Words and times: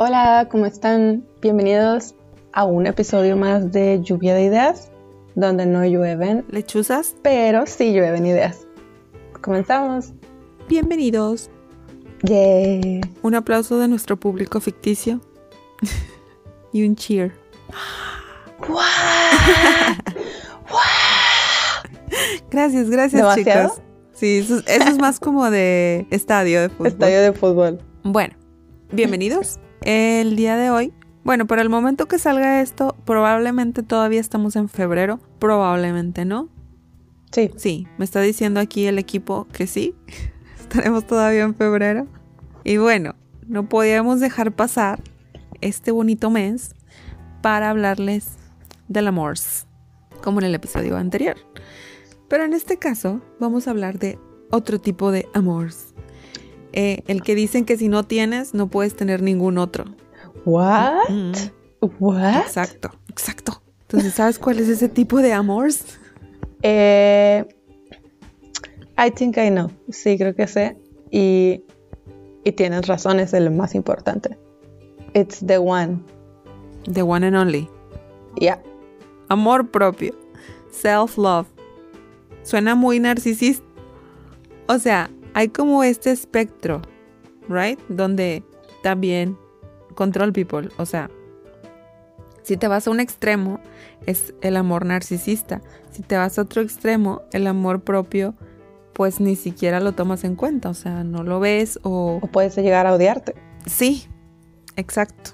Hola, 0.00 0.46
¿cómo 0.48 0.64
están? 0.64 1.24
Bienvenidos 1.42 2.14
a 2.52 2.64
un 2.64 2.86
episodio 2.86 3.36
más 3.36 3.72
de 3.72 4.00
Lluvia 4.00 4.32
de 4.32 4.44
Ideas, 4.44 4.92
donde 5.34 5.66
no 5.66 5.84
llueven 5.84 6.44
lechuzas, 6.50 7.16
pero 7.20 7.66
sí 7.66 7.92
llueven 7.92 8.24
ideas. 8.24 8.64
Comenzamos. 9.40 10.12
Bienvenidos. 10.68 11.50
Un 13.22 13.34
aplauso 13.34 13.80
de 13.80 13.88
nuestro 13.88 14.16
público 14.16 14.60
ficticio 14.60 15.20
y 16.72 16.86
un 16.86 16.94
cheer. 16.94 17.32
gracias, 22.52 22.88
gracias, 22.88 23.20
¿Demasiado? 23.20 23.70
chicos. 23.70 23.82
Sí, 24.12 24.38
eso, 24.38 24.60
eso 24.64 24.88
es 24.90 24.98
más 24.98 25.18
como 25.18 25.50
de 25.50 26.06
estadio 26.12 26.60
de 26.60 26.68
fútbol. 26.68 26.86
Estadio 26.86 27.20
de 27.20 27.32
fútbol. 27.32 27.80
Bueno, 28.04 28.36
bienvenidos. 28.92 29.58
El 29.82 30.36
día 30.36 30.56
de 30.56 30.70
hoy, 30.70 30.92
bueno, 31.24 31.46
para 31.46 31.62
el 31.62 31.68
momento 31.68 32.06
que 32.06 32.18
salga 32.18 32.60
esto, 32.60 32.96
probablemente 33.04 33.82
todavía 33.82 34.20
estamos 34.20 34.56
en 34.56 34.68
febrero, 34.68 35.20
probablemente 35.38 36.24
no. 36.24 36.48
Sí. 37.32 37.50
Sí, 37.56 37.86
me 37.98 38.04
está 38.04 38.20
diciendo 38.20 38.60
aquí 38.60 38.86
el 38.86 38.98
equipo 38.98 39.46
que 39.52 39.66
sí, 39.66 39.94
estaremos 40.60 41.06
todavía 41.06 41.42
en 41.42 41.54
febrero. 41.54 42.06
Y 42.64 42.78
bueno, 42.78 43.14
no 43.46 43.68
podíamos 43.68 44.20
dejar 44.20 44.52
pasar 44.52 45.02
este 45.60 45.90
bonito 45.90 46.30
mes 46.30 46.74
para 47.42 47.70
hablarles 47.70 48.32
del 48.88 49.06
amor, 49.08 49.36
como 50.22 50.40
en 50.40 50.46
el 50.46 50.54
episodio 50.54 50.96
anterior. 50.96 51.36
Pero 52.28 52.44
en 52.44 52.52
este 52.52 52.78
caso 52.78 53.20
vamos 53.38 53.66
a 53.66 53.70
hablar 53.70 53.98
de 53.98 54.18
otro 54.50 54.80
tipo 54.80 55.10
de 55.10 55.28
amores. 55.34 55.87
Eh, 56.80 57.02
el 57.08 57.24
que 57.24 57.34
dicen 57.34 57.64
que 57.64 57.76
si 57.76 57.88
no 57.88 58.04
tienes, 58.04 58.54
no 58.54 58.68
puedes 58.68 58.94
tener 58.94 59.20
ningún 59.20 59.58
otro. 59.58 59.84
What? 60.44 61.08
Mm, 61.08 61.32
What? 61.98 62.36
exacto, 62.36 62.92
exacto. 63.08 63.60
Entonces, 63.80 64.14
¿sabes 64.14 64.38
cuál 64.38 64.60
es 64.60 64.68
ese 64.68 64.88
tipo 64.88 65.18
de 65.18 65.32
amores? 65.32 65.98
Eh, 66.62 67.44
I 68.96 69.10
think 69.10 69.36
I 69.38 69.50
know. 69.50 69.72
Sí, 69.90 70.16
creo 70.16 70.36
que 70.36 70.46
sé. 70.46 70.76
Y, 71.10 71.64
y 72.44 72.52
tienes 72.52 72.86
razón, 72.86 73.18
es 73.18 73.34
el 73.34 73.50
más 73.50 73.74
importante. 73.74 74.38
It's 75.14 75.44
the 75.44 75.58
one. 75.58 75.98
The 76.92 77.02
one 77.02 77.26
and 77.26 77.34
only. 77.34 77.68
Yeah. 78.38 78.62
Amor 79.28 79.68
propio. 79.72 80.14
Self-love. 80.70 81.48
Suena 82.44 82.76
muy 82.76 83.00
narcisista. 83.00 83.64
O 84.68 84.78
sea, 84.78 85.10
hay 85.38 85.50
como 85.50 85.84
este 85.84 86.10
espectro, 86.10 86.82
¿right? 87.48 87.78
Donde 87.88 88.42
también 88.82 89.38
control 89.94 90.32
people. 90.32 90.68
O 90.78 90.84
sea, 90.84 91.12
si 92.42 92.56
te 92.56 92.66
vas 92.66 92.88
a 92.88 92.90
un 92.90 92.98
extremo, 92.98 93.60
es 94.04 94.34
el 94.40 94.56
amor 94.56 94.84
narcisista. 94.84 95.62
Si 95.92 96.02
te 96.02 96.16
vas 96.16 96.40
a 96.40 96.42
otro 96.42 96.60
extremo, 96.60 97.22
el 97.30 97.46
amor 97.46 97.82
propio, 97.82 98.34
pues 98.94 99.20
ni 99.20 99.36
siquiera 99.36 99.78
lo 99.78 99.92
tomas 99.92 100.24
en 100.24 100.34
cuenta. 100.34 100.70
O 100.70 100.74
sea, 100.74 101.04
no 101.04 101.22
lo 101.22 101.38
ves 101.38 101.78
o... 101.84 102.18
O 102.20 102.26
puedes 102.26 102.56
llegar 102.56 102.88
a 102.88 102.94
odiarte. 102.94 103.36
Sí, 103.64 104.08
exacto. 104.74 105.30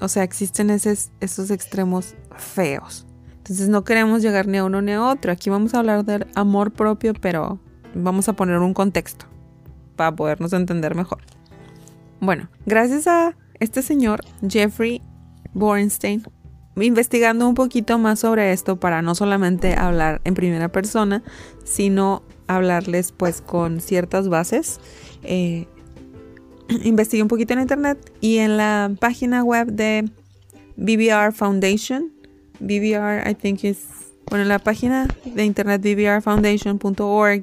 O 0.00 0.08
sea, 0.08 0.24
existen 0.24 0.70
esos, 0.70 1.10
esos 1.20 1.52
extremos 1.52 2.16
feos. 2.34 3.06
Entonces 3.36 3.68
no 3.68 3.84
queremos 3.84 4.22
llegar 4.22 4.48
ni 4.48 4.58
a 4.58 4.64
uno 4.64 4.82
ni 4.82 4.90
a 4.90 5.04
otro. 5.04 5.30
Aquí 5.30 5.50
vamos 5.50 5.72
a 5.74 5.78
hablar 5.78 6.04
del 6.04 6.26
amor 6.34 6.72
propio, 6.72 7.14
pero 7.14 7.60
vamos 7.94 8.28
a 8.28 8.32
poner 8.32 8.58
un 8.58 8.74
contexto 8.74 9.26
para 9.96 10.14
podernos 10.14 10.52
entender 10.52 10.94
mejor. 10.94 11.18
Bueno, 12.20 12.48
gracias 12.64 13.06
a 13.06 13.36
este 13.60 13.82
señor, 13.82 14.24
Jeffrey 14.46 15.02
Borenstein, 15.52 16.22
investigando 16.76 17.48
un 17.48 17.54
poquito 17.54 17.98
más 17.98 18.20
sobre 18.20 18.52
esto 18.52 18.78
para 18.78 19.02
no 19.02 19.14
solamente 19.14 19.74
hablar 19.74 20.20
en 20.24 20.34
primera 20.34 20.68
persona, 20.68 21.22
sino 21.64 22.22
hablarles 22.46 23.12
pues 23.12 23.40
con 23.40 23.80
ciertas 23.80 24.28
bases. 24.28 24.80
Eh, 25.22 25.66
investigué 26.84 27.22
un 27.22 27.28
poquito 27.28 27.54
en 27.54 27.60
internet 27.60 28.12
y 28.20 28.38
en 28.38 28.56
la 28.56 28.92
página 29.00 29.42
web 29.42 29.68
de 29.72 30.10
BBR 30.76 31.32
Foundation, 31.32 32.12
BBR 32.60 33.28
I 33.28 33.34
think 33.34 33.64
is, 33.64 33.86
bueno, 34.28 34.42
en 34.42 34.48
la 34.48 34.58
página 34.58 35.08
de 35.24 35.44
internet 35.44 35.80
bbrfoundation.org 35.82 37.42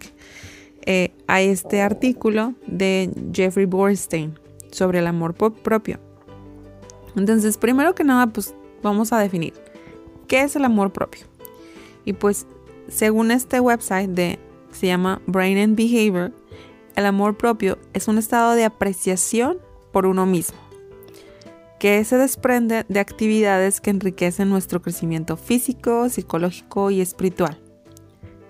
eh, 0.85 1.13
hay 1.27 1.47
este 1.47 1.81
artículo 1.81 2.53
de 2.67 3.09
Jeffrey 3.33 3.65
Borstein 3.65 4.37
sobre 4.71 4.99
el 4.99 5.07
amor 5.07 5.33
propio. 5.33 5.99
Entonces, 7.15 7.57
primero 7.57 7.95
que 7.95 8.03
nada, 8.03 8.27
pues 8.27 8.55
vamos 8.81 9.13
a 9.13 9.19
definir 9.19 9.53
qué 10.27 10.41
es 10.41 10.55
el 10.55 10.65
amor 10.65 10.91
propio. 10.91 11.25
Y 12.05 12.13
pues, 12.13 12.47
según 12.89 13.31
este 13.31 13.59
website 13.59 14.09
de 14.09 14.39
se 14.71 14.87
llama 14.87 15.21
Brain 15.27 15.57
and 15.57 15.77
Behavior, 15.77 16.31
el 16.95 17.05
amor 17.05 17.37
propio 17.37 17.77
es 17.93 18.07
un 18.07 18.17
estado 18.17 18.53
de 18.53 18.65
apreciación 18.65 19.59
por 19.91 20.05
uno 20.05 20.25
mismo, 20.25 20.57
que 21.79 22.03
se 22.03 22.17
desprende 22.17 22.85
de 22.87 22.99
actividades 22.99 23.79
que 23.79 23.91
enriquecen 23.91 24.49
nuestro 24.49 24.81
crecimiento 24.81 25.37
físico, 25.37 26.09
psicológico 26.09 26.91
y 26.91 27.01
espiritual. 27.01 27.62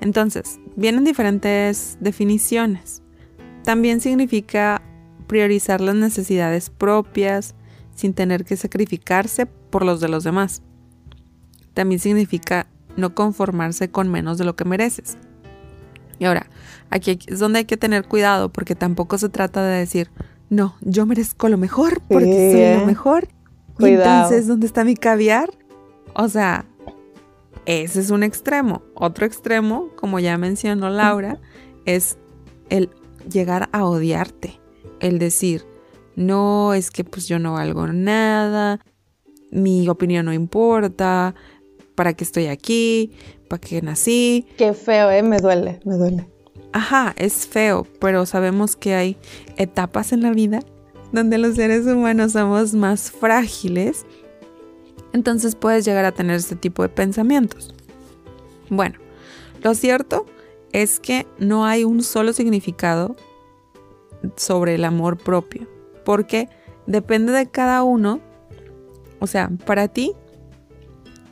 Entonces, 0.03 0.59
vienen 0.75 1.05
diferentes 1.05 1.97
definiciones. 2.01 3.01
También 3.63 4.01
significa 4.01 4.81
priorizar 5.27 5.79
las 5.79 5.95
necesidades 5.95 6.69
propias 6.69 7.55
sin 7.95 8.13
tener 8.13 8.43
que 8.43 8.57
sacrificarse 8.57 9.45
por 9.45 9.85
los 9.85 10.01
de 10.01 10.09
los 10.09 10.25
demás. 10.25 10.61
También 11.73 11.99
significa 12.01 12.67
no 12.97 13.15
conformarse 13.15 13.91
con 13.91 14.11
menos 14.11 14.37
de 14.37 14.43
lo 14.43 14.57
que 14.57 14.65
mereces. 14.65 15.17
Y 16.19 16.25
ahora, 16.25 16.47
aquí 16.89 17.17
es 17.25 17.39
donde 17.39 17.59
hay 17.59 17.65
que 17.65 17.77
tener 17.77 18.05
cuidado 18.05 18.51
porque 18.51 18.75
tampoco 18.75 19.17
se 19.17 19.29
trata 19.29 19.63
de 19.63 19.77
decir, 19.77 20.11
no, 20.49 20.75
yo 20.81 21.05
merezco 21.05 21.47
lo 21.47 21.57
mejor 21.57 22.01
porque 22.09 22.25
Sí, 22.25 22.51
soy 22.51 22.61
¿eh? 22.61 22.77
lo 22.81 22.85
mejor. 22.85 23.29
Y 23.79 23.85
entonces, 23.85 24.47
¿dónde 24.47 24.67
está 24.67 24.83
mi 24.83 24.95
caviar? 24.97 25.49
O 26.13 26.27
sea, 26.27 26.65
ese 27.65 27.99
es 27.99 28.09
un 28.09 28.23
extremo. 28.23 28.83
Otro 28.95 29.25
extremo, 29.25 29.89
como 29.95 30.19
ya 30.19 30.37
mencionó 30.37 30.89
Laura, 30.89 31.39
es 31.85 32.17
el 32.69 32.89
llegar 33.31 33.69
a 33.71 33.85
odiarte. 33.85 34.59
El 34.99 35.19
decir, 35.19 35.65
no, 36.15 36.73
es 36.73 36.91
que 36.91 37.03
pues 37.03 37.27
yo 37.27 37.39
no 37.39 37.53
valgo 37.53 37.87
nada, 37.87 38.79
mi 39.51 39.87
opinión 39.87 40.25
no 40.25 40.33
importa, 40.33 41.35
¿para 41.95 42.13
qué 42.13 42.23
estoy 42.23 42.47
aquí? 42.47 43.11
¿Para 43.47 43.59
qué 43.59 43.81
nací? 43.81 44.47
Qué 44.57 44.73
feo, 44.73 45.11
¿eh? 45.11 45.23
Me 45.23 45.39
duele, 45.39 45.79
me 45.85 45.95
duele. 45.95 46.27
Ajá, 46.71 47.13
es 47.17 47.45
feo, 47.45 47.85
pero 47.99 48.25
sabemos 48.25 48.75
que 48.75 48.95
hay 48.95 49.17
etapas 49.57 50.11
en 50.11 50.21
la 50.21 50.31
vida 50.31 50.59
donde 51.11 51.37
los 51.37 51.55
seres 51.55 51.85
humanos 51.85 52.33
somos 52.33 52.73
más 52.73 53.11
frágiles. 53.11 54.05
Entonces 55.13 55.55
puedes 55.55 55.85
llegar 55.85 56.05
a 56.05 56.11
tener 56.11 56.35
este 56.35 56.55
tipo 56.55 56.83
de 56.83 56.89
pensamientos. 56.89 57.73
Bueno, 58.69 58.99
lo 59.61 59.75
cierto 59.75 60.25
es 60.71 60.99
que 60.99 61.27
no 61.37 61.65
hay 61.65 61.83
un 61.83 62.03
solo 62.03 62.33
significado 62.33 63.15
sobre 64.35 64.75
el 64.75 64.85
amor 64.85 65.17
propio, 65.17 65.67
porque 66.03 66.49
depende 66.87 67.31
de 67.31 67.47
cada 67.49 67.83
uno. 67.83 68.19
O 69.19 69.27
sea, 69.27 69.51
para 69.65 69.87
ti, 69.87 70.13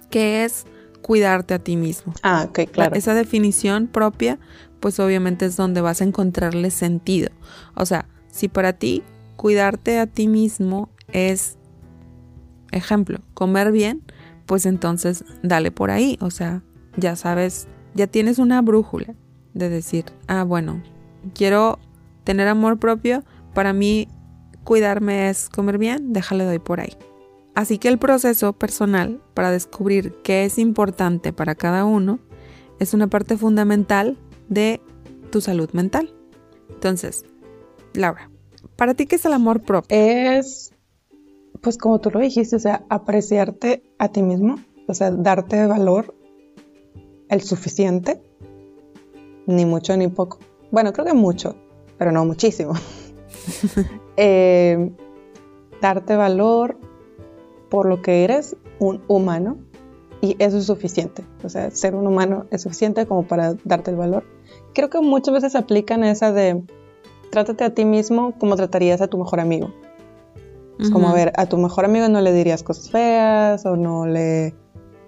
¿qué 0.10 0.46
es 0.46 0.66
cuidarte 1.02 1.54
a 1.54 1.60
ti 1.60 1.76
mismo? 1.76 2.14
Ah, 2.22 2.46
ok, 2.48 2.72
claro. 2.72 2.96
Esa 2.96 3.14
definición 3.14 3.88
propia, 3.88 4.40
pues 4.80 5.00
obviamente 5.00 5.46
es 5.46 5.58
donde 5.58 5.82
vas 5.82 6.02
a 6.02 6.04
encontrarle 6.06 6.72
sentido. 6.72 7.30
O 7.76 7.86
sea, 7.86 8.08
si 8.30 8.48
para 8.48 8.74
ti 8.74 9.04
cuidarte 9.36 10.00
a 10.00 10.08
ti 10.08 10.28
mismo 10.28 10.90
es, 11.12 11.58
ejemplo, 12.72 13.20
comer 13.34 13.72
bien, 13.72 14.02
pues 14.46 14.66
entonces 14.66 15.24
dale 15.44 15.72
por 15.72 15.92
ahí. 15.92 16.18
O 16.22 16.32
sea, 16.32 16.64
ya 16.98 17.16
sabes, 17.16 17.68
ya 17.94 18.08
tienes 18.08 18.40
una 18.40 18.62
brújula 18.62 19.14
de 19.54 19.70
decir, 19.70 20.06
ah, 20.28 20.44
bueno, 20.44 20.82
quiero 21.34 21.80
tener 22.24 22.48
amor 22.48 22.80
propio, 22.80 23.24
para 23.54 23.74
mí 23.74 24.08
cuidarme 24.64 25.30
es 25.30 25.50
comer 25.50 25.78
bien, 25.78 26.14
déjale 26.14 26.46
doy 26.46 26.60
por 26.60 26.80
ahí. 26.80 26.96
Así 27.54 27.78
que 27.78 27.90
el 27.90 27.98
proceso 27.98 28.54
personal 28.54 29.22
para 29.34 29.52
descubrir 29.52 30.16
qué 30.24 30.46
es 30.46 30.58
importante 30.58 31.34
para 31.34 31.56
cada 31.56 31.84
uno 31.84 32.20
es 32.80 32.94
una 32.94 33.08
parte 33.08 33.38
fundamental 33.38 34.18
de 34.48 34.82
tu 35.32 35.42
salud 35.42 35.70
mental. 35.74 36.14
Entonces, 36.70 37.26
Laura, 37.94 38.30
¿para 38.76 38.94
ti 38.94 39.06
qué 39.06 39.18
es 39.18 39.26
el 39.26 39.34
amor 39.34 39.62
propio? 39.62 39.96
Es, 39.96 40.74
pues 41.62 41.78
como 41.78 42.00
tú 42.00 42.10
lo 42.12 42.20
dijiste, 42.20 42.56
o 42.56 42.60
sea, 42.60 42.86
apreciarte 42.90 43.84
a 43.98 44.10
ti 44.10 44.22
mismo, 44.22 44.56
o 44.88 44.94
sea, 44.94 45.12
darte 45.12 45.66
valor 45.68 46.16
el 47.30 47.42
suficiente, 47.42 48.22
ni 49.46 49.66
mucho 49.66 49.96
ni 49.96 50.08
poco. 50.08 50.40
Bueno, 50.72 50.92
creo 50.94 51.06
que 51.06 51.14
mucho, 51.14 51.56
pero 51.98 52.12
no 52.12 52.26
muchísimo. 52.26 52.74
Eh, 54.18 54.92
darte 55.82 56.16
valor 56.16 56.78
por 57.70 57.88
lo 57.88 58.02
que 58.02 58.24
eres, 58.24 58.56
un 58.78 59.02
humano, 59.08 59.58
y 60.22 60.36
eso 60.38 60.58
es 60.58 60.66
suficiente. 60.66 61.24
O 61.44 61.50
sea, 61.50 61.72
ser 61.72 61.96
un 61.96 62.06
humano 62.06 62.46
es 62.52 62.62
suficiente 62.62 63.08
como 63.08 63.24
para 63.24 63.56
darte 63.64 63.90
el 63.90 63.98
valor. 63.98 64.24
Creo 64.74 64.90
que 64.90 65.02
muchas 65.02 65.34
veces 65.34 65.56
aplican 65.56 66.04
esa 66.04 66.32
de 66.32 66.62
trátate 67.32 67.64
a 67.64 67.74
ti 67.74 67.86
mismo 67.86 68.38
como 68.38 68.56
tratarías 68.56 69.02
a 69.02 69.08
tu 69.08 69.18
mejor 69.18 69.40
amigo. 69.40 69.74
Es 70.82 70.90
como, 70.90 71.10
a 71.10 71.14
ver, 71.14 71.32
a 71.36 71.46
tu 71.46 71.58
mejor 71.58 71.86
amigo 71.86 72.10
no 72.10 72.22
le 72.22 72.34
dirías 72.34 72.64
cosas 72.64 72.90
feas 72.90 73.66
o 73.68 73.76
no 73.76 74.08
le, 74.08 74.56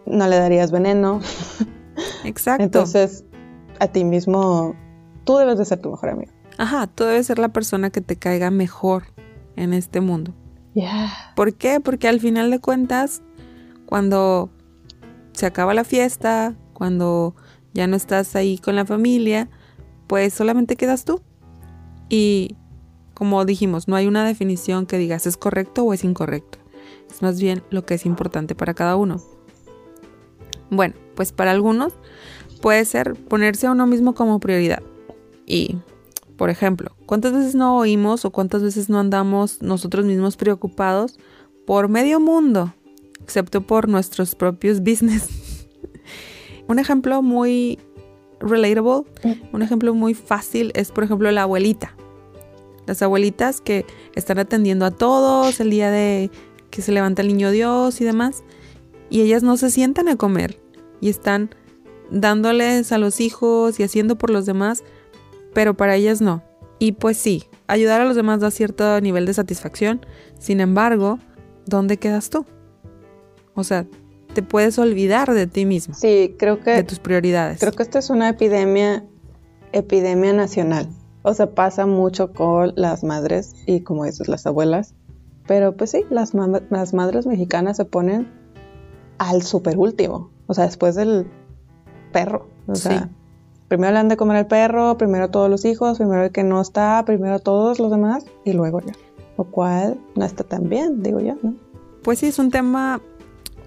no 0.06 0.28
le 0.28 0.38
darías 0.38 0.72
veneno. 0.72 1.20
Exacto. 2.24 2.64
Entonces, 2.64 3.26
a 3.80 3.88
ti 3.88 4.04
mismo, 4.04 4.76
tú 5.24 5.38
debes 5.38 5.58
de 5.58 5.66
ser 5.66 5.80
tu 5.80 5.90
mejor 5.90 6.10
amigo. 6.10 6.32
Ajá, 6.58 6.88
tú 6.88 7.06
debes 7.06 7.26
ser 7.26 7.40
la 7.40 7.50
persona 7.50 7.90
que 7.90 8.02
te 8.02 8.16
caiga 8.16 8.52
mejor 8.52 9.04
en 9.56 9.74
este 9.74 10.00
mundo. 10.00 10.34
Yeah. 10.76 11.12
¿Por 11.36 11.56
qué? 11.56 11.80
Porque 11.80 12.08
al 12.08 12.20
final 12.20 12.52
de 12.52 12.60
cuentas, 12.60 13.22
cuando 13.86 14.52
se 15.34 15.46
acaba 15.46 15.74
la 15.74 15.84
fiesta, 15.84 16.56
cuando 16.74 17.36
ya 17.74 17.88
no 17.88 17.96
estás 17.96 18.36
ahí 18.36 18.58
con 18.58 18.76
la 18.76 18.86
familia, 18.86 19.50
pues 20.08 20.34
solamente 20.34 20.76
quedas 20.76 21.06
tú. 21.06 21.22
Y 22.10 22.58
como 23.24 23.46
dijimos, 23.46 23.88
no 23.88 23.96
hay 23.96 24.06
una 24.06 24.26
definición 24.26 24.86
que 24.86 24.98
digas 24.98 25.26
es 25.26 25.38
correcto 25.38 25.84
o 25.84 25.94
es 25.94 26.04
incorrecto. 26.04 26.58
Es 27.10 27.22
más 27.22 27.40
bien 27.40 27.64
lo 27.70 27.86
que 27.86 27.94
es 27.94 28.06
importante 28.06 28.54
para 28.54 28.74
cada 28.74 28.98
uno. 28.98 29.22
Bueno, 30.70 30.94
pues 31.16 31.32
para 31.32 31.52
algunos 31.52 31.94
puede 32.62 32.84
ser 32.84 33.14
ponerse 33.14 33.66
a 33.66 33.72
uno 33.72 33.88
mismo 33.88 34.14
como 34.14 34.42
prioridad. 34.42 34.84
Y, 35.46 35.78
por 36.36 36.50
ejemplo, 36.50 36.98
¿cuántas 37.06 37.32
veces 37.32 37.56
no 37.56 37.78
oímos 37.78 38.26
o 38.26 38.32
cuántas 38.32 38.62
veces 38.62 38.90
no 38.90 39.00
andamos 39.00 39.62
nosotros 39.62 40.04
mismos 40.04 40.36
preocupados 40.36 41.18
por 41.66 41.88
medio 41.88 42.20
mundo, 42.20 42.74
excepto 43.22 43.62
por 43.62 43.88
nuestros 43.88 44.36
propios 44.36 44.82
business? 44.82 45.30
un 46.68 46.78
ejemplo 46.78 47.22
muy 47.22 47.80
relatable, 48.42 49.06
un 49.54 49.62
ejemplo 49.62 49.94
muy 49.94 50.14
fácil 50.14 50.74
es, 50.76 50.92
por 50.92 51.06
ejemplo, 51.06 51.32
la 51.32 51.44
abuelita. 51.44 51.96
Las 52.86 53.02
abuelitas 53.02 53.62
que 53.62 53.86
están 54.16 54.40
atendiendo 54.40 54.86
a 54.86 54.92
todos 54.92 55.60
el 55.60 55.70
día 55.70 55.90
de 55.90 56.32
que 56.70 56.82
se 56.82 56.92
levanta 56.92 57.22
el 57.22 57.28
niño 57.28 57.52
Dios 57.52 58.02
y 58.02 58.04
demás, 58.04 58.44
y 59.10 59.22
ellas 59.22 59.44
no 59.44 59.58
se 59.58 59.70
sientan 59.70 60.08
a 60.10 60.16
comer 60.16 60.60
y 61.02 61.10
están 61.10 61.52
dándoles 62.10 62.92
a 62.92 62.98
los 62.98 63.20
hijos 63.20 63.80
y 63.80 63.84
haciendo 63.84 64.18
por 64.18 64.30
los 64.30 64.46
demás, 64.46 64.84
pero 65.54 65.76
para 65.76 65.96
ellas 65.96 66.22
no. 66.22 66.44
Y 66.80 66.94
pues 66.94 67.18
sí, 67.18 67.44
ayudar 67.68 68.02
a 68.02 68.06
los 68.06 68.16
demás 68.16 68.40
da 68.40 68.52
cierto 68.52 69.00
nivel 69.02 69.26
de 69.26 69.34
satisfacción, 69.34 70.06
sin 70.40 70.60
embargo, 70.60 71.20
¿dónde 71.66 71.98
quedas 71.98 72.30
tú? 72.30 72.46
O 73.54 73.64
sea, 73.64 73.86
te 74.34 74.42
puedes 74.42 74.80
olvidar 74.80 75.34
de 75.34 75.48
ti 75.48 75.66
mismo. 75.66 75.94
Sí, 75.94 76.36
creo 76.38 76.60
que... 76.60 76.72
De 76.72 76.84
tus 76.84 77.00
prioridades. 77.00 77.60
Creo 77.60 77.72
que 77.72 77.84
esta 77.84 78.00
es 78.00 78.10
una 78.10 78.30
epidemia, 78.30 79.06
epidemia 79.72 80.34
nacional. 80.34 80.90
O 81.24 81.34
sea, 81.34 81.50
pasa 81.52 81.86
mucho 81.86 82.32
con 82.34 82.74
las 82.76 83.04
madres 83.04 83.56
y 83.66 83.82
como 83.82 84.06
dices, 84.06 84.28
las 84.28 84.46
abuelas. 84.46 84.94
Pero 85.48 85.76
pues 85.76 85.92
sí, 85.92 86.06
las, 86.10 86.34
las 86.70 86.94
madres 86.94 87.26
mexicanas 87.26 87.78
se 87.78 87.86
ponen 87.86 88.32
al 89.18 89.42
super 89.42 89.78
último. 89.78 90.30
O 90.48 90.54
sea, 90.54 90.66
después 90.66 90.96
del 90.96 91.28
perro. 92.12 92.48
O 92.68 92.76
sea, 92.76 93.10
primero 93.68 93.94
le 93.94 94.00
han 94.00 94.10
de 94.10 94.18
comer 94.18 94.38
al 94.38 94.48
perro, 94.48 94.98
primero 94.98 95.30
todos 95.30 95.50
los 95.50 95.66
hijos, 95.66 95.98
primero 95.98 96.24
el 96.24 96.32
que 96.32 96.44
no 96.44 96.62
está, 96.62 97.04
primero 97.06 97.40
todos 97.40 97.80
los 97.80 97.92
demás 97.92 98.26
y 98.46 98.54
luego 98.54 98.82
ya. 98.82 98.94
Lo 99.38 99.46
cual 99.46 100.00
no 100.16 100.26
está 100.26 100.44
tan 100.44 100.70
bien, 100.70 101.02
digo 101.02 101.20
yo, 101.20 101.36
¿no? 101.42 101.56
Pues 102.04 102.20
sí, 102.20 102.28
es 102.28 102.38
un 102.38 102.52
tema 102.52 103.02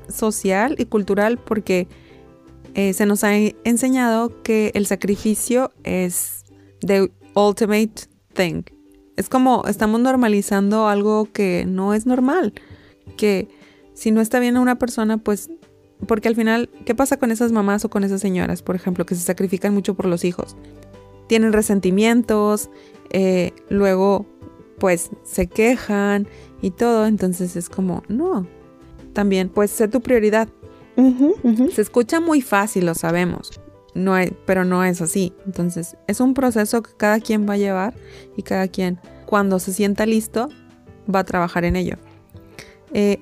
social 0.09 0.77
y 0.79 0.87
cultural 0.87 1.39
porque 1.39 1.89
eh, 2.75 2.93
se 2.93 3.07
nos 3.07 3.25
ha 3.25 3.35
enseñado 3.35 4.43
que 4.43 4.71
el 4.75 4.87
sacrificio 4.87 5.73
es 5.83 6.45
the 6.81 7.11
ultimate 7.37 8.09
thing. 8.33 8.63
Es 9.17 9.29
como 9.29 9.65
estamos 9.69 10.01
normalizando 10.01 10.89
algo 10.89 11.29
que 11.33 11.65
no 11.67 11.95
es 11.95 12.07
normal, 12.07 12.53
que 13.17 13.49
si 13.95 14.11
no 14.11 14.21
está 14.21 14.41
bien 14.41 14.57
a 14.57 14.61
una 14.61 14.79
persona, 14.79 15.19
pues 15.19 15.51
porque 16.07 16.29
al 16.29 16.37
final, 16.37 16.69
¿qué 16.85 16.95
pasa 16.95 17.17
con 17.17 17.31
esas 17.31 17.53
mamás 17.53 17.85
o 17.85 17.89
con 17.89 18.05
esas 18.05 18.21
señoras, 18.21 18.63
por 18.63 18.77
ejemplo, 18.77 19.07
que 19.07 19.15
se 19.15 19.23
sacrifican 19.23 19.73
mucho 19.73 19.95
por 19.95 20.07
los 20.07 20.25
hijos? 20.25 20.57
Tienen 21.29 21.53
resentimientos, 21.53 22.71
eh, 23.11 23.53
luego 23.69 24.27
pues 24.79 25.11
se 25.25 25.47
quejan 25.47 26.29
y 26.61 26.71
todo, 26.71 27.07
entonces 27.07 27.57
es 27.57 27.71
como, 27.71 28.03
no, 28.09 28.47
también 29.15 29.49
pues 29.49 29.71
sé 29.71 29.89
tu 29.89 30.01
prioridad. 30.01 30.49
Se 31.73 31.83
escucha 31.83 32.21
muy 32.21 32.41
fácil, 32.41 32.87
lo 32.87 32.95
sabemos, 32.95 33.61
no 33.97 34.15
pero 34.45 34.65
no 34.65 34.85
es 34.85 35.01
así. 35.01 35.33
Entonces 35.47 35.97
es 36.07 36.21
un 36.21 36.35
proceso 36.35 36.83
que 36.83 36.93
cada 36.97 37.21
quien 37.21 37.49
va 37.49 37.55
a 37.55 37.59
llevar 37.59 37.95
y 38.37 38.43
cada 38.43 38.69
quien 38.69 39.01
cuando 39.25 39.59
se 39.59 39.73
sienta 39.73 40.07
listo 40.07 40.49
va 41.13 41.21
a 41.21 41.25
trabajar 41.25 41.65
en 41.65 41.77
ello. 41.77 41.97
Eh, 42.93 43.21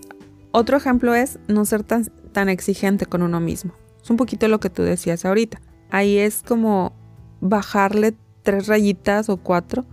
otro 0.50 0.76
ejemplo 0.76 1.14
es 1.14 1.38
no 1.48 1.64
ser 1.64 1.82
tan, 1.82 2.04
tan 2.32 2.48
exigente 2.48 3.06
con 3.06 3.22
uno 3.22 3.40
mismo. 3.40 3.72
Es 4.02 4.10
un 4.10 4.16
poquito 4.16 4.46
lo 4.48 4.60
que 4.60 4.70
tú 4.70 4.82
decías 4.82 5.24
ahorita. 5.24 5.60
Ahí 5.90 6.18
es 6.18 6.42
como 6.42 6.92
bajarle 7.40 8.14
tres 8.42 8.66
rayitas 8.66 9.28
o 9.28 9.38
cuatro 9.38 9.84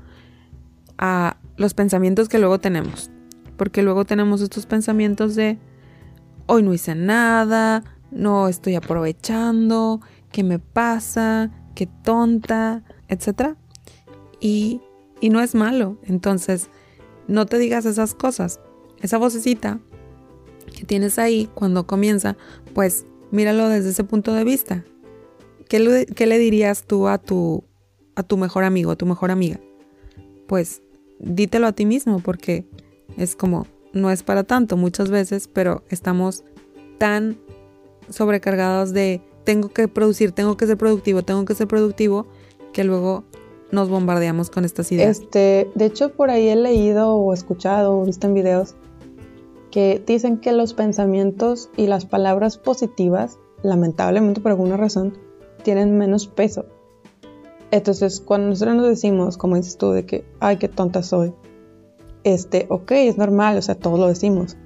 a 0.97 1.37
los 1.57 1.73
pensamientos 1.73 2.27
que 2.27 2.39
luego 2.39 2.59
tenemos. 2.59 3.09
Porque 3.57 3.83
luego 3.83 4.05
tenemos 4.05 4.41
estos 4.41 4.65
pensamientos 4.65 5.35
de 5.35 5.57
hoy 6.47 6.63
no 6.63 6.73
hice 6.73 6.95
nada, 6.95 7.83
no 8.11 8.47
estoy 8.47 8.75
aprovechando, 8.75 10.01
qué 10.31 10.43
me 10.43 10.59
pasa, 10.59 11.51
qué 11.75 11.87
tonta, 11.87 12.83
etc. 13.07 13.55
Y, 14.39 14.81
y 15.19 15.29
no 15.29 15.41
es 15.41 15.55
malo. 15.55 15.97
Entonces, 16.03 16.69
no 17.27 17.45
te 17.45 17.57
digas 17.57 17.85
esas 17.85 18.13
cosas. 18.13 18.59
Esa 19.01 19.17
vocecita 19.17 19.79
que 20.75 20.85
tienes 20.85 21.19
ahí 21.19 21.49
cuando 21.53 21.87
comienza, 21.87 22.37
pues 22.73 23.05
míralo 23.31 23.69
desde 23.69 23.89
ese 23.89 24.03
punto 24.03 24.33
de 24.33 24.43
vista. 24.43 24.85
¿Qué 25.67 25.79
le, 25.79 26.05
qué 26.05 26.25
le 26.25 26.37
dirías 26.37 26.83
tú 26.83 27.07
a 27.07 27.17
tu, 27.17 27.63
a 28.15 28.23
tu 28.23 28.37
mejor 28.37 28.63
amigo, 28.63 28.91
a 28.91 28.95
tu 28.95 29.05
mejor 29.05 29.31
amiga? 29.31 29.59
Pues 30.47 30.81
dítelo 31.19 31.67
a 31.67 31.71
ti 31.71 31.85
mismo 31.85 32.19
porque 32.19 32.67
es 33.17 33.35
como, 33.35 33.67
no 33.93 34.11
es 34.11 34.23
para 34.23 34.43
tanto 34.43 34.77
muchas 34.77 35.09
veces, 35.09 35.47
pero 35.47 35.83
estamos 35.89 36.43
tan 36.97 37.37
sobrecargados 38.09 38.91
de 38.93 39.21
tengo 39.43 39.69
que 39.69 39.87
producir, 39.87 40.31
tengo 40.31 40.57
que 40.57 40.67
ser 40.67 40.77
productivo, 40.77 41.23
tengo 41.23 41.45
que 41.45 41.55
ser 41.55 41.67
productivo, 41.67 42.27
que 42.73 42.83
luego 42.83 43.23
nos 43.71 43.89
bombardeamos 43.89 44.49
con 44.49 44.65
estas 44.65 44.91
ideas. 44.91 45.19
Este, 45.19 45.69
de 45.75 45.85
hecho, 45.85 46.13
por 46.13 46.29
ahí 46.29 46.47
he 46.49 46.55
leído 46.55 47.15
o 47.15 47.33
escuchado 47.33 47.99
o 47.99 48.05
visto 48.05 48.27
en 48.27 48.33
videos 48.33 48.75
que 49.71 50.03
dicen 50.05 50.37
que 50.37 50.51
los 50.51 50.73
pensamientos 50.73 51.69
y 51.77 51.87
las 51.87 52.05
palabras 52.05 52.57
positivas, 52.57 53.39
lamentablemente 53.63 54.41
por 54.41 54.51
alguna 54.51 54.77
razón, 54.77 55.17
tienen 55.63 55.97
menos 55.97 56.27
peso. 56.27 56.65
Entonces, 57.71 58.19
cuando 58.19 58.49
nosotros 58.49 58.75
nos 58.75 58.89
decimos, 58.89 59.37
como 59.37 59.55
dices 59.55 59.77
tú, 59.77 59.91
de 59.91 60.05
que, 60.05 60.25
ay, 60.41 60.57
qué 60.57 60.67
tonta 60.67 61.03
soy, 61.03 61.33
este, 62.23 62.67
ok, 62.69 62.91
es 62.91 63.17
normal, 63.17 63.57
o 63.57 63.61
sea, 63.61 63.75
todos 63.75 63.97
lo 63.97 64.07
decimos. 64.07 64.57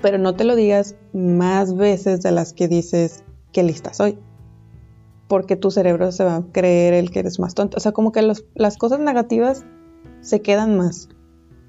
Pero 0.00 0.16
no 0.16 0.34
te 0.34 0.44
lo 0.44 0.56
digas 0.56 0.96
más 1.12 1.76
veces 1.76 2.22
de 2.22 2.32
las 2.32 2.54
que 2.54 2.68
dices, 2.68 3.24
qué 3.52 3.62
lista 3.62 3.94
soy. 3.94 4.18
Porque 5.28 5.56
tu 5.56 5.70
cerebro 5.70 6.10
se 6.12 6.24
va 6.24 6.36
a 6.36 6.42
creer 6.52 6.94
el 6.94 7.10
que 7.10 7.20
eres 7.20 7.38
más 7.38 7.54
tonto. 7.54 7.76
O 7.76 7.80
sea, 7.80 7.92
como 7.92 8.12
que 8.12 8.22
las 8.22 8.76
cosas 8.78 9.00
negativas 9.00 9.64
se 10.20 10.40
quedan 10.40 10.76
más. 10.76 11.08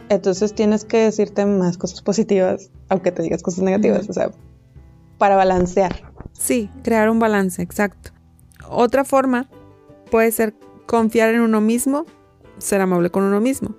Entonces 0.10 0.56
tienes 0.56 0.86
que 0.86 0.98
decirte 0.98 1.46
más 1.46 1.78
cosas 1.78 2.02
positivas, 2.02 2.72
aunque 2.90 3.12
te 3.12 3.22
digas 3.22 3.44
cosas 3.44 3.64
negativas, 3.64 4.10
o 4.10 4.14
sea, 4.14 4.32
para 5.18 5.36
balancear. 5.36 6.12
Sí, 6.34 6.70
crear 6.84 7.10
un 7.10 7.20
balance, 7.20 7.62
exacto. 7.62 8.12
Otra 8.68 9.04
forma 9.04 9.48
puede 10.10 10.32
ser 10.32 10.56
confiar 10.88 11.36
en 11.36 11.42
uno 11.42 11.62
mismo, 11.62 12.06
ser 12.58 12.82
amable 12.82 13.12
con 13.12 13.24
uno 13.24 13.40
mismo. 13.40 13.76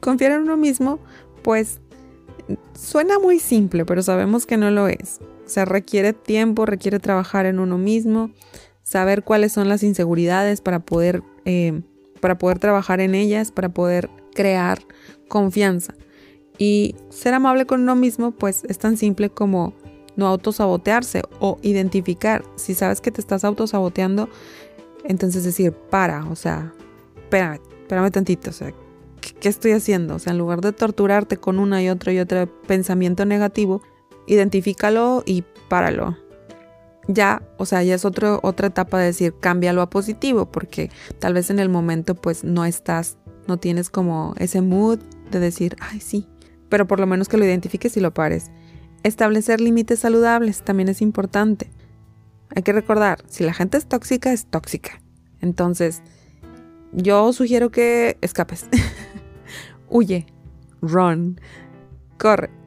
Confiar 0.00 0.32
en 0.32 0.42
uno 0.42 0.56
mismo, 0.56 0.98
pues 1.42 1.80
suena 2.74 3.18
muy 3.20 3.38
simple, 3.38 3.84
pero 3.84 4.02
sabemos 4.02 4.46
que 4.46 4.56
no 4.56 4.70
lo 4.70 4.88
es. 4.88 5.20
O 5.44 5.48
sea, 5.48 5.64
requiere 5.64 6.12
tiempo, 6.12 6.66
requiere 6.66 6.98
trabajar 6.98 7.46
en 7.46 7.58
uno 7.58 7.78
mismo, 7.78 8.30
saber 8.82 9.24
cuáles 9.24 9.52
son 9.52 9.68
las 9.68 9.82
inseguridades 9.82 10.60
para 10.60 10.80
poder, 10.80 11.22
eh, 11.44 11.82
para 12.20 12.38
poder 12.38 12.58
trabajar 12.58 13.00
en 13.00 13.14
ellas, 13.14 13.50
para 13.50 13.68
poder 13.68 14.08
crear 14.34 14.78
confianza. 15.28 15.94
Y 16.58 16.94
ser 17.10 17.34
amable 17.34 17.66
con 17.66 17.80
uno 17.82 17.96
mismo, 17.96 18.30
pues 18.30 18.64
es 18.68 18.78
tan 18.78 18.96
simple 18.96 19.28
como 19.28 19.74
no 20.16 20.28
autosabotearse 20.28 21.22
o 21.40 21.58
identificar. 21.62 22.44
Si 22.56 22.74
sabes 22.74 23.00
que 23.00 23.10
te 23.10 23.20
estás 23.20 23.44
autosaboteando, 23.44 24.28
entonces 25.04 25.44
decir, 25.44 25.72
para, 25.72 26.24
o 26.30 26.36
sea, 26.36 26.72
espérame, 27.16 27.60
espérame 27.82 28.10
tantito, 28.10 28.50
o 28.50 28.52
sea, 28.52 28.72
¿qué 29.40 29.48
estoy 29.48 29.72
haciendo? 29.72 30.14
O 30.14 30.18
sea, 30.18 30.32
en 30.32 30.38
lugar 30.38 30.60
de 30.60 30.72
torturarte 30.72 31.36
con 31.36 31.58
una 31.58 31.82
y 31.82 31.88
otra 31.88 32.12
y 32.12 32.18
otro 32.18 32.46
pensamiento 32.66 33.24
negativo, 33.24 33.82
identifícalo 34.26 35.22
y 35.26 35.44
páralo. 35.68 36.16
Ya, 37.06 37.42
o 37.58 37.66
sea, 37.66 37.82
ya 37.82 37.94
es 37.94 38.04
otro, 38.04 38.40
otra 38.42 38.68
etapa 38.68 38.98
de 38.98 39.06
decir, 39.06 39.34
cámbialo 39.38 39.82
a 39.82 39.90
positivo, 39.90 40.50
porque 40.50 40.90
tal 41.18 41.34
vez 41.34 41.50
en 41.50 41.58
el 41.58 41.68
momento 41.68 42.14
pues 42.14 42.44
no 42.44 42.64
estás, 42.64 43.18
no 43.46 43.58
tienes 43.58 43.90
como 43.90 44.34
ese 44.38 44.62
mood 44.62 44.98
de 45.30 45.38
decir, 45.38 45.76
ay, 45.80 46.00
sí, 46.00 46.26
pero 46.70 46.86
por 46.86 47.00
lo 47.00 47.06
menos 47.06 47.28
que 47.28 47.36
lo 47.36 47.44
identifiques 47.44 47.96
y 47.96 48.00
lo 48.00 48.14
pares. 48.14 48.50
Establecer 49.02 49.60
límites 49.60 49.98
saludables 49.98 50.62
también 50.62 50.88
es 50.88 51.02
importante. 51.02 51.70
Hay 52.54 52.62
que 52.62 52.72
recordar, 52.72 53.22
si 53.28 53.44
la 53.44 53.52
gente 53.52 53.76
es 53.76 53.86
tóxica, 53.86 54.32
es 54.32 54.46
tóxica. 54.46 55.02
Entonces, 55.42 56.02
yo 56.92 57.32
sugiero 57.34 57.70
que 57.70 58.16
escapes. 58.22 58.66
Huye, 59.90 60.26
run, 60.80 61.38
corre. 62.18 62.63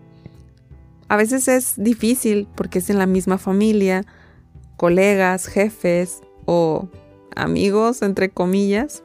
A 1.10 1.16
veces 1.16 1.48
es 1.48 1.76
difícil 1.78 2.48
porque 2.56 2.80
es 2.80 2.90
en 2.90 2.98
la 2.98 3.06
misma 3.06 3.38
familia, 3.38 4.06
colegas, 4.76 5.48
jefes 5.48 6.22
o 6.46 6.90
amigos, 7.36 8.02
entre 8.02 8.30
comillas, 8.30 9.04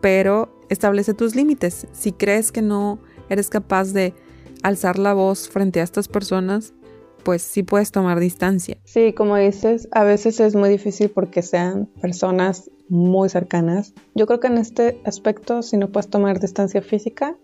pero 0.00 0.48
establece 0.68 1.14
tus 1.14 1.34
límites. 1.34 1.86
Si 1.92 2.12
crees 2.12 2.52
que 2.52 2.62
no 2.62 2.98
eres 3.28 3.48
capaz 3.48 3.92
de 3.92 4.14
alzar 4.62 4.98
la 4.98 5.14
voz 5.14 5.48
frente 5.48 5.80
a 5.80 5.84
estas 5.84 6.08
personas, 6.08 6.74
pues 7.22 7.42
sí 7.42 7.62
puedes 7.62 7.90
tomar 7.90 8.20
distancia. 8.20 8.76
Sí, 8.84 9.12
como 9.12 9.36
dices, 9.36 9.88
a 9.92 10.04
veces 10.04 10.38
es 10.40 10.54
muy 10.54 10.68
difícil 10.68 11.10
porque 11.10 11.42
sean 11.42 11.86
personas 12.00 12.70
muy 12.88 13.28
cercanas. 13.28 13.94
Yo 14.14 14.26
creo 14.26 14.38
que 14.40 14.46
en 14.46 14.58
este 14.58 15.00
aspecto, 15.04 15.62
si 15.62 15.76
no 15.76 15.90
puedes 15.90 16.08
tomar 16.08 16.38
distancia 16.38 16.82
física, 16.82 17.36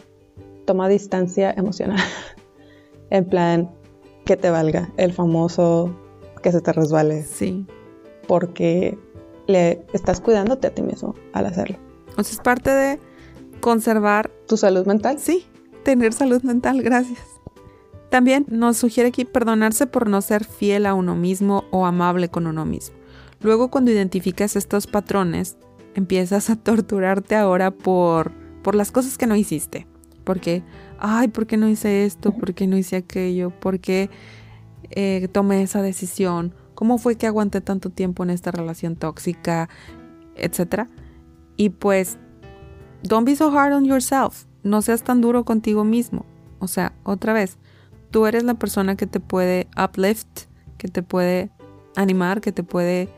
toma 0.67 0.89
distancia 0.89 1.53
emocional. 1.57 1.99
en 3.11 3.25
plan, 3.25 3.71
que 4.25 4.37
te 4.37 4.51
valga 4.51 4.93
el 4.97 5.13
famoso 5.13 5.95
que 6.43 6.53
se 6.53 6.61
te 6.61 6.73
resbale. 6.73 7.23
Sí. 7.23 7.67
Porque 8.27 8.99
le 9.47 9.85
estás 9.93 10.21
cuidándote 10.21 10.69
a 10.69 10.75
ti 10.75 10.83
mismo 10.83 11.15
al 11.33 11.47
hacerlo. 11.47 11.79
O 12.17 12.23
sea, 12.23 12.35
es 12.35 12.41
parte 12.41 12.71
de 12.71 13.01
conservar 13.61 14.31
tu 14.47 14.57
salud 14.57 14.87
mental. 14.87 15.19
Sí, 15.19 15.47
tener 15.85 16.13
salud 16.13 16.43
mental, 16.43 16.83
gracias. 16.83 17.21
También 18.11 18.45
nos 18.49 18.77
sugiere 18.77 19.09
aquí 19.09 19.25
perdonarse 19.25 19.87
por 19.87 20.09
no 20.09 20.21
ser 20.21 20.45
fiel 20.45 20.85
a 20.85 20.95
uno 20.95 21.17
mismo 21.17 21.65
o 21.71 21.87
amable 21.87 22.29
con 22.29 22.47
uno 22.47 22.67
mismo. 22.67 22.97
Luego 23.41 23.71
cuando 23.71 23.91
identificas 23.91 24.55
estos 24.55 24.87
patrones, 24.87 25.57
empiezas 25.95 26.51
a 26.51 26.57
torturarte 26.57 27.37
ahora 27.37 27.71
por, 27.71 28.33
por 28.63 28.75
las 28.75 28.93
cosas 28.93 29.17
que 29.17 29.27
no 29.27 29.35
hiciste. 29.35 29.87
Porque, 30.25 30.63
ay, 30.99 31.29
¿por 31.29 31.47
qué 31.47 31.57
no 31.57 31.69
hice 31.69 32.05
esto? 32.05 32.33
¿Por 32.33 32.55
qué 32.55 32.67
no 32.67 32.77
hice 32.77 32.97
aquello? 32.97 33.51
¿Por 33.51 33.81
qué 33.81 34.11
eh, 34.91 35.29
tomé 35.33 35.63
esa 35.63 35.83
decisión? 35.83 36.55
¿Cómo 36.75 36.99
fue 36.99 37.17
que 37.17 37.27
aguanté 37.27 37.61
tanto 37.61 37.91
tiempo 37.91 38.23
en 38.23 38.31
esta 38.31 38.51
relación 38.51 38.97
tóxica? 38.97 39.69
Etcétera. 40.37 40.89
Y 41.57 41.71
pues, 41.71 42.19
don't 43.03 43.27
be 43.27 43.37
so 43.37 43.57
hard 43.57 43.73
on 43.73 43.85
yourself. 43.85 44.45
No 44.63 44.83
seas 44.83 45.03
tan 45.03 45.21
duro 45.21 45.45
contigo 45.45 45.85
mismo. 45.85 46.25
O 46.59 46.69
sea, 46.69 46.93
otra 47.03 47.33
vez, 47.33 47.59
tú 48.11 48.27
eres 48.27 48.45
la 48.45 48.55
persona 48.55 48.97
que 48.97 49.07
te 49.07 49.21
puede 49.21 49.69
uplift, 49.77 50.47
que 50.79 50.89
te 50.89 51.03
puede 51.03 51.51
animar, 51.97 52.41
que 52.41 52.53
te 52.53 52.63
puede 52.63 53.09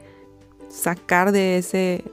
sacar 0.68 1.32
de 1.32 1.58
ese 1.58 2.04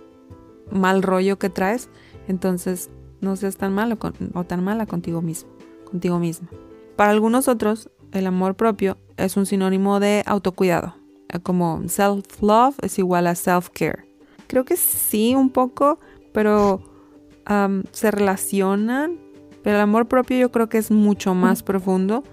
mal 0.71 1.01
rollo 1.01 1.39
que 1.39 1.49
traes. 1.49 1.89
Entonces, 2.27 2.89
no 3.21 3.35
seas 3.35 3.57
tan 3.57 3.73
malo 3.73 3.97
o 4.33 4.43
tan 4.43 4.63
mala 4.63 4.85
contigo 4.85 5.21
mismo, 5.21 5.49
contigo 5.85 6.19
misma. 6.19 6.49
Para 6.95 7.11
algunos 7.11 7.47
otros, 7.47 7.89
el 8.11 8.27
amor 8.27 8.55
propio 8.55 8.97
es 9.17 9.37
un 9.37 9.45
sinónimo 9.45 9.99
de 9.99 10.23
autocuidado, 10.25 10.95
eh, 11.29 11.39
como 11.39 11.81
self-love 11.87 12.75
es 12.81 12.99
igual 12.99 13.27
a 13.27 13.35
self-care. 13.35 14.05
Creo 14.47 14.65
que 14.65 14.75
sí, 14.75 15.33
un 15.33 15.49
poco, 15.49 15.99
pero 16.33 16.81
se 17.91 18.11
relacionan. 18.11 19.19
Pero 19.63 19.77
el 19.77 19.81
amor 19.81 20.07
propio 20.07 20.37
yo 20.37 20.51
creo 20.51 20.69
que 20.69 20.77
es 20.77 20.91
mucho 20.91 21.33
más 21.33 21.63
profundo. 21.63 22.23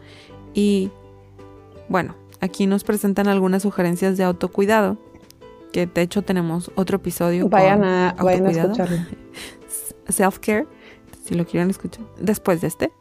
Y 0.55 0.91
bueno, 1.89 2.17
aquí 2.41 2.67
nos 2.67 2.85
presentan 2.85 3.29
algunas 3.29 3.63
sugerencias 3.63 4.17
de 4.17 4.25
autocuidado. 4.25 4.99
Que 5.73 5.87
de 5.87 6.03
hecho 6.03 6.23
tenemos 6.23 6.73
otro 6.75 6.97
episodio. 6.97 7.49
Vayan, 7.49 7.85
a, 7.85 8.17
vayan 8.23 8.47
a 8.47 8.51
escucharlo. 8.51 8.97
Self-care 10.09 10.67
si 11.29 11.35
lo 11.35 11.45
quieren 11.45 11.69
escuchar, 11.71 12.05
después 12.19 12.61
de 12.61 12.69
este. 12.69 12.93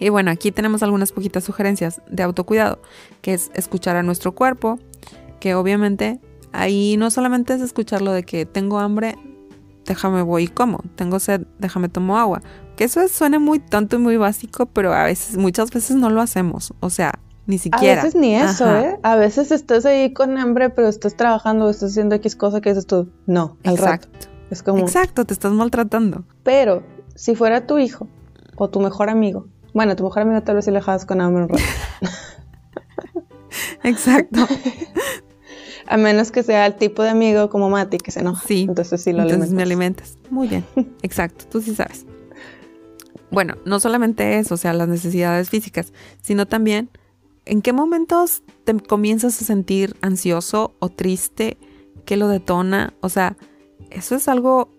Y 0.00 0.08
bueno, 0.08 0.30
aquí 0.30 0.50
tenemos 0.50 0.82
algunas 0.82 1.12
poquitas 1.12 1.44
sugerencias 1.44 2.02
de 2.10 2.22
autocuidado, 2.22 2.80
que 3.22 3.34
es 3.34 3.50
escuchar 3.54 3.96
a 3.96 4.02
nuestro 4.02 4.32
cuerpo, 4.32 4.78
que 5.40 5.54
obviamente 5.54 6.20
ahí 6.52 6.96
no 6.96 7.10
solamente 7.10 7.54
es 7.54 7.60
escuchar 7.60 8.02
lo 8.02 8.12
de 8.12 8.24
que 8.24 8.46
tengo 8.46 8.78
hambre, 8.78 9.16
déjame 9.86 10.22
voy 10.22 10.44
y 10.44 10.48
como, 10.48 10.80
tengo 10.96 11.18
sed, 11.20 11.46
déjame 11.58 11.88
tomo 11.88 12.18
agua. 12.18 12.42
Que 12.76 12.84
eso 12.84 13.06
suena 13.08 13.38
muy 13.38 13.58
tonto 13.58 13.96
y 13.96 13.98
muy 14.00 14.16
básico, 14.16 14.66
pero 14.66 14.92
a 14.92 15.04
veces, 15.04 15.38
muchas 15.38 15.70
veces 15.70 15.96
no 15.96 16.10
lo 16.10 16.20
hacemos. 16.20 16.74
O 16.80 16.90
sea, 16.90 17.18
ni 17.46 17.58
siquiera. 17.58 18.02
A 18.02 18.04
veces 18.04 18.20
ni 18.20 18.34
eso, 18.34 18.76
¿eh? 18.76 18.98
A 19.02 19.16
veces 19.16 19.50
estás 19.50 19.86
ahí 19.86 20.12
con 20.12 20.36
hambre, 20.36 20.68
pero 20.68 20.88
estás 20.88 21.16
trabajando, 21.16 21.70
estás 21.70 21.92
haciendo 21.92 22.16
X 22.16 22.36
cosa 22.36 22.60
que 22.60 22.70
dices 22.70 22.86
tú, 22.86 23.08
no, 23.26 23.56
al 23.64 23.74
Exacto. 23.74 24.28
Es 24.50 24.62
como... 24.62 24.80
Exacto, 24.80 25.24
te 25.24 25.32
estás 25.32 25.52
maltratando. 25.52 26.24
Pero 26.42 26.82
si 27.16 27.34
fuera 27.34 27.66
tu 27.66 27.78
hijo 27.78 28.08
o 28.56 28.70
tu 28.70 28.80
mejor 28.80 29.10
amigo, 29.10 29.48
bueno, 29.74 29.96
tu 29.96 30.04
mejor 30.04 30.22
amigo 30.22 30.42
tal 30.42 30.56
vez 30.56 30.64
si 30.64 30.70
le 30.70 30.78
dejas 30.78 31.04
con 31.04 31.20
hambre. 31.20 31.48
Exacto. 33.82 34.40
A 35.88 35.96
menos 35.96 36.32
que 36.32 36.42
sea 36.42 36.66
el 36.66 36.74
tipo 36.74 37.02
de 37.02 37.10
amigo 37.10 37.48
como 37.48 37.70
Mati 37.70 37.98
que 37.98 38.10
se 38.10 38.20
enoja. 38.20 38.46
Sí. 38.46 38.66
Entonces 38.68 39.02
sí 39.02 39.12
lo 39.12 39.22
Entonces 39.22 39.52
me 39.52 39.62
alimentas. 39.62 40.18
Muy 40.30 40.48
bien. 40.48 40.64
Exacto. 41.02 41.44
Tú 41.50 41.60
sí 41.60 41.74
sabes. 41.74 42.06
Bueno, 43.30 43.54
no 43.64 43.80
solamente 43.80 44.38
eso, 44.38 44.54
o 44.54 44.56
sea, 44.56 44.72
las 44.72 44.88
necesidades 44.88 45.50
físicas, 45.50 45.92
sino 46.22 46.46
también 46.46 46.90
en 47.44 47.62
qué 47.62 47.72
momentos 47.72 48.42
te 48.64 48.74
comienzas 48.74 49.40
a 49.40 49.44
sentir 49.44 49.96
ansioso 50.00 50.74
o 50.78 50.88
triste, 50.88 51.58
qué 52.04 52.16
lo 52.16 52.28
detona. 52.28 52.94
O 53.00 53.08
sea, 53.08 53.36
eso 53.90 54.14
es 54.14 54.28
algo 54.28 54.70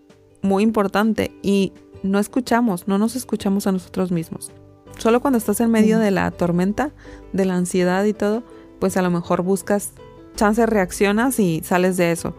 muy 0.42 0.62
importante 0.62 1.32
y 1.42 1.72
no 2.02 2.18
escuchamos, 2.18 2.88
no 2.88 2.98
nos 2.98 3.16
escuchamos 3.16 3.66
a 3.66 3.72
nosotros 3.72 4.12
mismos. 4.12 4.52
Solo 4.98 5.20
cuando 5.20 5.38
estás 5.38 5.60
en 5.60 5.70
medio 5.70 5.98
de 5.98 6.10
la 6.10 6.30
tormenta, 6.30 6.90
de 7.32 7.44
la 7.44 7.54
ansiedad 7.54 8.04
y 8.04 8.12
todo, 8.12 8.42
pues 8.80 8.96
a 8.96 9.02
lo 9.02 9.10
mejor 9.10 9.42
buscas 9.42 9.92
chance, 10.36 10.64
reaccionas 10.66 11.38
y 11.38 11.60
sales 11.64 11.96
de 11.96 12.12
eso. 12.12 12.34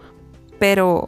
Pero 0.57 1.07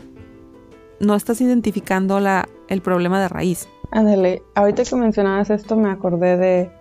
no 1.00 1.15
estás 1.15 1.41
identificando 1.41 2.20
la, 2.20 2.48
el 2.67 2.81
problema 2.81 3.20
de 3.22 3.27
raíz. 3.27 3.67
Ándale, 3.91 4.43
ahorita 4.55 4.84
que 4.84 4.96
mencionabas 4.96 5.50
esto 5.50 5.75
me 5.75 5.89
acordé 5.89 6.38
de 6.38 6.72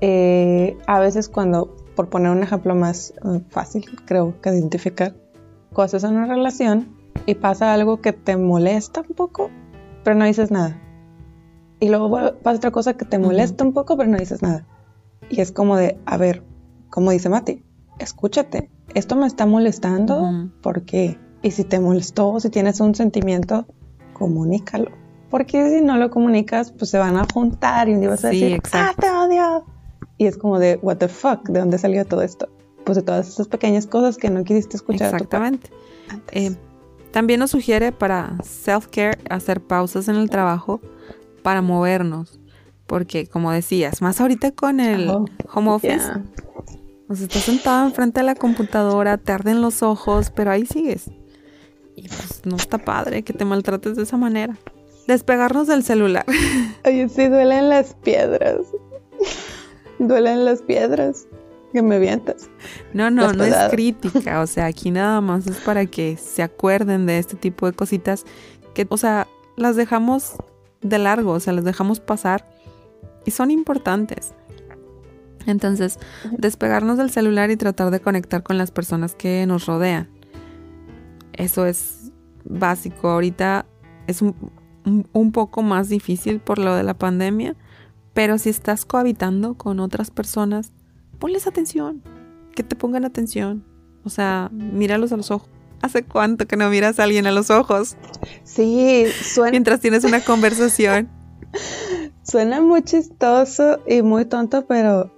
eh, 0.00 0.76
a 0.86 1.00
veces 1.00 1.28
cuando, 1.28 1.74
por 1.96 2.08
poner 2.08 2.30
un 2.30 2.42
ejemplo 2.42 2.74
más 2.74 3.14
eh, 3.24 3.40
fácil, 3.48 3.86
creo 4.04 4.40
que 4.40 4.50
identificar, 4.50 5.14
cosas 5.72 6.04
en 6.04 6.16
una 6.16 6.26
relación 6.26 6.96
y 7.26 7.34
pasa 7.34 7.72
algo 7.72 8.00
que 8.00 8.12
te 8.12 8.36
molesta 8.36 9.02
un 9.08 9.14
poco, 9.14 9.50
pero 10.08 10.18
no 10.18 10.24
dices 10.24 10.50
nada. 10.50 10.74
Y 11.80 11.90
luego 11.90 12.10
pasa 12.42 12.56
otra 12.56 12.70
cosa 12.70 12.94
que 12.94 13.04
te 13.04 13.18
molesta 13.18 13.62
un 13.62 13.74
poco, 13.74 13.94
pero 13.98 14.08
no 14.08 14.16
dices 14.16 14.40
nada. 14.40 14.66
Y 15.28 15.42
es 15.42 15.52
como 15.52 15.76
de, 15.76 15.98
a 16.06 16.16
ver, 16.16 16.42
como 16.88 17.10
dice 17.10 17.28
Mati, 17.28 17.62
escúchate, 17.98 18.70
esto 18.94 19.16
me 19.16 19.26
está 19.26 19.44
molestando, 19.44 20.48
¿por 20.62 20.86
qué? 20.86 21.18
Y 21.42 21.50
si 21.50 21.64
te 21.64 21.78
molestó, 21.78 22.40
si 22.40 22.48
tienes 22.48 22.80
un 22.80 22.94
sentimiento, 22.94 23.66
comunícalo. 24.14 24.92
Porque 25.28 25.68
si 25.68 25.84
no 25.84 25.98
lo 25.98 26.08
comunicas, 26.08 26.72
pues 26.72 26.90
se 26.90 26.96
van 26.96 27.18
a 27.18 27.26
juntar 27.30 27.90
y 27.90 27.92
un 27.92 28.00
día 28.00 28.08
vas 28.08 28.24
a 28.24 28.28
decir, 28.28 28.62
¡ah, 28.72 28.94
te 28.98 29.10
odio! 29.10 29.66
Y 30.16 30.24
es 30.24 30.38
como 30.38 30.58
de, 30.58 30.78
¿what 30.80 30.96
the 30.96 31.08
fuck? 31.08 31.46
¿De 31.50 31.60
dónde 31.60 31.76
salió 31.76 32.06
todo 32.06 32.22
esto? 32.22 32.48
Pues 32.86 32.96
de 32.96 33.02
todas 33.02 33.28
esas 33.28 33.46
pequeñas 33.46 33.86
cosas 33.86 34.16
que 34.16 34.30
no 34.30 34.42
quisiste 34.42 34.78
escuchar. 34.78 35.12
Exactamente. 35.12 35.68
Eh, 36.32 36.56
también 37.18 37.40
nos 37.40 37.50
sugiere 37.50 37.90
para 37.90 38.36
self-care 38.44 39.18
hacer 39.28 39.60
pausas 39.60 40.06
en 40.06 40.14
el 40.14 40.30
trabajo 40.30 40.80
para 41.42 41.62
movernos. 41.62 42.38
Porque, 42.86 43.26
como 43.26 43.50
decías, 43.50 44.00
más 44.00 44.20
ahorita 44.20 44.52
con 44.52 44.78
el 44.78 45.08
home 45.52 45.70
office, 45.70 45.98
sea, 45.98 46.22
estás 47.10 47.42
sentado 47.42 47.88
enfrente 47.88 48.20
de 48.20 48.26
la 48.26 48.36
computadora, 48.36 49.18
te 49.18 49.32
arden 49.32 49.60
los 49.60 49.82
ojos, 49.82 50.30
pero 50.30 50.52
ahí 50.52 50.64
sigues. 50.64 51.10
Y 51.96 52.06
pues 52.06 52.42
no 52.44 52.54
está 52.54 52.78
padre 52.78 53.24
que 53.24 53.32
te 53.32 53.44
maltrates 53.44 53.96
de 53.96 54.04
esa 54.04 54.16
manera. 54.16 54.56
Despegarnos 55.08 55.66
del 55.66 55.82
celular. 55.82 56.24
Oye, 56.84 57.08
sí, 57.08 57.26
duelen 57.26 57.68
las 57.68 57.94
piedras. 57.94 58.60
duelen 59.98 60.44
las 60.44 60.62
piedras 60.62 61.26
que 61.72 61.82
me 61.82 61.98
vientas. 61.98 62.48
No, 62.92 63.10
no, 63.10 63.32
no 63.32 63.44
es 63.44 63.56
crítica, 63.70 64.40
o 64.40 64.46
sea, 64.46 64.66
aquí 64.66 64.90
nada 64.90 65.20
más 65.20 65.46
es 65.46 65.56
para 65.58 65.86
que 65.86 66.16
se 66.16 66.42
acuerden 66.42 67.06
de 67.06 67.18
este 67.18 67.36
tipo 67.36 67.66
de 67.66 67.72
cositas 67.72 68.24
que, 68.74 68.86
o 68.88 68.96
sea, 68.96 69.26
las 69.56 69.76
dejamos 69.76 70.34
de 70.80 70.98
largo, 70.98 71.32
o 71.32 71.40
sea, 71.40 71.52
las 71.52 71.64
dejamos 71.64 72.00
pasar 72.00 72.44
y 73.24 73.30
son 73.30 73.50
importantes. 73.50 74.34
Entonces, 75.46 75.98
despegarnos 76.36 76.98
del 76.98 77.10
celular 77.10 77.50
y 77.50 77.56
tratar 77.56 77.90
de 77.90 78.00
conectar 78.00 78.42
con 78.42 78.58
las 78.58 78.70
personas 78.70 79.14
que 79.14 79.46
nos 79.46 79.66
rodean. 79.66 80.08
Eso 81.32 81.64
es 81.64 82.12
básico. 82.44 83.08
Ahorita 83.08 83.64
es 84.06 84.20
un, 84.20 84.34
un, 85.12 85.32
poco 85.32 85.62
más 85.62 85.88
difícil 85.88 86.40
por 86.40 86.58
lo 86.58 86.74
de 86.74 86.82
la 86.82 86.94
pandemia, 86.94 87.56
pero 88.12 88.36
si 88.38 88.50
estás 88.50 88.84
cohabitando 88.84 89.54
con 89.54 89.80
otras 89.80 90.10
personas, 90.10 90.72
ponles 91.18 91.46
atención, 91.46 92.02
que 92.54 92.62
te 92.62 92.76
pongan 92.76 93.04
atención. 93.04 93.64
O 94.04 94.10
sea, 94.10 94.48
míralos 94.52 95.12
a 95.12 95.16
los 95.16 95.30
ojos. 95.30 95.48
¿Hace 95.82 96.02
cuánto 96.02 96.46
que 96.46 96.56
no 96.56 96.68
miras 96.70 96.98
a 96.98 97.04
alguien 97.04 97.26
a 97.26 97.32
los 97.32 97.50
ojos? 97.50 97.96
Sí, 98.42 99.04
suena. 99.22 99.52
Mientras 99.52 99.80
tienes 99.80 100.04
una 100.04 100.20
conversación. 100.24 101.08
suena 102.22 102.60
muy 102.60 102.82
chistoso 102.82 103.80
y 103.86 104.02
muy 104.02 104.24
tonto, 104.24 104.66
pero 104.66 105.12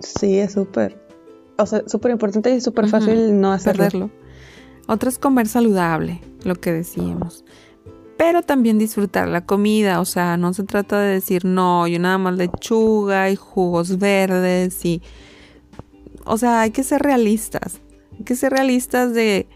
sí, 0.00 0.38
es 0.38 0.52
súper. 0.52 1.02
O 1.56 1.66
sea, 1.66 1.82
súper 1.86 2.10
importante 2.10 2.54
y 2.54 2.60
súper 2.60 2.88
fácil 2.88 3.40
no 3.40 3.52
hacerlo. 3.52 4.10
Otro 4.86 5.08
es 5.08 5.18
comer 5.18 5.48
saludable, 5.48 6.20
lo 6.42 6.56
que 6.56 6.72
decíamos. 6.72 7.44
Pero 8.16 8.42
también 8.42 8.78
disfrutar 8.78 9.28
la 9.28 9.44
comida, 9.44 10.00
o 10.00 10.04
sea, 10.04 10.36
no 10.36 10.52
se 10.54 10.62
trata 10.64 11.00
de 11.00 11.14
decir, 11.14 11.44
no, 11.44 11.86
yo 11.88 11.98
nada 11.98 12.18
más 12.18 12.36
lechuga 12.36 13.30
y 13.30 13.36
jugos 13.36 13.98
verdes 13.98 14.84
y... 14.84 15.02
O 16.24 16.38
sea, 16.38 16.62
hay 16.62 16.70
que 16.70 16.84
ser 16.84 17.02
realistas. 17.02 17.80
Hay 18.16 18.24
que 18.24 18.36
ser 18.36 18.52
realistas 18.52 19.12
de, 19.12 19.46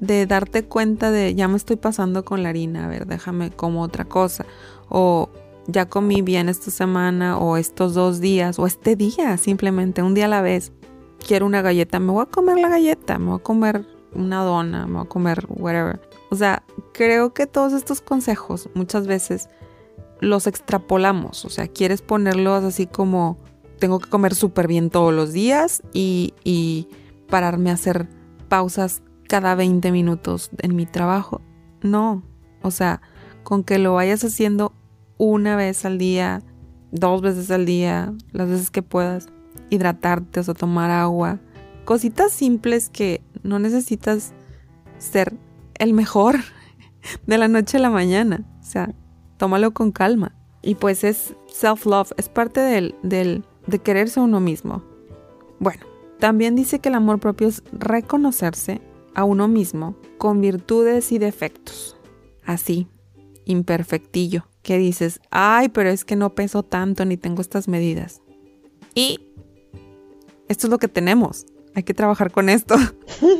de 0.00 0.26
darte 0.26 0.64
cuenta 0.64 1.10
de, 1.10 1.34
ya 1.34 1.48
me 1.48 1.56
estoy 1.56 1.76
pasando 1.76 2.24
con 2.24 2.42
la 2.42 2.50
harina, 2.50 2.84
a 2.84 2.88
ver, 2.88 3.06
déjame 3.06 3.50
como 3.50 3.82
otra 3.82 4.04
cosa. 4.04 4.46
O 4.88 5.28
ya 5.66 5.88
comí 5.88 6.22
bien 6.22 6.48
esta 6.48 6.70
semana 6.70 7.38
o 7.38 7.56
estos 7.56 7.94
dos 7.94 8.20
días 8.20 8.58
o 8.58 8.66
este 8.66 8.96
día, 8.96 9.36
simplemente 9.36 10.02
un 10.02 10.14
día 10.14 10.26
a 10.26 10.28
la 10.28 10.42
vez. 10.42 10.72
Quiero 11.26 11.46
una 11.46 11.62
galleta, 11.62 11.98
me 11.98 12.12
voy 12.12 12.22
a 12.22 12.26
comer 12.26 12.58
la 12.58 12.68
galleta, 12.68 13.18
me 13.18 13.30
voy 13.30 13.40
a 13.40 13.42
comer 13.42 13.84
una 14.14 14.44
dona, 14.44 14.86
me 14.86 14.94
voy 14.94 15.06
a 15.06 15.08
comer 15.08 15.44
whatever. 15.48 16.00
O 16.30 16.36
sea, 16.36 16.62
creo 16.92 17.32
que 17.34 17.46
todos 17.46 17.72
estos 17.72 18.00
consejos 18.00 18.68
muchas 18.74 19.06
veces 19.06 19.48
los 20.20 20.46
extrapolamos. 20.46 21.44
O 21.44 21.50
sea, 21.50 21.68
quieres 21.68 22.02
ponerlos 22.02 22.64
así 22.64 22.86
como 22.86 23.38
tengo 23.78 23.98
que 23.98 24.08
comer 24.08 24.34
súper 24.34 24.66
bien 24.66 24.90
todos 24.90 25.12
los 25.12 25.32
días 25.32 25.82
y, 25.92 26.34
y 26.44 26.88
pararme 27.28 27.70
a 27.70 27.74
hacer 27.74 28.08
pausas 28.48 29.02
cada 29.28 29.54
20 29.54 29.92
minutos 29.92 30.50
en 30.58 30.74
mi 30.76 30.86
trabajo. 30.86 31.40
No, 31.82 32.22
o 32.62 32.70
sea, 32.70 33.00
con 33.42 33.64
que 33.64 33.78
lo 33.78 33.94
vayas 33.94 34.24
haciendo 34.24 34.72
una 35.18 35.56
vez 35.56 35.84
al 35.84 35.98
día, 35.98 36.42
dos 36.90 37.22
veces 37.22 37.50
al 37.50 37.66
día, 37.66 38.12
las 38.32 38.48
veces 38.48 38.70
que 38.70 38.82
puedas, 38.82 39.28
hidratarte, 39.70 40.40
o 40.40 40.42
sea, 40.42 40.54
tomar 40.54 40.90
agua, 40.90 41.40
cositas 41.84 42.32
simples 42.32 42.88
que 42.88 43.22
no 43.42 43.58
necesitas 43.58 44.32
ser 44.98 45.36
el 45.78 45.92
mejor 45.92 46.36
de 47.26 47.38
la 47.38 47.48
noche 47.48 47.76
a 47.76 47.80
la 47.80 47.90
mañana. 47.90 48.44
O 48.60 48.64
sea, 48.64 48.94
tómalo 49.36 49.72
con 49.72 49.92
calma. 49.92 50.34
Y 50.62 50.74
pues 50.74 51.04
es 51.04 51.34
self-love, 51.48 52.12
es 52.16 52.28
parte 52.28 52.60
del, 52.60 52.94
del, 53.02 53.44
de 53.66 53.78
quererse 53.78 54.20
a 54.20 54.24
uno 54.24 54.40
mismo. 54.40 54.82
Bueno, 55.60 55.86
también 56.18 56.56
dice 56.56 56.80
que 56.80 56.88
el 56.88 56.96
amor 56.96 57.20
propio 57.20 57.48
es 57.48 57.62
reconocerse 57.72 58.80
a 59.14 59.24
uno 59.24 59.48
mismo 59.48 59.96
con 60.18 60.40
virtudes 60.40 61.12
y 61.12 61.18
defectos. 61.18 61.96
Así, 62.44 62.88
imperfectillo, 63.44 64.48
que 64.62 64.78
dices, 64.78 65.20
ay, 65.30 65.68
pero 65.68 65.88
es 65.88 66.04
que 66.04 66.16
no 66.16 66.34
peso 66.34 66.62
tanto 66.62 67.04
ni 67.04 67.16
tengo 67.16 67.40
estas 67.40 67.68
medidas. 67.68 68.20
Y 68.94 69.20
esto 70.48 70.66
es 70.66 70.70
lo 70.70 70.78
que 70.78 70.88
tenemos 70.88 71.46
hay 71.76 71.82
que 71.82 71.94
trabajar 71.94 72.32
con 72.32 72.48
esto. 72.48 72.74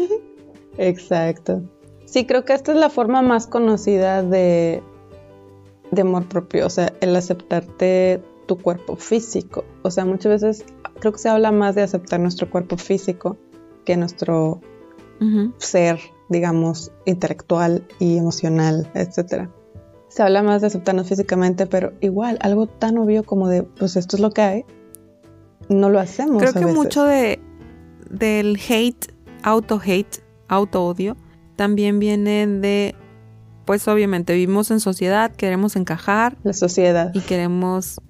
Exacto. 0.79 1.63
Sí, 2.17 2.25
creo 2.25 2.47
que 2.47 2.55
esta 2.55 2.73
es 2.73 2.79
la 2.79 2.89
forma 2.89 3.21
más 3.21 3.47
conocida 3.47 4.23
de, 4.23 4.83
de 5.91 6.01
amor 6.01 6.27
propio, 6.27 6.65
o 6.65 6.71
sea, 6.71 6.91
el 7.03 7.15
aceptarte 7.15 8.23
tu 8.47 8.57
cuerpo 8.57 8.97
físico. 8.97 9.67
O 9.83 9.91
sea, 9.91 10.07
muchas 10.07 10.41
veces 10.41 10.65
creo 10.99 11.13
que 11.13 11.19
se 11.19 11.29
habla 11.29 11.53
más 11.53 11.75
de 11.75 11.83
aceptar 11.83 12.19
nuestro 12.19 12.49
cuerpo 12.49 12.79
físico 12.79 13.37
que 13.85 13.99
nuestro 13.99 14.63
ser, 15.59 16.01
digamos, 16.31 16.91
intelectual 17.05 17.87
y 17.99 18.17
emocional, 18.17 18.91
etc. 18.95 19.51
Se 20.09 20.23
habla 20.23 20.43
más 20.43 20.63
de 20.63 20.69
aceptarnos 20.69 21.11
físicamente, 21.11 21.67
pero 21.67 21.93
igual, 22.01 22.39
algo 22.41 22.67
tan 22.67 22.97
obvio 22.97 23.25
como 23.25 23.47
de, 23.47 23.63
pues 23.63 23.95
esto 23.95 24.17
es 24.17 24.23
lo 24.23 24.31
que 24.31 24.41
hay, 24.41 24.65
no 25.69 25.91
lo 25.91 26.01
hacemos. 26.01 26.43
Creo 26.43 26.55
que 26.55 26.73
mucho 26.73 27.05
de, 27.05 27.41
del 28.09 28.59
hate, 28.67 29.13
auto-hate, 29.43 30.23
auto-odio, 30.49 31.15
también 31.57 31.99
viene 31.99 32.47
de, 32.47 32.95
pues 33.65 33.87
obviamente 33.89 34.35
vivimos 34.35 34.71
en 34.71 34.81
sociedad, 34.81 35.33
queremos 35.33 35.77
encajar. 35.77 36.37
La 36.45 36.53
sociedad. 36.53 37.11
Y 37.15 37.21
queremos, 37.21 38.01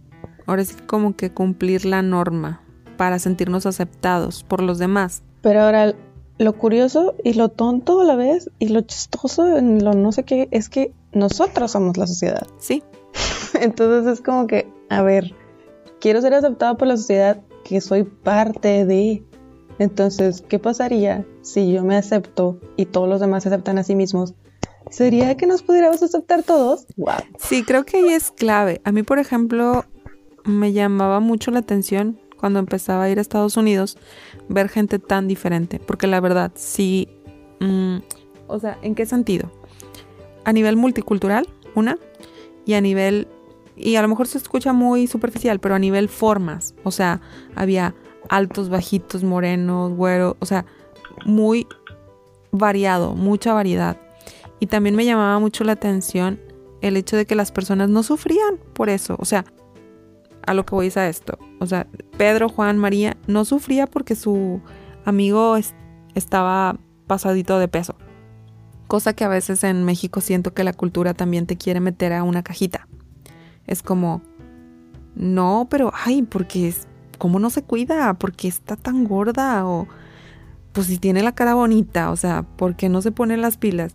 ahora 0.46 0.64
sí 0.64 0.74
como 0.86 1.16
que 1.16 1.30
cumplir 1.30 1.86
la 1.86 2.02
norma 2.02 2.60
para 2.96 3.18
sentirnos 3.18 3.66
aceptados 3.66 4.42
por 4.42 4.62
los 4.62 4.78
demás. 4.78 5.22
Pero 5.42 5.62
ahora, 5.62 5.94
lo 6.38 6.52
curioso 6.54 7.14
y 7.24 7.34
lo 7.34 7.48
tonto 7.48 8.00
a 8.00 8.04
la 8.04 8.16
vez 8.16 8.50
y 8.58 8.68
lo 8.68 8.82
chistoso 8.82 9.56
en 9.56 9.82
lo 9.82 9.94
no 9.94 10.12
sé 10.12 10.24
qué 10.24 10.48
es 10.50 10.68
que 10.68 10.92
nosotros 11.12 11.72
somos 11.72 11.96
la 11.96 12.06
sociedad. 12.06 12.46
Sí. 12.58 12.82
Entonces 13.60 14.12
es 14.12 14.20
como 14.20 14.46
que, 14.46 14.68
a 14.90 15.02
ver, 15.02 15.34
quiero 16.00 16.20
ser 16.20 16.34
aceptado 16.34 16.76
por 16.76 16.88
la 16.88 16.96
sociedad 16.96 17.40
que 17.64 17.80
soy 17.80 18.04
parte 18.04 18.84
de, 18.84 19.24
entonces, 19.78 20.42
¿qué 20.48 20.58
pasaría 20.58 21.26
si 21.42 21.72
yo 21.72 21.84
me 21.84 21.96
acepto 21.96 22.58
y 22.76 22.86
todos 22.86 23.08
los 23.08 23.20
demás 23.20 23.42
se 23.42 23.50
aceptan 23.50 23.78
a 23.78 23.82
sí 23.82 23.94
mismos? 23.94 24.34
¿Sería 24.90 25.36
que 25.36 25.46
nos 25.46 25.62
pudiéramos 25.62 26.02
aceptar 26.02 26.42
todos? 26.42 26.86
Wow. 26.96 27.16
Sí, 27.38 27.64
creo 27.64 27.84
que 27.84 27.98
ahí 27.98 28.08
es 28.08 28.30
clave. 28.30 28.80
A 28.84 28.92
mí, 28.92 29.02
por 29.02 29.18
ejemplo, 29.18 29.84
me 30.44 30.72
llamaba 30.72 31.20
mucho 31.20 31.50
la 31.50 31.58
atención 31.58 32.20
cuando 32.38 32.60
empezaba 32.60 33.04
a 33.04 33.10
ir 33.10 33.18
a 33.18 33.20
Estados 33.20 33.56
Unidos 33.56 33.98
ver 34.48 34.68
gente 34.68 34.98
tan 34.98 35.26
diferente. 35.26 35.80
Porque 35.80 36.06
la 36.06 36.20
verdad, 36.20 36.52
sí. 36.54 37.08
Mm, 37.60 37.98
o 38.46 38.58
sea, 38.60 38.78
¿en 38.82 38.94
qué 38.94 39.06
sentido? 39.06 39.50
A 40.44 40.52
nivel 40.52 40.76
multicultural, 40.76 41.48
una. 41.74 41.98
Y 42.64 42.74
a 42.74 42.80
nivel. 42.80 43.26
Y 43.74 43.96
a 43.96 44.02
lo 44.02 44.08
mejor 44.08 44.28
se 44.28 44.38
escucha 44.38 44.72
muy 44.72 45.08
superficial, 45.08 45.58
pero 45.58 45.74
a 45.74 45.78
nivel 45.78 46.08
formas. 46.08 46.74
O 46.84 46.92
sea, 46.92 47.20
había 47.56 47.94
altos, 48.30 48.68
bajitos, 48.68 49.24
morenos, 49.24 49.92
güeros, 49.92 50.36
o 50.40 50.46
sea, 50.46 50.64
muy 51.24 51.66
variado, 52.50 53.14
mucha 53.14 53.52
variedad. 53.52 53.96
Y 54.60 54.66
también 54.66 54.96
me 54.96 55.04
llamaba 55.04 55.38
mucho 55.38 55.64
la 55.64 55.72
atención 55.72 56.40
el 56.80 56.96
hecho 56.96 57.16
de 57.16 57.26
que 57.26 57.34
las 57.34 57.52
personas 57.52 57.88
no 57.88 58.02
sufrían 58.02 58.58
por 58.72 58.88
eso, 58.88 59.16
o 59.18 59.24
sea, 59.24 59.44
a 60.46 60.54
lo 60.54 60.64
que 60.64 60.74
voy 60.74 60.86
es 60.88 60.96
a 60.96 61.08
esto, 61.08 61.38
o 61.58 61.66
sea, 61.66 61.86
Pedro, 62.16 62.48
Juan, 62.48 62.78
María 62.78 63.16
no 63.26 63.44
sufría 63.44 63.86
porque 63.86 64.14
su 64.14 64.60
amigo 65.04 65.56
estaba 66.14 66.76
pasadito 67.06 67.58
de 67.58 67.68
peso. 67.68 67.96
Cosa 68.86 69.14
que 69.14 69.24
a 69.24 69.28
veces 69.28 69.64
en 69.64 69.84
México 69.84 70.20
siento 70.20 70.54
que 70.54 70.62
la 70.62 70.72
cultura 70.72 71.14
también 71.14 71.46
te 71.46 71.56
quiere 71.56 71.80
meter 71.80 72.12
a 72.12 72.22
una 72.22 72.44
cajita. 72.44 72.86
Es 73.66 73.82
como, 73.82 74.22
no, 75.16 75.66
pero, 75.68 75.92
ay, 75.92 76.22
porque 76.22 76.68
es, 76.68 76.86
¿cómo 77.16 77.38
no 77.38 77.50
se 77.50 77.62
cuida? 77.62 78.14
¿Por 78.14 78.32
qué 78.32 78.48
está 78.48 78.76
tan 78.76 79.04
gorda? 79.04 79.66
O 79.66 79.86
pues 80.76 80.88
si 80.88 80.98
tiene 80.98 81.22
la 81.22 81.34
cara 81.34 81.54
bonita, 81.54 82.10
o 82.10 82.16
sea, 82.16 82.42
¿por 82.42 82.76
qué 82.76 82.90
no 82.90 83.00
se 83.00 83.10
pone 83.10 83.38
las 83.38 83.56
pilas? 83.56 83.94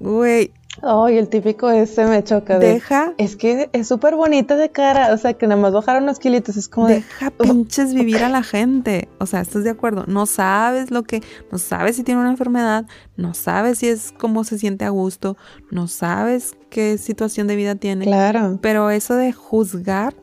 Güey. 0.00 0.54
Ay, 0.82 1.18
el 1.18 1.28
típico 1.28 1.68
ese 1.70 2.06
me 2.06 2.24
choca. 2.24 2.58
deja. 2.58 3.12
Es 3.18 3.36
que 3.36 3.68
es 3.72 3.88
súper 3.88 4.14
bonita 4.14 4.56
de 4.56 4.70
cara, 4.70 5.12
o 5.12 5.18
sea, 5.18 5.34
que 5.34 5.46
nada 5.46 5.60
más 5.60 5.72
bajaron 5.72 6.04
unos 6.04 6.18
kilitos, 6.18 6.56
es 6.56 6.68
como 6.68 6.86
Deja 6.86 7.30
pinches 7.30 7.92
vivir 7.92 8.22
a 8.22 8.28
la 8.28 8.42
gente. 8.42 9.08
O 9.18 9.26
sea, 9.26 9.40
¿estás 9.40 9.64
de 9.64 9.70
acuerdo? 9.70 10.04
No 10.06 10.24
sabes 10.24 10.90
lo 10.90 11.02
que, 11.02 11.20
no 11.50 11.58
sabes 11.58 11.96
si 11.96 12.04
tiene 12.04 12.20
una 12.20 12.30
enfermedad, 12.30 12.86
no 13.16 13.34
sabes 13.34 13.80
si 13.80 13.88
es 13.88 14.14
cómo 14.16 14.44
se 14.44 14.58
siente 14.58 14.86
a 14.86 14.90
gusto, 14.90 15.36
no 15.70 15.88
sabes 15.88 16.56
qué 16.70 16.96
situación 16.96 17.48
de 17.48 17.56
vida 17.56 17.74
tiene. 17.74 18.06
Claro. 18.06 18.58
Pero 18.62 18.90
eso 18.90 19.14
de 19.14 19.32
juzgar 19.32 20.14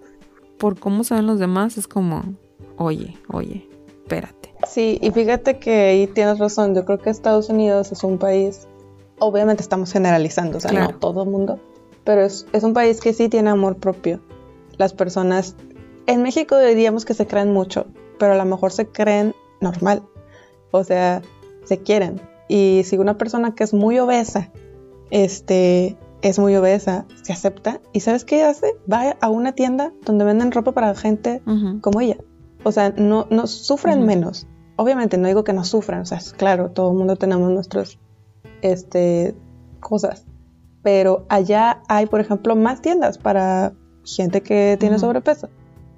por 0.58 0.80
cómo 0.80 1.04
se 1.04 1.16
ven 1.16 1.28
los 1.28 1.40
demás 1.40 1.78
es 1.78 1.88
como, 1.88 2.24
oye, 2.78 3.18
oye, 3.32 3.68
espérate. 4.04 4.54
Sí, 4.68 5.00
y 5.02 5.12
fíjate 5.12 5.60
que 5.60 5.72
ahí 5.72 6.08
tienes 6.08 6.40
razón, 6.40 6.76
yo 6.76 6.86
creo 6.86 7.00
que 7.00 7.10
Estados 7.10 7.50
Unidos 7.50 7.92
es 7.92 8.04
un 8.04 8.18
país, 8.18 8.68
obviamente 9.20 9.62
estamos 9.62 9.92
generalizando, 9.92 10.58
o 10.58 10.62
sea, 10.62 10.72
no 10.72 10.96
todo 10.96 11.24
el 11.24 11.30
mundo, 11.30 11.60
pero 12.04 12.22
es, 12.22 12.48
es 12.54 12.64
un 12.64 12.74
país 12.74 13.02
que 13.02 13.14
sí 13.14 13.30
tiene 13.30 13.50
amor 13.50 13.78
propio. 13.78 14.22
Las 14.78 14.94
personas, 14.94 15.56
en 16.08 16.22
México 16.24 16.58
diríamos 16.58 17.06
que 17.06 17.14
se 17.14 17.28
creen 17.28 17.52
mucho, 17.52 17.88
pero 18.18 18.34
a 18.34 18.38
lo 18.38 18.46
mejor 18.46 18.72
se 18.72 18.88
creen 18.88 19.36
normal, 19.62 20.04
o 20.72 20.84
sea, 20.84 21.22
se 21.64 21.80
quieren. 21.80 22.22
Y 22.48 22.84
si 22.86 22.98
una 22.98 23.18
persona 23.18 23.56
que 23.56 23.64
es 23.64 23.74
muy 23.74 24.00
obesa, 24.00 24.52
este, 25.10 25.98
es 26.26 26.40
muy 26.40 26.56
obesa, 26.56 27.06
se 27.22 27.34
acepta 27.34 27.82
y 27.94 28.00
¿sabes 28.00 28.26
qué 28.26 28.44
hace? 28.44 28.74
Va 28.92 29.12
a 29.22 29.30
una 29.30 29.52
tienda 29.52 29.94
donde 30.06 30.26
venden 30.26 30.52
ropa 30.52 30.72
para 30.72 30.96
gente 30.96 31.44
como 31.82 32.02
ella. 32.02 32.18
O 32.64 32.72
sea, 32.72 32.90
no, 32.98 33.28
no 33.30 33.46
sufren 33.46 34.08
menos. 34.08 34.48
Obviamente 34.76 35.20
no 35.20 35.28
digo 35.28 35.44
que 35.44 35.54
no 35.54 35.64
sufran, 35.64 36.02
o 36.02 36.06
sea, 36.06 36.18
es 36.18 36.34
claro, 36.34 36.72
todo 36.72 36.90
el 36.90 36.98
mundo 36.98 37.16
tenemos 37.16 37.52
nuestras 37.52 38.00
este, 38.64 39.36
cosas. 39.80 40.26
Pero 40.82 41.28
allá 41.30 41.84
hay, 41.88 42.08
por 42.08 42.22
ejemplo, 42.22 42.56
más 42.56 42.82
tiendas 42.82 43.20
para 43.20 43.74
gente 44.04 44.42
que 44.42 44.78
tiene 44.80 44.98
sobrepeso. 44.98 45.50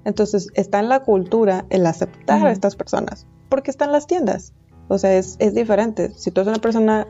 Entonces 0.04 0.48
está 0.52 0.80
en 0.80 0.90
la 0.90 1.00
cultura 1.00 1.64
el 1.70 1.86
aceptar 1.86 2.46
a 2.46 2.52
estas 2.52 2.76
personas, 2.76 3.26
porque 3.48 3.70
están 3.70 3.92
las 3.92 4.06
tiendas. 4.06 4.52
O 4.88 4.98
sea, 4.98 5.16
es, 5.16 5.36
es 5.38 5.54
diferente. 5.54 6.12
Si 6.16 6.30
tú 6.30 6.42
eres 6.42 6.48
una 6.48 6.60
persona 6.60 7.06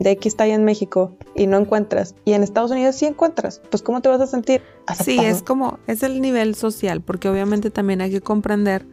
de 0.00 0.10
X 0.12 0.34
talla 0.34 0.54
en 0.54 0.64
México 0.64 1.16
y 1.34 1.46
no 1.46 1.58
encuentras, 1.58 2.14
y 2.24 2.32
en 2.32 2.42
Estados 2.42 2.70
Unidos 2.70 2.96
sí 2.96 3.04
encuentras, 3.04 3.60
pues 3.70 3.82
¿cómo 3.82 4.00
te 4.00 4.08
vas 4.08 4.20
a 4.20 4.26
sentir? 4.26 4.62
Sí, 5.04 5.18
es 5.18 5.42
como, 5.42 5.78
es 5.86 6.02
el 6.02 6.22
nivel 6.22 6.54
social, 6.54 7.02
porque 7.02 7.28
obviamente 7.28 7.70
también 7.70 8.00
hay 8.00 8.10
que 8.10 8.22
comprender, 8.22 8.86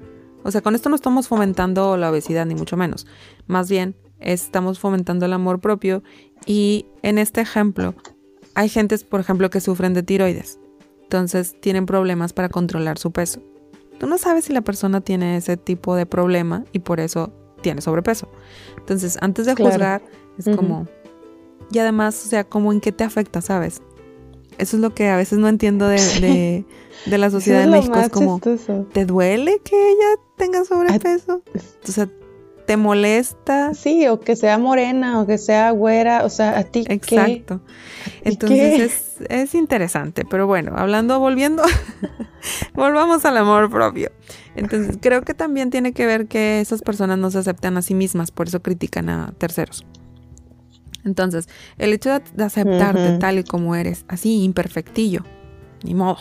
o 0.44 0.52
sea, 0.52 0.62
con 0.62 0.76
esto 0.76 0.90
no 0.90 0.96
estamos 0.96 1.30
fomentando 1.30 1.96
la 1.96 2.12
obesidad, 2.12 2.46
ni 2.46 2.56
mucho 2.56 2.76
menos, 2.76 3.08
más 3.48 3.70
bien 3.70 3.96
estamos 4.20 4.80
fomentando 4.80 5.26
el 5.26 5.34
amor 5.34 5.62
propio 5.62 6.04
y 6.46 6.88
en 7.04 7.20
este 7.20 7.40
ejemplo 7.40 7.96
hay 8.54 8.68
gentes, 8.68 9.06
por 9.06 9.22
ejemplo, 9.22 9.50
que 9.50 9.62
sufren 9.62 9.94
de 9.94 10.04
tiroides, 10.04 10.60
entonces 11.04 11.56
tienen 11.62 11.86
problemas 11.86 12.34
para 12.34 12.50
controlar 12.50 12.98
su 12.98 13.12
peso. 13.12 13.42
Tú 13.98 14.08
no 14.08 14.18
sabes 14.18 14.46
si 14.46 14.54
la 14.54 14.62
persona 14.62 15.00
tiene 15.00 15.38
ese 15.38 15.56
tipo 15.56 15.96
de 15.96 16.06
problema 16.06 16.66
y 16.74 16.80
por 16.80 17.00
eso 17.00 17.32
tiene 17.62 17.82
sobrepeso. 17.82 18.30
Entonces, 18.78 19.18
antes 19.22 19.46
de 19.48 19.56
juzgar, 19.56 20.04
es 20.38 20.56
como, 20.56 20.88
y 21.72 21.80
además, 21.80 22.24
o 22.26 22.30
sea, 22.30 22.44
como 22.44 22.72
en 22.72 22.82
qué 22.82 22.92
te 22.92 23.04
afecta, 23.04 23.42
¿sabes? 23.42 23.82
Eso 24.58 24.78
es 24.78 24.82
lo 24.82 24.94
que 24.94 25.10
a 25.10 25.18
veces 25.18 25.38
no 25.38 25.48
entiendo 25.48 25.88
de, 25.88 26.66
de, 27.06 27.18
la 27.18 27.30
sociedad 27.32 27.62
de 27.62 27.68
México. 27.68 27.98
Es 28.00 28.10
como, 28.10 28.40
¿te 28.40 29.06
duele 29.06 29.60
que 29.64 29.92
ella 29.92 30.22
tenga 30.36 30.64
sobrepeso? 30.66 31.44
O 31.88 31.92
sea, 31.92 32.10
¿te 32.66 32.76
molesta? 32.76 33.74
Sí, 33.74 34.08
o 34.08 34.20
que 34.20 34.36
sea 34.36 34.58
morena, 34.58 35.22
o 35.22 35.28
que 35.28 35.38
sea 35.38 35.72
güera, 35.72 36.26
o 36.26 36.30
sea, 36.30 36.58
a 36.58 36.64
ti. 36.64 36.86
Exacto. 36.90 37.62
Entonces 38.24 38.80
es, 39.20 39.30
es, 39.30 39.56
interesante, 39.56 40.26
pero 40.30 40.48
bueno, 40.48 40.74
hablando, 40.76 41.20
volviendo, 41.20 41.64
volvamos 42.74 43.26
al 43.26 43.38
amor 43.38 43.70
propio. 43.70 44.12
Entonces 44.56 44.98
creo 45.00 45.22
que 45.22 45.36
también 45.36 45.70
tiene 45.70 45.94
que 45.94 46.06
ver 46.06 46.28
que 46.28 46.62
esas 46.62 46.82
personas 46.82 47.20
no 47.20 47.30
se 47.30 47.38
aceptan 47.38 47.78
a 47.78 47.84
sí 47.84 47.94
mismas, 47.94 48.32
por 48.32 48.48
eso 48.48 48.62
critican 48.62 49.10
a 49.10 49.34
terceros. 49.38 49.86
Entonces, 51.08 51.48
el 51.78 51.94
hecho 51.94 52.20
de, 52.20 52.44
aceptarte 52.44 53.18
tal 53.18 53.40
y 53.40 53.44
como 53.44 53.76
eres, 53.76 54.06
así 54.08 54.44
imperfectillo, 54.44 55.24
ni 55.84 55.96
modo. 55.96 56.18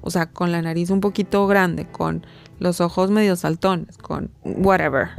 O 0.00 0.10
sea, 0.10 0.26
con 0.26 0.50
la 0.50 0.60
nariz 0.62 0.90
un 0.90 1.00
poquito 1.00 1.46
grande, 1.46 1.86
con 1.86 2.26
los 2.58 2.80
ojos 2.80 3.10
medio 3.10 3.36
saltones, 3.36 3.98
con 3.98 4.30
whatever, 4.42 5.10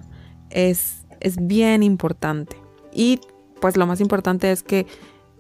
es, 0.50 1.06
es 1.22 1.38
bien 1.40 1.84
importante. 1.84 2.58
Y 2.92 3.22
pues 3.62 3.78
lo 3.78 3.88
más 3.88 4.02
importante 4.02 4.52
es 4.52 4.64
que 4.64 4.88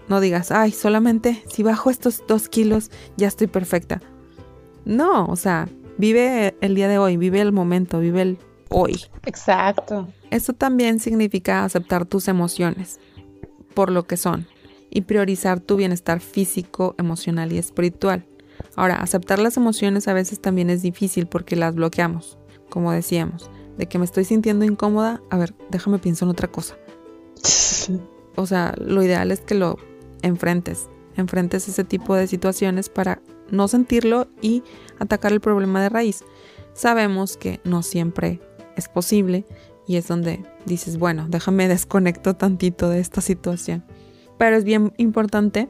no 0.08 0.22
digas, 0.22 0.52
ay, 0.52 0.72
solamente 0.72 1.44
si 1.50 1.64
bajo 1.64 1.90
estos 1.90 2.24
dos 2.28 2.48
kilos 2.48 2.92
ya 3.18 3.28
estoy 3.28 3.48
perfecta. 3.48 4.02
No, 4.86 5.26
o 5.26 5.36
sea, 5.36 5.68
vive 5.98 6.56
el 6.62 6.76
día 6.76 6.88
de 6.88 7.00
hoy, 7.00 7.18
vive 7.18 7.42
el 7.42 7.52
momento, 7.52 8.00
vive 8.00 8.22
el 8.22 8.38
hoy. 8.70 9.02
Exacto. 9.26 10.08
Eso 10.30 10.54
también 10.54 11.00
significa 11.00 11.64
aceptar 11.64 12.06
tus 12.06 12.28
emociones 12.28 13.00
por 13.74 13.92
lo 13.92 14.04
que 14.04 14.18
son 14.18 14.48
y 14.90 15.02
priorizar 15.02 15.60
tu 15.60 15.76
bienestar 15.76 16.20
físico, 16.20 16.96
emocional 16.98 17.52
y 17.52 17.58
espiritual. 17.58 18.26
Ahora, 18.76 18.96
aceptar 18.96 19.40
las 19.40 19.58
emociones 19.58 20.08
a 20.08 20.14
veces 20.14 20.40
también 20.40 20.70
es 20.70 20.82
difícil 20.82 21.28
porque 21.28 21.56
las 21.56 21.74
bloqueamos, 21.74 22.38
como 22.70 22.92
decíamos, 22.92 23.50
de 23.78 23.88
que 23.88 23.98
me 23.98 24.06
estoy 24.06 24.24
sintiendo 24.24 24.66
incómoda, 24.66 25.22
a 25.32 25.38
ver, 25.38 25.56
déjame 25.70 25.98
pensar 26.00 26.28
en 26.28 26.32
otra 26.32 26.48
cosa. 26.48 26.78
O 28.36 28.48
sea, 28.48 28.74
lo 28.80 29.04
ideal 29.04 29.32
es 29.32 29.42
que 29.42 29.54
lo 29.54 29.78
enfrentes, 30.24 30.90
enfrentes 31.16 31.68
ese 31.68 31.84
tipo 31.84 32.16
de 32.16 32.26
situaciones 32.26 32.90
para 32.90 33.22
no 33.52 33.68
sentirlo 33.68 34.28
y 34.42 34.64
atacar 34.98 35.32
el 35.34 35.40
problema 35.40 35.84
de 35.84 35.90
raíz. 35.90 36.24
Sabemos 36.74 37.38
que 37.38 37.60
no 37.64 37.84
siempre 37.84 38.42
es 38.76 38.90
posible 38.90 39.46
y 39.88 39.98
es 39.98 40.08
donde 40.08 40.44
dices, 40.66 40.98
bueno, 40.98 41.28
déjame 41.30 41.68
desconecto 41.68 42.36
tantito 42.36 42.90
de 42.90 43.00
esta 43.00 43.22
situación. 43.22 43.84
Pero 44.38 44.56
es 44.56 44.64
bien 44.64 44.94
importante 44.98 45.70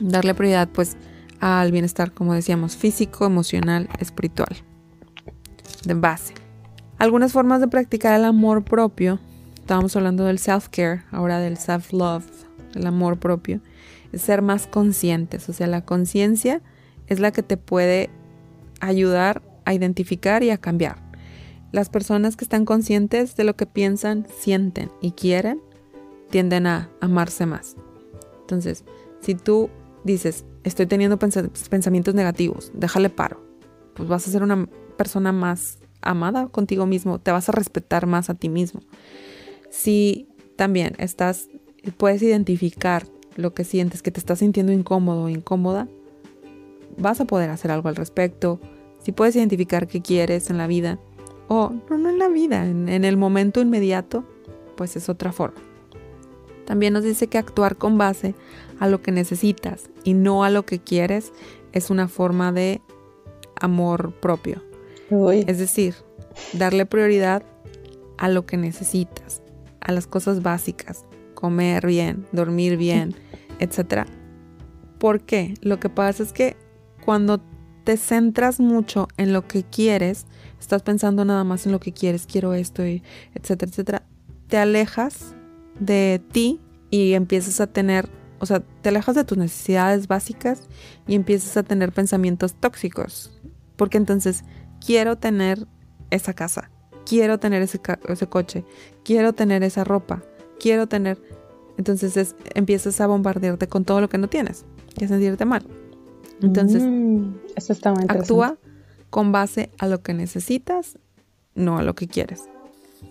darle 0.00 0.34
prioridad 0.34 0.68
pues 0.68 0.96
al 1.40 1.72
bienestar, 1.72 2.12
como 2.12 2.34
decíamos, 2.34 2.76
físico, 2.76 3.26
emocional, 3.26 3.88
espiritual. 3.98 4.56
De 5.84 5.94
base. 5.94 6.34
Algunas 6.98 7.32
formas 7.32 7.60
de 7.60 7.68
practicar 7.68 8.18
el 8.18 8.24
amor 8.24 8.64
propio. 8.64 9.18
Estábamos 9.56 9.94
hablando 9.96 10.24
del 10.24 10.38
self-care, 10.38 11.02
ahora 11.10 11.38
del 11.38 11.58
self-love, 11.58 12.24
el 12.74 12.86
amor 12.86 13.18
propio. 13.18 13.60
Es 14.12 14.22
ser 14.22 14.42
más 14.42 14.66
conscientes. 14.66 15.48
O 15.48 15.52
sea, 15.52 15.66
la 15.66 15.84
conciencia 15.84 16.62
es 17.08 17.20
la 17.20 17.32
que 17.32 17.42
te 17.42 17.56
puede 17.56 18.10
ayudar 18.80 19.42
a 19.64 19.74
identificar 19.74 20.42
y 20.42 20.50
a 20.50 20.58
cambiar. 20.58 21.03
Las 21.74 21.88
personas 21.88 22.36
que 22.36 22.44
están 22.44 22.64
conscientes 22.64 23.34
de 23.34 23.42
lo 23.42 23.56
que 23.56 23.66
piensan, 23.66 24.28
sienten 24.38 24.92
y 25.00 25.10
quieren, 25.10 25.60
tienden 26.30 26.68
a 26.68 26.88
amarse 27.00 27.46
más. 27.46 27.74
Entonces, 28.42 28.84
si 29.20 29.34
tú 29.34 29.70
dices, 30.04 30.44
estoy 30.62 30.86
teniendo 30.86 31.18
pensamientos 31.18 32.14
negativos, 32.14 32.70
déjale 32.74 33.10
paro, 33.10 33.44
pues 33.94 34.08
vas 34.08 34.28
a 34.28 34.30
ser 34.30 34.44
una 34.44 34.68
persona 34.96 35.32
más 35.32 35.80
amada 36.00 36.46
contigo 36.46 36.86
mismo, 36.86 37.18
te 37.18 37.32
vas 37.32 37.48
a 37.48 37.52
respetar 37.52 38.06
más 38.06 38.30
a 38.30 38.34
ti 38.34 38.48
mismo. 38.48 38.80
Si 39.68 40.28
también 40.54 40.94
estás, 40.98 41.48
puedes 41.96 42.22
identificar 42.22 43.04
lo 43.34 43.52
que 43.52 43.64
sientes, 43.64 44.00
que 44.00 44.12
te 44.12 44.20
estás 44.20 44.38
sintiendo 44.38 44.70
incómodo 44.70 45.24
o 45.24 45.28
incómoda, 45.28 45.88
vas 46.96 47.20
a 47.20 47.24
poder 47.24 47.50
hacer 47.50 47.72
algo 47.72 47.88
al 47.88 47.96
respecto. 47.96 48.60
Si 49.02 49.10
puedes 49.10 49.34
identificar 49.34 49.88
qué 49.88 50.00
quieres 50.00 50.50
en 50.50 50.58
la 50.58 50.68
vida, 50.68 51.00
o 51.48 51.72
no, 51.90 51.98
no 51.98 52.08
en 52.08 52.18
la 52.18 52.28
vida, 52.28 52.66
en, 52.66 52.88
el 52.88 53.16
momento 53.16 53.60
inmediato, 53.60 54.24
pues 54.76 54.96
es 54.96 55.08
otra 55.08 55.32
forma. 55.32 55.60
También 56.64 56.92
nos 56.92 57.04
dice 57.04 57.26
que 57.26 57.38
actuar 57.38 57.76
con 57.76 57.98
base 57.98 58.34
a 58.80 58.88
lo 58.88 59.02
que 59.02 59.12
necesitas 59.12 59.90
y 60.02 60.14
no 60.14 60.44
a 60.44 60.50
lo 60.50 60.64
que 60.64 60.78
quieres 60.78 61.32
es 61.72 61.90
una 61.90 62.08
forma 62.08 62.52
de 62.52 62.80
amor 63.60 64.12
propio. 64.14 64.62
Es 65.46 65.58
decir, 65.58 65.94
darle 66.54 66.86
prioridad 66.86 67.44
a 68.16 68.28
lo 68.28 68.46
que 68.46 68.56
necesitas, 68.56 69.42
a 69.80 69.92
las 69.92 70.06
cosas 70.06 70.42
básicas, 70.42 71.04
comer 71.34 71.86
bien, 71.86 72.26
dormir 72.32 72.76
bien, 72.76 73.14
etc. 73.60 74.06
¿Por 74.98 75.20
qué? 75.20 75.54
Lo 75.60 75.78
que 75.78 75.88
pasa 75.88 76.22
es 76.22 76.32
que 76.32 76.56
cuando 77.04 77.40
te 77.84 77.96
centras 77.96 78.60
mucho 78.60 79.08
en 79.18 79.32
lo 79.32 79.46
que 79.46 79.62
quieres, 79.62 80.26
estás 80.64 80.82
pensando 80.82 81.24
nada 81.24 81.44
más 81.44 81.66
en 81.66 81.72
lo 81.72 81.80
que 81.80 81.92
quieres, 81.92 82.26
quiero 82.26 82.54
esto, 82.54 82.86
y 82.86 83.02
etcétera, 83.34 83.70
etcétera, 83.70 84.02
te 84.48 84.56
alejas 84.56 85.34
de 85.78 86.22
ti 86.32 86.60
y 86.90 87.12
empiezas 87.12 87.60
a 87.60 87.66
tener, 87.66 88.08
o 88.38 88.46
sea, 88.46 88.60
te 88.60 88.88
alejas 88.88 89.14
de 89.14 89.24
tus 89.24 89.38
necesidades 89.38 90.08
básicas 90.08 90.62
y 91.06 91.14
empiezas 91.14 91.56
a 91.56 91.62
tener 91.62 91.92
pensamientos 91.92 92.54
tóxicos. 92.54 93.30
Porque 93.76 93.98
entonces 93.98 94.44
quiero 94.84 95.16
tener 95.16 95.66
esa 96.10 96.32
casa, 96.32 96.70
quiero 97.04 97.38
tener 97.38 97.62
ese, 97.62 97.80
ese 98.08 98.26
coche, 98.26 98.64
quiero 99.04 99.32
tener 99.32 99.62
esa 99.62 99.84
ropa, 99.84 100.22
quiero 100.58 100.86
tener... 100.86 101.20
Entonces 101.76 102.36
empiezas 102.54 103.00
a 103.00 103.08
bombardearte 103.08 103.66
con 103.66 103.84
todo 103.84 104.00
lo 104.00 104.08
que 104.08 104.16
no 104.16 104.28
tienes 104.28 104.64
y 104.96 105.04
a 105.04 105.08
sentirte 105.08 105.44
mal. 105.44 105.66
Entonces, 106.40 106.84
mm, 106.84 107.34
actúa 108.08 108.56
con 109.14 109.30
base 109.30 109.70
a 109.78 109.86
lo 109.86 110.02
que 110.02 110.12
necesitas, 110.12 110.98
no 111.54 111.78
a 111.78 111.84
lo 111.84 111.94
que 111.94 112.08
quieres. 112.08 112.48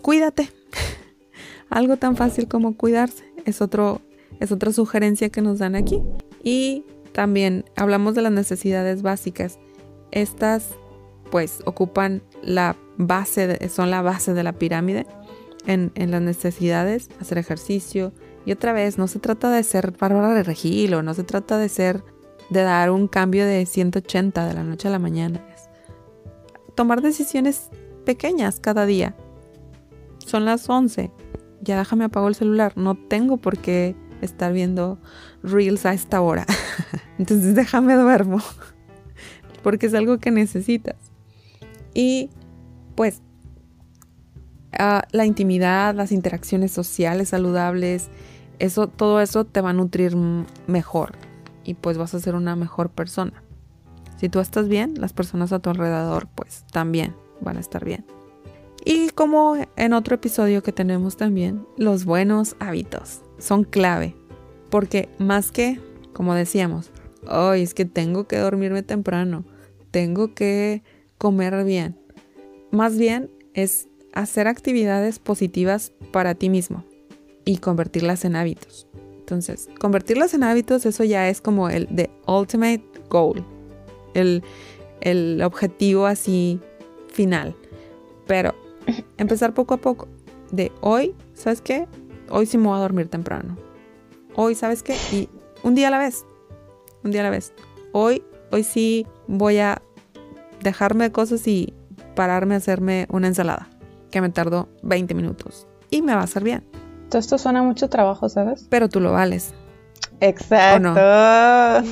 Cuídate. 0.02 0.50
Algo 1.70 1.96
tan 1.96 2.14
fácil 2.14 2.46
como 2.46 2.76
cuidarse 2.76 3.24
es, 3.46 3.62
otro, 3.62 4.02
es 4.38 4.52
otra 4.52 4.70
sugerencia 4.74 5.30
que 5.30 5.40
nos 5.40 5.60
dan 5.60 5.74
aquí. 5.74 6.02
Y 6.42 6.84
también 7.12 7.64
hablamos 7.74 8.14
de 8.14 8.20
las 8.20 8.32
necesidades 8.32 9.00
básicas. 9.00 9.58
Estas 10.10 10.66
pues 11.30 11.60
ocupan 11.64 12.20
la 12.42 12.76
base, 12.98 13.66
son 13.70 13.90
la 13.90 14.02
base 14.02 14.34
de 14.34 14.42
la 14.42 14.52
pirámide 14.52 15.06
en, 15.64 15.90
en, 15.94 16.10
las 16.10 16.20
necesidades, 16.20 17.08
hacer 17.18 17.38
ejercicio. 17.38 18.12
Y 18.44 18.52
otra 18.52 18.74
vez, 18.74 18.98
no 18.98 19.08
se 19.08 19.20
trata 19.20 19.50
de 19.50 19.62
ser 19.62 19.92
Bárbara 19.92 20.34
de 20.34 20.42
Regil 20.42 20.92
o 20.92 21.02
no 21.02 21.14
se 21.14 21.24
trata 21.24 21.56
de 21.56 21.70
ser, 21.70 22.04
de 22.50 22.60
dar 22.60 22.90
un 22.90 23.08
cambio 23.08 23.46
de 23.46 23.64
180 23.64 24.46
de 24.46 24.52
la 24.52 24.64
noche 24.64 24.88
a 24.88 24.90
la 24.90 24.98
mañana 24.98 25.42
tomar 26.74 27.02
decisiones 27.02 27.70
pequeñas 28.04 28.60
cada 28.60 28.86
día. 28.86 29.14
Son 30.18 30.44
las 30.44 30.68
11. 30.68 31.10
Ya 31.60 31.78
déjame 31.78 32.04
apago 32.04 32.28
el 32.28 32.34
celular. 32.34 32.72
No 32.76 32.94
tengo 32.94 33.36
por 33.36 33.58
qué 33.58 33.96
estar 34.20 34.52
viendo 34.52 34.98
reels 35.42 35.86
a 35.86 35.92
esta 35.92 36.20
hora. 36.20 36.46
Entonces 37.18 37.54
déjame 37.54 37.94
duermo. 37.94 38.38
Porque 39.62 39.86
es 39.86 39.94
algo 39.94 40.18
que 40.18 40.30
necesitas. 40.30 40.96
Y 41.94 42.30
pues 42.96 43.22
ah, 44.78 45.06
la 45.12 45.26
intimidad, 45.26 45.94
las 45.94 46.12
interacciones 46.12 46.72
sociales 46.72 47.30
saludables, 47.30 48.10
eso, 48.58 48.88
todo 48.88 49.20
eso 49.20 49.44
te 49.44 49.60
va 49.60 49.70
a 49.70 49.74
nutrir 49.74 50.16
mejor. 50.66 51.12
Y 51.64 51.74
pues 51.74 51.96
vas 51.96 52.14
a 52.14 52.20
ser 52.20 52.34
una 52.34 52.56
mejor 52.56 52.90
persona. 52.90 53.43
Si 54.16 54.28
tú 54.28 54.40
estás 54.40 54.68
bien, 54.68 54.94
las 55.00 55.12
personas 55.12 55.52
a 55.52 55.58
tu 55.58 55.70
alrededor 55.70 56.28
pues 56.34 56.64
también 56.72 57.14
van 57.40 57.56
a 57.56 57.60
estar 57.60 57.84
bien. 57.84 58.04
Y 58.84 59.08
como 59.10 59.56
en 59.76 59.92
otro 59.92 60.14
episodio 60.14 60.62
que 60.62 60.72
tenemos 60.72 61.16
también, 61.16 61.66
los 61.76 62.04
buenos 62.04 62.56
hábitos 62.60 63.22
son 63.38 63.64
clave. 63.64 64.14
Porque 64.70 65.08
más 65.18 65.50
que, 65.50 65.80
como 66.12 66.34
decíamos, 66.34 66.90
hoy 67.28 67.62
es 67.62 67.72
que 67.74 67.86
tengo 67.86 68.26
que 68.26 68.38
dormirme 68.38 68.82
temprano, 68.82 69.44
tengo 69.90 70.34
que 70.34 70.82
comer 71.16 71.64
bien. 71.64 71.98
Más 72.70 72.98
bien 72.98 73.30
es 73.54 73.88
hacer 74.12 74.48
actividades 74.48 75.18
positivas 75.18 75.92
para 76.12 76.34
ti 76.34 76.50
mismo 76.50 76.84
y 77.44 77.58
convertirlas 77.58 78.24
en 78.24 78.36
hábitos. 78.36 78.86
Entonces, 79.18 79.68
convertirlas 79.80 80.34
en 80.34 80.42
hábitos, 80.42 80.84
eso 80.84 81.04
ya 81.04 81.28
es 81.30 81.40
como 81.40 81.70
el 81.70 81.86
the 81.88 82.10
ultimate 82.26 82.84
goal, 83.08 83.44
el, 84.14 84.42
el 85.00 85.42
objetivo 85.42 86.06
así 86.06 86.60
final. 87.12 87.54
Pero 88.26 88.54
empezar 89.18 89.54
poco 89.54 89.74
a 89.74 89.76
poco. 89.78 90.08
De 90.50 90.72
hoy, 90.80 91.14
¿sabes 91.34 91.60
qué? 91.60 91.86
Hoy 92.30 92.46
sí 92.46 92.58
me 92.58 92.68
voy 92.68 92.76
a 92.76 92.80
dormir 92.80 93.08
temprano. 93.08 93.56
Hoy, 94.36 94.54
¿sabes 94.54 94.82
qué? 94.82 94.96
Y 95.12 95.28
un 95.62 95.74
día 95.74 95.88
a 95.88 95.90
la 95.90 95.98
vez. 95.98 96.24
Un 97.02 97.10
día 97.10 97.20
a 97.20 97.24
la 97.24 97.30
vez. 97.30 97.52
Hoy, 97.92 98.22
hoy 98.50 98.64
sí 98.64 99.06
voy 99.26 99.58
a 99.58 99.82
dejarme 100.62 101.04
de 101.04 101.12
cosas 101.12 101.46
y 101.46 101.74
pararme 102.14 102.54
a 102.54 102.58
hacerme 102.58 103.06
una 103.10 103.28
ensalada. 103.28 103.68
Que 104.10 104.20
me 104.20 104.28
tardó 104.30 104.68
20 104.82 105.14
minutos. 105.14 105.66
Y 105.90 106.02
me 106.02 106.14
va 106.14 106.20
a 106.20 106.24
hacer 106.24 106.44
bien. 106.44 106.64
Todo 107.08 107.18
esto 107.18 107.38
suena 107.38 107.62
mucho 107.62 107.88
trabajo, 107.88 108.28
¿sabes? 108.28 108.66
Pero 108.70 108.88
tú 108.88 109.00
lo 109.00 109.12
vales. 109.12 109.54
Exacto. 110.20 110.88
O 110.88 110.94
no. 110.94 111.84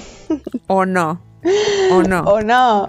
O 0.68 0.86
no. 0.86 1.31
O 1.90 2.02
no. 2.42 2.88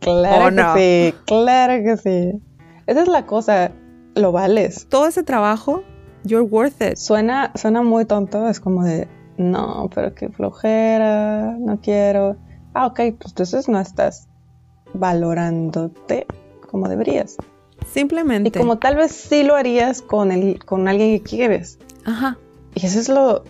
Claro 0.00 0.74
que 0.74 1.12
sí. 1.12 1.18
Claro 1.26 1.82
que 1.82 1.96
sí. 1.96 2.42
Esa 2.86 3.02
es 3.02 3.08
la 3.08 3.26
cosa, 3.26 3.72
lo 4.14 4.32
vales. 4.32 4.86
Todo 4.88 5.06
ese 5.06 5.22
trabajo, 5.22 5.82
you're 6.24 6.46
worth 6.46 6.82
it. 6.82 6.96
Suena, 6.96 7.52
suena 7.54 7.82
muy 7.82 8.04
tonto, 8.04 8.48
es 8.48 8.60
como 8.60 8.84
de, 8.84 9.08
no, 9.38 9.88
pero 9.94 10.14
qué 10.14 10.28
flojera, 10.28 11.56
no 11.58 11.80
quiero. 11.80 12.36
Ah, 12.74 12.86
ok, 12.86 13.00
pues 13.18 13.30
entonces 13.30 13.68
no 13.68 13.80
estás 13.80 14.28
valorándote 14.92 16.26
como 16.70 16.88
deberías. 16.88 17.36
Simplemente. 17.86 18.48
Y 18.48 18.52
como 18.52 18.78
tal 18.78 18.96
vez 18.96 19.12
sí 19.12 19.42
lo 19.42 19.56
harías 19.56 20.02
con, 20.02 20.32
el, 20.32 20.62
con 20.64 20.88
alguien 20.88 21.18
que 21.18 21.22
quieres. 21.22 21.78
Ajá. 22.04 22.38
Y 22.74 22.86
eso 22.86 22.98
es 22.98 23.08
lo... 23.08 23.44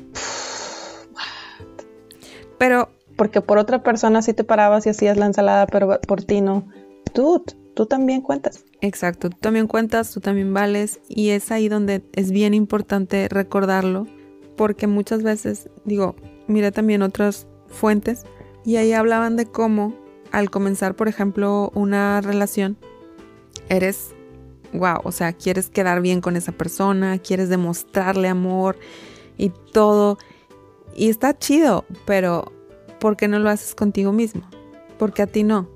Pero... 2.59 2.89
Porque 3.17 3.41
por 3.41 3.59
otra 3.59 3.83
persona 3.83 4.23
sí 4.23 4.35
te 4.35 4.45
parabas 4.45 4.87
y 4.87 4.91
hacías 4.91 5.17
la 5.17 5.27
ensalada, 5.27 5.67
pero 5.67 6.01
por 6.01 6.23
ti 6.23 6.41
no. 6.41 6.67
Dude, 7.15 7.55
tú 7.75 7.87
también 7.87 8.23
cuentas. 8.23 8.65
Exacto, 8.81 9.31
tú 9.31 9.37
también 9.41 9.67
cuentas, 9.67 10.11
tú 10.11 10.21
también 10.21 10.53
vales 10.53 11.01
y 11.09 11.31
es 11.31 11.51
ahí 11.51 11.69
donde 11.69 12.05
es 12.13 12.31
bien 12.31 12.55
importante 12.55 13.29
recordarlo 13.29 14.07
porque 14.57 14.87
muchas 14.87 15.23
veces, 15.23 15.69
digo, 15.85 16.15
mira 16.47 16.71
también 16.71 17.03
otras 17.03 17.47
fuentes 17.69 18.25
y 18.65 18.77
ahí 18.77 18.93
hablaban 18.93 19.37
de 19.37 19.47
cómo 19.47 19.95
al 20.33 20.51
comenzar, 20.51 20.97
por 20.97 21.09
ejemplo, 21.09 21.71
una 21.75 22.21
relación, 22.21 22.77
eres, 23.69 24.15
wow, 24.73 24.99
o 25.05 25.13
sea, 25.13 25.33
quieres 25.33 25.71
quedar 25.71 26.01
bien 26.01 26.21
con 26.21 26.37
esa 26.37 26.53
persona, 26.53 27.19
quieres 27.19 27.49
demostrarle 27.49 28.29
amor 28.29 28.77
y 29.37 29.51
todo. 29.73 30.19
Y 30.97 31.09
está 31.09 31.39
chido, 31.39 31.85
pero 32.05 32.53
¿por 33.05 33.19
qué 33.19 33.29
no 33.29 33.39
lo 33.39 33.51
haces 33.51 33.75
contigo 33.75 34.13
mismo? 34.13 34.49
Porque 34.97 35.21
a 35.21 35.27
ti 35.27 35.43
no 35.43 35.69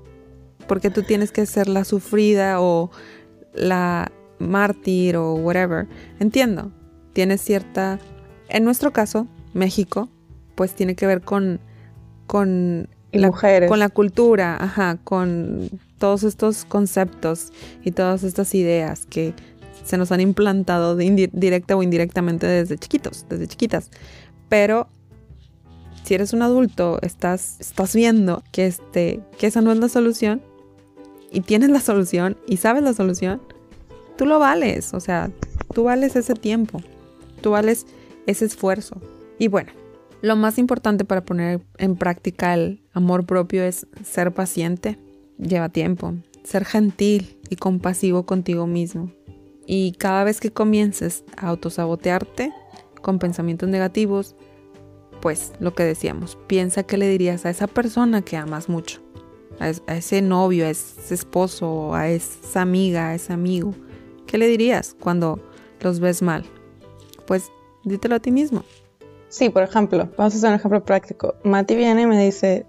porque 0.69 0.89
tú 0.91 1.03
tienes 1.03 1.31
que 1.31 1.45
ser 1.45 1.67
la 1.67 1.83
sufrida 1.83 2.61
o 2.61 2.91
la 3.53 4.11
mártir 4.37 5.17
o 5.17 5.33
whatever. 5.33 5.87
Entiendo, 6.19 6.71
tienes 7.11 7.41
cierta... 7.41 7.99
En 8.47 8.63
nuestro 8.63 8.93
caso, 8.93 9.27
México, 9.53 10.09
pues 10.55 10.73
tiene 10.75 10.95
que 10.95 11.07
ver 11.07 11.21
con... 11.21 11.59
con 12.27 12.87
la, 13.11 13.31
con 13.67 13.79
la 13.79 13.89
cultura, 13.89 14.57
ajá, 14.59 14.97
con 15.03 15.69
todos 15.97 16.23
estos 16.23 16.65
conceptos 16.65 17.51
y 17.83 17.91
todas 17.91 18.23
estas 18.23 18.53
ideas 18.53 19.07
que 19.07 19.33
se 19.83 19.97
nos 19.97 20.11
han 20.11 20.21
implantado 20.21 20.95
directa 20.95 21.75
o 21.75 21.81
indirectamente 21.81 22.45
desde 22.45 22.77
chiquitos, 22.77 23.25
desde 23.27 23.47
chiquitas. 23.47 23.89
Pero 24.47 24.87
si 26.03 26.13
eres 26.13 26.33
un 26.33 26.41
adulto, 26.41 26.99
estás, 27.01 27.57
estás 27.59 27.95
viendo 27.95 28.43
que, 28.51 28.65
este, 28.65 29.21
que 29.37 29.47
esa 29.47 29.61
no 29.61 29.71
es 29.71 29.77
la 29.77 29.89
solución, 29.89 30.41
y 31.31 31.41
tienes 31.41 31.69
la 31.69 31.79
solución 31.79 32.37
y 32.47 32.57
sabes 32.57 32.83
la 32.83 32.93
solución, 32.93 33.41
tú 34.17 34.25
lo 34.25 34.39
vales, 34.39 34.93
o 34.93 34.99
sea, 34.99 35.31
tú 35.73 35.83
vales 35.83 36.15
ese 36.15 36.33
tiempo, 36.33 36.81
tú 37.41 37.51
vales 37.51 37.85
ese 38.25 38.45
esfuerzo. 38.45 38.99
Y 39.37 39.47
bueno, 39.47 39.71
lo 40.21 40.35
más 40.35 40.57
importante 40.57 41.05
para 41.05 41.23
poner 41.23 41.61
en 41.77 41.95
práctica 41.95 42.53
el 42.53 42.81
amor 42.93 43.25
propio 43.25 43.63
es 43.63 43.87
ser 44.03 44.33
paciente, 44.33 44.97
lleva 45.37 45.69
tiempo, 45.69 46.15
ser 46.43 46.65
gentil 46.65 47.37
y 47.49 47.55
compasivo 47.55 48.25
contigo 48.25 48.67
mismo. 48.67 49.11
Y 49.65 49.93
cada 49.93 50.23
vez 50.23 50.39
que 50.39 50.51
comiences 50.51 51.23
a 51.37 51.49
autosabotearte 51.49 52.51
con 53.01 53.19
pensamientos 53.19 53.69
negativos, 53.69 54.35
pues 55.21 55.53
lo 55.59 55.73
que 55.73 55.83
decíamos, 55.83 56.37
piensa 56.47 56.83
que 56.83 56.97
le 56.97 57.07
dirías 57.07 57.45
a 57.45 57.49
esa 57.49 57.67
persona 57.67 58.21
que 58.21 58.37
amas 58.37 58.69
mucho 58.69 59.01
a, 59.59 59.69
ese 59.95 60.21
novio, 60.21 60.65
a 60.65 60.69
ese 60.69 61.13
esposo, 61.13 61.93
a 61.93 62.09
esa 62.09 62.61
amiga, 62.61 63.09
a 63.09 63.15
ese 63.15 63.33
amigo? 63.33 63.73
¿Qué 64.25 64.37
le 64.37 64.47
dirías 64.47 64.95
cuando 64.99 65.39
los 65.81 65.99
ves 65.99 66.21
mal? 66.21 66.45
Pues 67.27 67.51
dítelo 67.83 68.15
a 68.15 68.19
ti 68.19 68.31
mismo. 68.31 68.63
Sí, 69.27 69.49
por 69.49 69.63
ejemplo, 69.63 70.09
vamos 70.17 70.33
a 70.33 70.37
hacer 70.37 70.49
un 70.49 70.55
ejemplo 70.55 70.83
práctico. 70.83 71.35
Mati 71.43 71.75
viene 71.75 72.03
y 72.03 72.05
me 72.05 72.23
dice, 72.23 72.65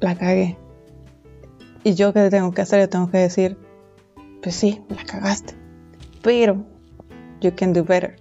la 0.00 0.16
cagué. 0.16 0.56
Y 1.82 1.94
yo 1.94 2.12
qué 2.12 2.28
tengo 2.30 2.52
que 2.52 2.62
hacer, 2.62 2.80
yo 2.80 2.88
tengo 2.88 3.10
que 3.10 3.18
decir, 3.18 3.56
pues 4.42 4.54
sí, 4.54 4.82
la 4.88 5.04
cagaste. 5.04 5.54
Pero, 6.22 6.64
you 7.40 7.52
can 7.54 7.72
do 7.72 7.84
better. 7.84 8.16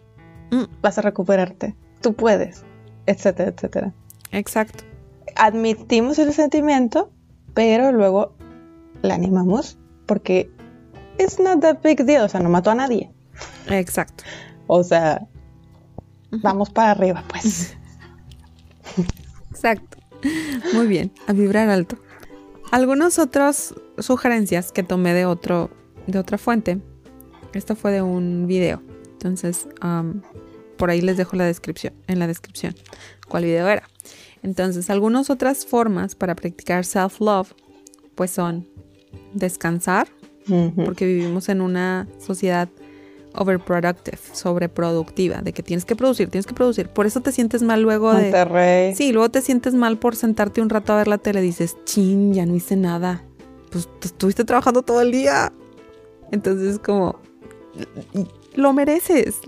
Mm. 0.52 0.66
Vas 0.82 0.98
a 0.98 1.02
recuperarte. 1.02 1.76
Tú 2.02 2.14
puedes, 2.14 2.64
etcétera, 3.06 3.52
etcétera. 3.56 3.94
Exacto. 4.32 4.84
Admitimos 5.36 6.20
el 6.20 6.34
sentimiento 6.34 7.12
pero 7.56 7.92
luego 7.92 8.36
la 9.02 9.16
animamos 9.16 9.80
porque 10.06 10.52
it's 11.18 11.40
not 11.40 11.62
that 11.62 11.82
big 11.82 12.06
deal, 12.06 12.24
o 12.24 12.30
sea, 12.30 12.42
no 12.42 12.50
mató 12.50 12.70
a 12.70 12.76
nadie. 12.76 13.10
Exacto. 13.68 14.24
O 14.68 14.84
sea, 14.84 15.28
vamos 16.32 16.70
para 16.70 16.92
arriba, 16.92 17.24
pues. 17.28 17.76
Exacto. 19.50 19.98
Muy 20.74 20.86
bien, 20.88 21.12
a 21.28 21.34
vibrar 21.34 21.70
alto. 21.70 21.98
Algunas 22.72 23.18
otras 23.20 23.74
sugerencias 23.98 24.72
que 24.72 24.84
tomé 24.84 25.14
de 25.14 25.26
otro 25.26 25.72
de 26.08 26.20
otra 26.20 26.38
fuente. 26.38 26.80
Esto 27.54 27.76
fue 27.76 27.92
de 27.92 28.02
un 28.02 28.48
video. 28.48 28.82
Entonces, 29.14 29.68
por 30.78 30.90
ahí 30.90 31.02
les 31.02 31.18
dejo 31.18 31.36
la 31.36 31.46
descripción, 31.46 31.94
en 32.08 32.20
la 32.20 32.28
descripción, 32.28 32.76
cuál 33.28 33.46
video 33.46 33.68
era. 33.68 33.90
Entonces, 34.44 34.90
algunas 34.90 35.30
otras 35.30 35.66
formas 35.66 36.16
para 36.16 36.36
practicar 36.36 36.86
self-love, 36.86 37.54
pues 38.16 38.32
son 38.32 38.68
descansar, 39.34 40.08
porque 40.76 41.06
vivimos 41.06 41.50
en 41.50 41.62
una 41.62 42.08
sociedad 42.20 42.70
overproductive, 43.34 44.20
sobreproductiva, 44.34 45.42
de 45.42 45.54
que 45.54 45.64
tienes 45.64 45.86
que 45.86 45.96
producir, 45.96 46.30
tienes 46.30 46.46
que 46.46 46.54
producir. 46.54 46.90
Por 46.90 47.06
eso 47.06 47.22
te 47.22 47.32
sientes 47.32 47.64
mal 47.64 47.82
luego 47.82 48.14
de... 48.14 48.32
Sí, 48.96 49.12
luego 49.12 49.30
te 49.30 49.42
sientes 49.42 49.74
mal 49.74 49.98
por 49.98 50.16
sentarte 50.16 50.62
un 50.62 50.70
rato 50.70 50.94
a 50.94 50.98
ver 50.98 51.08
la 51.08 51.18
tele. 51.18 51.42
Dices, 51.42 51.76
chin, 51.86 52.34
ya 52.34 52.46
no 52.46 52.56
hice 52.56 52.76
nada. 52.76 53.24
Pues 53.72 53.90
estuviste 54.04 54.46
trabajando 54.46 54.84
todo 54.84 55.02
el 55.02 55.12
día. 55.12 55.52
Entonces, 56.32 56.80
como, 56.80 57.20
lo 58.56 58.74
mereces, 58.74 59.40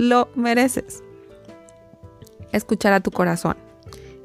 lo 0.00 0.28
mereces. 0.34 1.02
Escuchar 2.52 2.92
a 2.94 3.00
tu 3.00 3.10
corazón. 3.10 3.56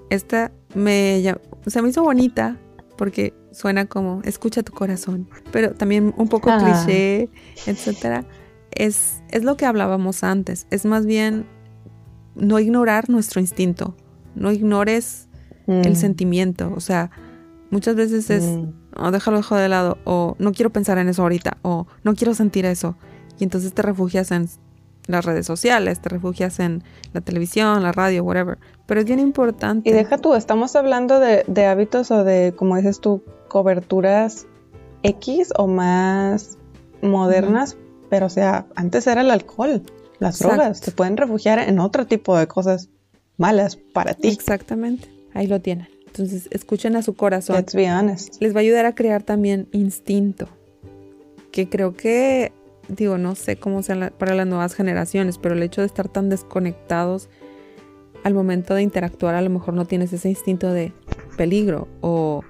Esta 0.10 0.52
me, 0.74 1.22
se 1.68 1.82
me 1.82 1.90
hizo 1.90 2.02
bonita 2.04 2.58
porque 2.98 3.34
suena 3.52 3.86
como 3.86 4.22
escucha 4.24 4.64
tu 4.64 4.72
corazón, 4.74 5.30
pero 5.52 5.74
también 5.74 6.14
un 6.18 6.28
poco 6.30 6.50
ah. 6.50 6.58
cliché, 6.86 7.30
etcétera. 7.66 8.26
Es, 8.72 9.22
es 9.30 9.44
lo 9.44 9.58
que 9.58 9.66
hablábamos 9.66 10.24
antes, 10.24 10.68
es 10.70 10.86
más 10.86 11.06
bien 11.06 11.46
no 12.36 12.60
ignorar 12.60 13.10
nuestro 13.10 13.40
instinto, 13.42 13.96
no 14.36 14.52
ignores 14.52 15.28
el 15.68 15.94
Mm. 15.94 15.96
sentimiento, 15.96 16.72
o 16.76 16.80
sea, 16.80 17.10
muchas 17.72 17.96
veces 17.96 18.30
es, 18.30 18.44
Mm. 18.44 18.74
"Oh, 18.98 19.12
déjalo 19.12 19.38
dejo 19.38 19.56
de 19.56 19.68
lado, 19.70 19.98
o 20.04 20.36
no 20.40 20.52
quiero 20.52 20.70
pensar 20.72 20.98
en 21.00 21.08
eso 21.10 21.24
ahorita, 21.24 21.58
o 21.64 21.88
no 22.04 22.14
quiero 22.16 22.34
sentir 22.36 22.66
eso, 22.66 22.96
y 23.40 23.46
entonces 23.46 23.74
te 23.74 23.82
refugias 23.82 24.32
en 24.32 24.48
las 25.08 25.26
redes 25.26 25.46
sociales, 25.46 26.00
te 26.00 26.10
refugias 26.10 26.60
en 26.60 26.84
la 27.14 27.22
televisión, 27.22 27.84
la 27.84 27.92
radio, 27.92 28.24
whatever, 28.24 28.58
pero 28.86 29.00
es 29.00 29.06
bien 29.06 29.20
importante. 29.20 29.90
Y 29.90 29.94
deja 29.94 30.18
tú, 30.18 30.34
estamos 30.34 30.76
hablando 30.76 31.20
de, 31.20 31.44
de 31.48 31.66
hábitos 31.66 32.12
o 32.12 32.24
de, 32.24 32.54
como 32.56 32.76
dices 32.78 33.00
tú, 33.00 33.24
coberturas 33.48 34.48
X 35.04 35.54
o 35.58 35.68
más 35.68 36.58
modernas, 37.02 37.78
pero 38.10 38.26
o 38.26 38.30
sea, 38.30 38.66
antes 38.76 39.08
era 39.08 39.22
el 39.22 39.32
alcohol, 39.32 39.84
las 40.20 40.36
Exacto. 40.36 40.56
drogas, 40.56 40.82
te 40.82 40.92
pueden 40.92 41.18
refugiar 41.18 41.60
en 41.60 41.80
otro 41.80 42.08
tipo 42.08 42.38
de 42.38 42.48
cosas 42.48 42.90
malas 43.38 43.76
para 43.76 44.14
ti. 44.14 44.30
Exactamente, 44.30 45.10
ahí 45.34 45.48
lo 45.48 45.62
tienen. 45.62 45.88
Entonces, 46.08 46.48
escuchen 46.52 46.96
a 46.96 47.02
su 47.02 47.14
corazón. 47.14 47.58
Let's 47.58 47.76
be 47.76 47.92
honest. 47.92 48.42
les 48.42 48.56
va 48.56 48.60
a 48.60 48.62
ayudar 48.62 48.86
a 48.86 48.96
crear 48.96 49.22
también 49.22 49.68
instinto. 49.74 50.48
Que 51.52 51.68
creo 51.68 51.94
que, 51.94 52.54
digo, 52.88 53.18
no 53.18 53.36
sé 53.36 53.58
cómo 53.58 53.82
sea 53.84 53.96
la- 53.96 54.10
para 54.12 54.36
las 54.36 54.48
nuevas 54.48 54.74
generaciones, 54.76 55.38
pero 55.38 55.56
el 55.56 55.64
hecho 55.64 55.82
de 55.82 55.88
estar 55.88 56.08
tan 56.10 56.30
desconectados 56.30 57.30
al 58.24 58.34
momento 58.34 58.74
de 58.74 58.82
interactuar, 58.82 59.36
a 59.36 59.42
lo 59.42 59.50
mejor 59.50 59.74
no 59.74 59.86
tienes 59.86 60.12
ese 60.14 60.30
instinto 60.30 60.72
de 60.72 60.92
peligro 61.38 61.88
o 62.02 62.42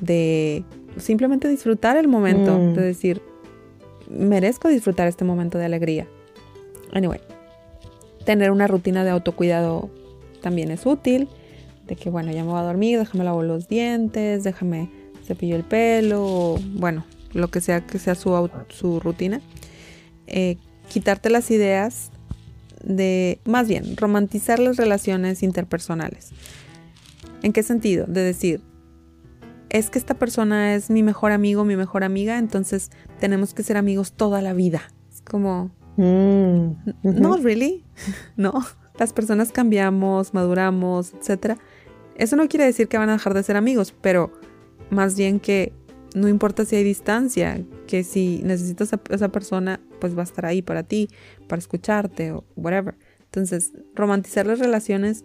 de 0.00 0.64
simplemente 0.96 1.48
disfrutar 1.48 1.96
el 1.96 2.08
momento, 2.08 2.58
Mm. 2.58 2.74
de 2.74 2.82
decir, 2.82 3.22
merezco 4.10 4.68
disfrutar 4.68 5.08
este 5.08 5.24
momento 5.24 5.58
de 5.58 5.64
alegría. 5.66 6.06
Anyway, 6.92 7.20
tener 8.24 8.50
una 8.50 8.66
rutina 8.66 9.04
de 9.04 9.10
autocuidado 9.10 9.90
también 10.40 10.70
es 10.70 10.84
útil 10.86 11.28
de 11.86 11.96
que 11.96 12.10
bueno, 12.10 12.32
ya 12.32 12.42
me 12.44 12.50
voy 12.50 12.60
a 12.60 12.62
dormir, 12.62 12.98
déjame 12.98 13.24
lavar 13.24 13.44
los 13.44 13.68
dientes, 13.68 14.42
déjame 14.44 14.90
cepillo 15.24 15.56
el 15.56 15.64
pelo, 15.64 16.24
o, 16.24 16.58
bueno, 16.74 17.04
lo 17.32 17.48
que 17.48 17.60
sea 17.60 17.86
que 17.86 17.98
sea 17.98 18.14
su, 18.14 18.48
su 18.68 19.00
rutina. 19.00 19.40
Eh, 20.26 20.56
quitarte 20.88 21.30
las 21.30 21.50
ideas 21.50 22.10
de, 22.82 23.40
más 23.44 23.68
bien, 23.68 23.96
romantizar 23.96 24.58
las 24.58 24.76
relaciones 24.76 25.42
interpersonales. 25.42 26.30
¿En 27.42 27.52
qué 27.52 27.62
sentido? 27.62 28.06
De 28.06 28.22
decir, 28.22 28.60
es 29.70 29.90
que 29.90 29.98
esta 29.98 30.14
persona 30.14 30.74
es 30.74 30.90
mi 30.90 31.02
mejor 31.02 31.32
amigo, 31.32 31.64
mi 31.64 31.76
mejor 31.76 32.04
amiga, 32.04 32.38
entonces 32.38 32.90
tenemos 33.20 33.54
que 33.54 33.62
ser 33.62 33.76
amigos 33.76 34.12
toda 34.12 34.40
la 34.42 34.52
vida. 34.52 34.82
Es 35.12 35.20
como, 35.22 35.72
Mm, 35.96 36.72
no, 37.02 37.36
really. 37.36 37.84
No. 38.36 38.52
Las 38.98 39.12
personas 39.12 39.50
cambiamos, 39.50 40.34
maduramos, 40.34 41.14
etcétera. 41.14 41.58
Eso 42.16 42.36
no 42.36 42.48
quiere 42.48 42.64
decir 42.64 42.86
que 42.86 42.96
van 42.96 43.08
a 43.08 43.14
dejar 43.14 43.34
de 43.34 43.42
ser 43.42 43.56
amigos, 43.56 43.92
pero 44.00 44.32
más 44.90 45.16
bien 45.16 45.40
que 45.40 45.72
no 46.14 46.28
importa 46.28 46.64
si 46.64 46.76
hay 46.76 46.84
distancia, 46.84 47.60
que 47.88 48.04
si 48.04 48.40
necesitas 48.44 48.92
a 48.92 49.00
esa 49.10 49.30
persona, 49.30 49.80
pues 49.98 50.16
va 50.16 50.20
a 50.20 50.24
estar 50.24 50.46
ahí 50.46 50.62
para 50.62 50.82
ti, 50.82 51.08
para 51.48 51.58
escucharte 51.58 52.32
o 52.32 52.44
whatever. 52.56 52.96
Entonces, 53.24 53.72
romantizar 53.94 54.46
las 54.46 54.58
relaciones 54.58 55.24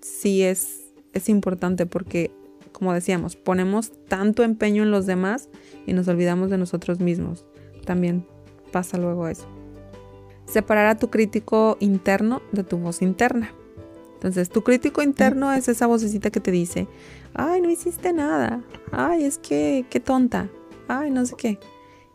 sí 0.00 0.42
es, 0.42 0.82
es 1.12 1.28
importante 1.28 1.86
porque, 1.86 2.30
como 2.72 2.92
decíamos, 2.92 3.36
ponemos 3.36 3.92
tanto 4.08 4.42
empeño 4.42 4.82
en 4.82 4.90
los 4.90 5.06
demás 5.06 5.48
y 5.86 5.92
nos 5.92 6.08
olvidamos 6.08 6.50
de 6.50 6.58
nosotros 6.58 7.00
mismos. 7.00 7.44
También 7.84 8.26
pasa 8.72 8.96
luego 8.98 9.28
eso 9.28 9.46
separar 10.46 10.86
a 10.86 10.96
tu 10.96 11.10
crítico 11.10 11.76
interno 11.80 12.42
de 12.52 12.64
tu 12.64 12.78
voz 12.78 13.02
interna. 13.02 13.52
Entonces, 14.14 14.48
tu 14.48 14.62
crítico 14.62 15.02
interno 15.02 15.52
es 15.52 15.68
esa 15.68 15.86
vocecita 15.86 16.30
que 16.30 16.40
te 16.40 16.50
dice, 16.50 16.88
ay, 17.34 17.60
no 17.60 17.70
hiciste 17.70 18.12
nada, 18.12 18.62
ay, 18.90 19.24
es 19.24 19.38
que, 19.38 19.84
qué 19.90 20.00
tonta, 20.00 20.48
ay, 20.88 21.10
no 21.10 21.26
sé 21.26 21.34
qué. 21.36 21.58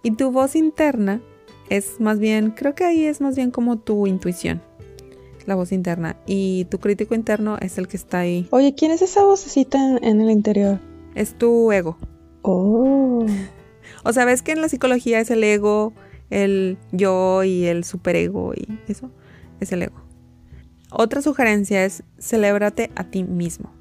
Y 0.01 0.11
tu 0.11 0.31
voz 0.31 0.55
interna 0.55 1.21
es 1.69 1.99
más 1.99 2.19
bien, 2.19 2.51
creo 2.51 2.75
que 2.75 2.83
ahí 2.83 3.05
es 3.05 3.21
más 3.21 3.35
bien 3.35 3.51
como 3.51 3.77
tu 3.77 4.07
intuición, 4.07 4.61
la 5.45 5.55
voz 5.55 5.71
interna. 5.71 6.17
Y 6.25 6.65
tu 6.65 6.79
crítico 6.79 7.15
interno 7.15 7.57
es 7.59 7.77
el 7.77 7.87
que 7.87 7.97
está 7.97 8.19
ahí, 8.19 8.47
Oye, 8.51 8.75
¿quién 8.75 8.91
es 8.91 9.01
esa 9.01 9.23
vocecita 9.23 9.77
en, 9.77 10.03
en 10.03 10.21
el 10.21 10.31
interior? 10.31 10.79
es 11.15 11.37
tu 11.37 11.71
ego. 11.71 11.97
Oh. 12.41 13.25
O 14.05 14.13
sea, 14.13 14.23
ves 14.23 14.41
que 14.41 14.53
en 14.53 14.61
la 14.61 14.69
psicología 14.69 15.19
es 15.19 15.29
el 15.29 15.43
ego, 15.43 15.91
el 16.29 16.77
yo 16.93 17.43
y 17.43 17.65
el 17.65 17.83
superego 17.83 18.53
y 18.53 18.79
eso 18.87 19.11
es 19.59 19.73
el 19.73 19.83
ego. 19.83 20.01
Otra 20.89 21.21
sugerencia 21.21 21.83
es 21.83 22.03
celébrate 22.17 22.91
a 22.95 23.03
ti 23.03 23.23
mismo. 23.25 23.73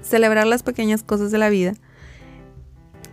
Celebrar 0.00 0.46
las 0.46 0.62
pequeñas 0.62 1.02
cosas 1.02 1.30
de 1.30 1.38
la 1.38 1.50
vida 1.50 1.74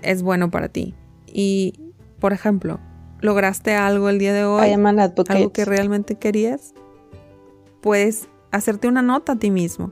es 0.01 0.21
bueno 0.23 0.49
para 0.49 0.69
ti. 0.69 0.95
Y, 1.27 1.93
por 2.19 2.31
ejemplo, 2.31 2.79
lograste 3.21 3.75
algo 3.75 4.09
el 4.09 4.19
día 4.19 4.33
de 4.33 4.43
hoy, 4.45 4.71
algo 4.71 5.51
que 5.53 5.65
realmente 5.65 6.15
querías, 6.15 6.73
puedes 7.81 8.27
hacerte 8.51 8.87
una 8.87 9.01
nota 9.01 9.33
a 9.33 9.35
ti 9.37 9.51
mismo. 9.51 9.91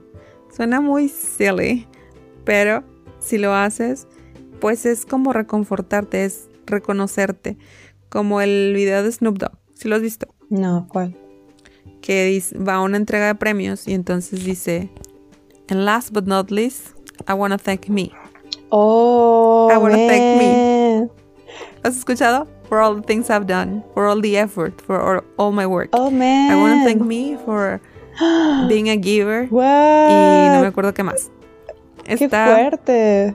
Suena 0.54 0.80
muy 0.80 1.08
silly, 1.08 1.86
pero 2.44 2.84
si 3.18 3.38
lo 3.38 3.54
haces, 3.54 4.06
pues 4.60 4.86
es 4.86 5.04
como 5.06 5.32
reconfortarte, 5.32 6.24
es 6.24 6.48
reconocerte, 6.66 7.56
como 8.08 8.40
el 8.40 8.72
video 8.74 9.02
de 9.02 9.12
Snoop 9.12 9.38
Dogg, 9.38 9.52
si 9.74 9.88
lo 9.88 9.96
has 9.96 10.02
visto, 10.02 10.28
No, 10.48 10.86
¿cuál? 10.90 11.16
que 12.00 12.24
dice- 12.26 12.56
va 12.58 12.76
a 12.76 12.80
una 12.82 12.96
entrega 12.96 13.26
de 13.26 13.34
premios 13.34 13.86
y 13.86 13.92
entonces 13.94 14.44
dice, 14.44 14.90
and 15.68 15.80
last 15.84 16.10
but 16.12 16.24
not 16.26 16.50
least, 16.50 16.88
I 17.28 17.32
want 17.34 17.52
to 17.52 17.58
thank 17.58 17.88
me. 17.88 18.10
Oh, 18.70 19.70
I 19.72 19.76
wanna 19.76 19.96
thank 19.96 20.38
me. 20.38 20.98
man. 21.00 21.10
¿Has 21.82 21.96
escuchado? 21.96 22.46
For 22.68 22.80
all 22.80 22.94
the 22.94 23.02
things 23.02 23.30
I've 23.30 23.46
done, 23.46 23.82
for 23.94 24.06
all 24.06 24.20
the 24.20 24.36
effort, 24.36 24.80
for 24.82 25.00
all, 25.00 25.24
all 25.38 25.52
my 25.52 25.66
work. 25.66 25.88
Oh, 25.92 26.10
man. 26.10 26.50
I 26.50 26.56
want 26.56 26.80
to 26.80 26.84
thank 26.84 27.02
me 27.02 27.36
for 27.44 27.80
being 28.68 28.90
a 28.90 28.96
giver. 28.96 29.46
What? 29.46 29.64
Y 29.64 30.48
no 30.52 30.60
me 30.60 30.66
acuerdo 30.66 30.92
qué 30.92 31.02
más. 31.02 31.30
Qué 32.04 32.28
fuerte. 32.28 33.34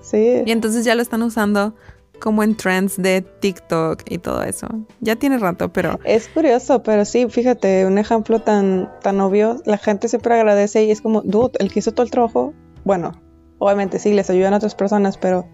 Sí. 0.00 0.42
y 0.44 0.52
entonces 0.52 0.84
ya 0.84 0.94
lo 0.94 1.00
están 1.00 1.22
usando 1.22 1.74
como 2.20 2.42
en 2.42 2.56
trends 2.56 3.00
de 3.00 3.22
TikTok 3.22 4.02
y 4.08 4.18
todo 4.18 4.42
eso. 4.42 4.66
Ya 5.00 5.16
tiene 5.16 5.38
rato, 5.38 5.72
pero 5.72 5.98
Es 6.04 6.28
curioso, 6.28 6.82
pero 6.82 7.04
sí, 7.04 7.26
fíjate, 7.28 7.86
un 7.86 7.98
ejemplo 7.98 8.40
tan, 8.40 8.90
tan 9.02 9.20
obvio, 9.20 9.60
la 9.64 9.78
gente 9.78 10.08
siempre 10.08 10.34
agradece 10.34 10.84
y 10.84 10.90
es 10.90 11.00
como, 11.00 11.22
dude, 11.22 11.52
el 11.58 11.72
que 11.72 11.80
hizo 11.80 11.92
todo 11.92 12.04
el 12.04 12.10
trabajo, 12.10 12.54
bueno, 12.84 13.12
obviamente 13.58 13.98
sí, 13.98 14.12
les 14.14 14.30
ayudan 14.30 14.54
a 14.54 14.56
otras 14.58 14.74
personas, 14.74 15.18
pero 15.18 15.46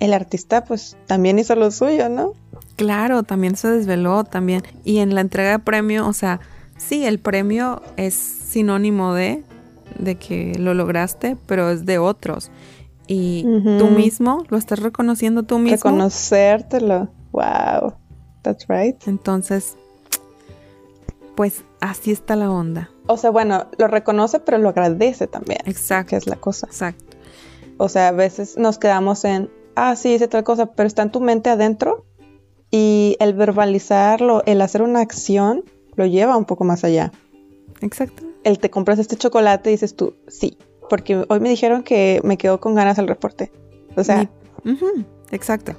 el 0.00 0.12
artista 0.12 0.64
pues 0.64 0.96
también 1.06 1.38
hizo 1.38 1.54
lo 1.56 1.70
suyo, 1.70 2.08
¿no? 2.08 2.32
Claro, 2.78 3.24
también 3.24 3.56
se 3.56 3.68
desveló 3.68 4.24
también. 4.24 4.62
Y 4.84 4.98
en 4.98 5.14
la 5.14 5.20
entrega 5.20 5.50
de 5.50 5.58
premio, 5.58 6.06
o 6.06 6.12
sea, 6.14 6.40
sí, 6.78 7.04
el 7.04 7.18
premio 7.18 7.82
es 7.96 8.14
sinónimo 8.14 9.12
de, 9.12 9.42
de 9.98 10.14
que 10.14 10.56
lo 10.58 10.72
lograste, 10.72 11.36
pero 11.46 11.70
es 11.70 11.84
de 11.84 11.98
otros. 11.98 12.50
Y 13.08 13.42
tú 13.78 13.86
mismo 13.86 14.44
lo 14.48 14.56
estás 14.58 14.78
reconociendo 14.78 15.42
tú 15.42 15.58
mismo. 15.58 15.76
Reconocértelo. 15.76 17.08
Wow. 17.32 17.94
That's 18.42 18.66
right. 18.68 18.96
Entonces, 19.08 19.76
pues 21.34 21.64
así 21.80 22.12
está 22.12 22.36
la 22.36 22.50
onda. 22.50 22.90
O 23.06 23.16
sea, 23.16 23.30
bueno, 23.30 23.66
lo 23.78 23.88
reconoce, 23.88 24.40
pero 24.40 24.58
lo 24.58 24.68
agradece 24.68 25.26
también, 25.26 25.60
Exacto. 25.64 26.10
que 26.10 26.16
es 26.16 26.26
la 26.26 26.36
cosa. 26.36 26.66
Exacto. 26.66 27.16
O 27.78 27.88
sea, 27.88 28.08
a 28.08 28.12
veces 28.12 28.56
nos 28.58 28.78
quedamos 28.78 29.24
en, 29.24 29.50
ah, 29.74 29.96
sí, 29.96 30.14
hice 30.14 30.28
tal 30.28 30.44
cosa, 30.44 30.66
pero 30.66 30.86
está 30.86 31.02
en 31.02 31.10
tu 31.10 31.20
mente 31.20 31.48
adentro 31.48 32.04
y 32.70 33.16
el 33.20 33.34
verbalizarlo, 33.34 34.42
el 34.46 34.60
hacer 34.60 34.82
una 34.82 35.00
acción, 35.00 35.64
lo 35.96 36.06
lleva 36.06 36.36
un 36.36 36.44
poco 36.44 36.64
más 36.64 36.84
allá. 36.84 37.12
Exacto. 37.80 38.24
El 38.44 38.58
te 38.58 38.70
compras 38.70 38.98
este 38.98 39.16
chocolate 39.16 39.70
y 39.70 39.72
dices 39.74 39.94
tú, 39.96 40.14
sí, 40.26 40.56
porque 40.88 41.24
hoy 41.28 41.40
me 41.40 41.48
dijeron 41.48 41.82
que 41.82 42.20
me 42.24 42.36
quedó 42.38 42.60
con 42.60 42.74
ganas 42.74 42.98
el 42.98 43.08
reporte. 43.08 43.50
O 43.96 44.04
sea, 44.04 44.28
Mi- 44.64 44.78
Exacto. 45.30 45.72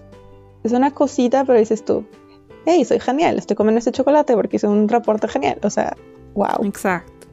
es 0.63 0.71
una 0.71 0.91
cosita, 0.91 1.45
pero 1.45 1.57
dices 1.59 1.83
tú, 1.85 2.05
hey, 2.65 2.83
soy 2.85 2.99
genial, 2.99 3.37
estoy 3.37 3.55
comiendo 3.55 3.79
este 3.79 3.91
chocolate 3.91 4.33
porque 4.35 4.57
hice 4.57 4.67
un 4.67 4.87
reporte 4.89 5.27
genial. 5.27 5.59
O 5.63 5.69
sea, 5.69 5.95
wow. 6.35 6.63
Exacto. 6.65 7.27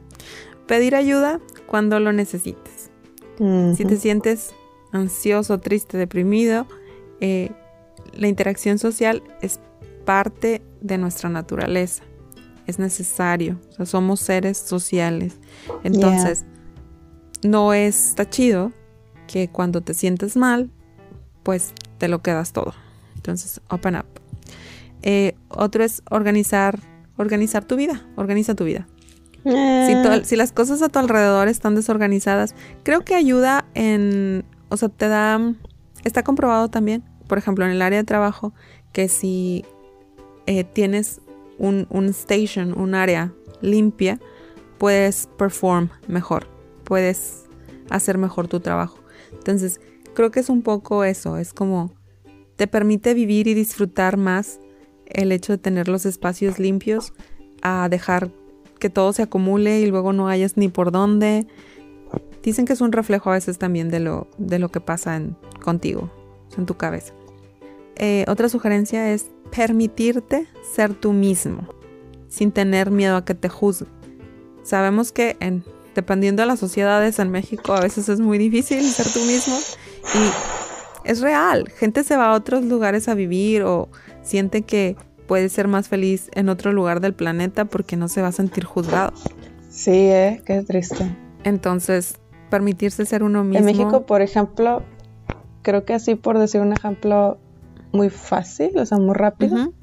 Pedir 0.65 0.95
ayuda 0.95 1.39
cuando 1.65 1.99
lo 1.99 2.11
necesites. 2.13 2.89
Si 3.37 3.85
te 3.85 3.97
sientes 3.97 4.55
ansioso, 4.91 5.59
triste, 5.59 5.95
deprimido, 5.97 6.65
eh, 7.21 7.51
la 8.17 8.27
interacción 8.27 8.79
social 8.79 9.23
es 9.41 9.59
parte 10.05 10.61
de 10.81 10.97
nuestra 10.97 11.29
naturaleza. 11.29 12.03
Es 12.65 12.79
necesario. 12.79 13.59
O 13.71 13.73
sea, 13.73 13.85
somos 13.85 14.19
seres 14.19 14.57
sociales. 14.57 15.37
Entonces, 15.83 16.45
no 17.43 17.73
está 17.73 18.29
chido 18.29 18.71
que 19.27 19.47
cuando 19.49 19.81
te 19.81 19.93
sientes 19.93 20.35
mal, 20.35 20.69
pues 21.43 21.73
te 21.97 22.07
lo 22.07 22.21
quedas 22.21 22.51
todo. 22.51 22.73
Entonces, 23.15 23.61
open 23.69 23.95
up. 23.95 24.05
Eh, 25.01 25.35
otro 25.49 25.83
es 25.83 26.01
organizar, 26.09 26.79
organizar 27.15 27.63
tu 27.63 27.75
vida. 27.75 28.05
Organiza 28.15 28.55
tu 28.55 28.65
vida. 28.65 28.87
Eh, 29.45 30.21
Si, 30.23 30.29
si 30.29 30.35
las 30.35 30.51
cosas 30.51 30.81
a 30.81 30.89
tu 30.89 30.99
alrededor 30.99 31.47
están 31.47 31.75
desorganizadas, 31.75 32.53
creo 32.83 33.05
que 33.05 33.15
ayuda 33.15 33.65
en, 33.75 34.43
o 34.69 34.77
sea, 34.77 34.89
te 34.89 35.07
da, 35.07 35.53
está 36.03 36.23
comprobado 36.23 36.69
también, 36.69 37.03
por 37.27 37.37
ejemplo, 37.37 37.65
en 37.65 37.71
el 37.71 37.81
área 37.81 37.99
de 37.99 38.05
trabajo, 38.05 38.53
que 38.93 39.07
si 39.07 39.65
eh, 40.45 40.63
tienes 40.63 41.21
un, 41.57 41.87
un 41.89 42.05
station, 42.07 42.79
un 42.79 42.95
área 42.95 43.33
limpia, 43.61 44.19
puedes 44.77 45.27
perform 45.37 45.89
mejor, 46.07 46.47
puedes 46.83 47.45
hacer 47.89 48.17
mejor 48.17 48.47
tu 48.47 48.59
trabajo. 48.59 48.99
Entonces, 49.31 49.81
creo 50.13 50.31
que 50.31 50.39
es 50.39 50.49
un 50.49 50.61
poco 50.61 51.03
eso, 51.03 51.37
es 51.37 51.53
como 51.53 51.93
te 52.55 52.67
permite 52.67 53.13
vivir 53.13 53.47
y 53.47 53.53
disfrutar 53.53 54.17
más 54.17 54.59
el 55.05 55.31
hecho 55.31 55.53
de 55.53 55.57
tener 55.57 55.87
los 55.87 56.05
espacios 56.05 56.59
limpios 56.59 57.13
a 57.61 57.87
dejar 57.89 58.31
que 58.79 58.89
todo 58.89 59.13
se 59.13 59.23
acumule 59.23 59.79
y 59.79 59.87
luego 59.87 60.13
no 60.13 60.27
hayas 60.27 60.57
ni 60.57 60.67
por 60.67 60.91
dónde. 60.91 61.47
Dicen 62.43 62.65
que 62.65 62.73
es 62.73 62.81
un 62.81 62.91
reflejo 62.91 63.29
a 63.29 63.33
veces 63.33 63.57
también 63.57 63.89
de 63.89 63.99
lo, 63.99 64.27
de 64.37 64.59
lo 64.59 64.69
que 64.69 64.81
pasa 64.81 65.15
en, 65.15 65.35
contigo, 65.63 66.11
en 66.57 66.65
tu 66.65 66.75
cabeza. 66.75 67.13
Eh, 67.95 68.25
otra 68.27 68.49
sugerencia 68.49 69.11
es 69.11 69.25
permitirte 69.55 70.47
ser 70.75 70.93
tú 70.93 71.13
mismo, 71.13 71.67
sin 72.27 72.51
tener 72.51 72.91
miedo 72.91 73.17
a 73.17 73.25
que 73.25 73.33
te 73.33 73.49
juzguen. 73.49 73.91
Sabemos 74.63 75.11
que 75.11 75.37
en, 75.39 75.63
dependiendo 75.95 76.43
de 76.43 76.47
las 76.47 76.59
sociedades 76.59 77.19
en 77.19 77.31
México 77.31 77.73
a 77.73 77.81
veces 77.81 78.09
es 78.09 78.19
muy 78.19 78.37
difícil 78.37 78.83
ser 78.83 79.07
tú 79.11 79.19
mismo 79.21 79.57
y 80.13 81.09
es 81.09 81.21
real. 81.21 81.69
Gente 81.77 82.03
se 82.03 82.17
va 82.17 82.27
a 82.27 82.33
otros 82.33 82.63
lugares 82.65 83.07
a 83.07 83.15
vivir 83.15 83.63
o 83.63 83.89
siente 84.21 84.61
que 84.61 84.95
puede 85.25 85.49
ser 85.49 85.67
más 85.67 85.87
feliz 85.87 86.29
en 86.33 86.49
otro 86.49 86.73
lugar 86.73 86.99
del 86.99 87.13
planeta 87.13 87.65
porque 87.65 87.95
no 87.97 88.09
se 88.09 88.21
va 88.21 88.27
a 88.27 88.31
sentir 88.31 88.65
juzgado. 88.65 89.13
Sí, 89.69 89.91
eh, 89.91 90.41
qué 90.45 90.61
triste. 90.63 91.15
Entonces, 91.43 92.15
permitirse 92.49 93.05
ser 93.05 93.23
uno 93.23 93.43
mismo. 93.43 93.59
En 93.59 93.65
México, 93.65 94.05
por 94.05 94.21
ejemplo, 94.21 94.83
creo 95.67 95.83
que 95.83 95.93
así 95.93 96.15
por 96.15 96.39
decir 96.39 96.61
un 96.61 96.71
ejemplo 96.71 97.37
muy 97.91 98.09
fácil, 98.09 98.77
o 98.79 98.85
sea, 98.85 98.97
muy 98.99 99.13
rápido, 99.13 99.73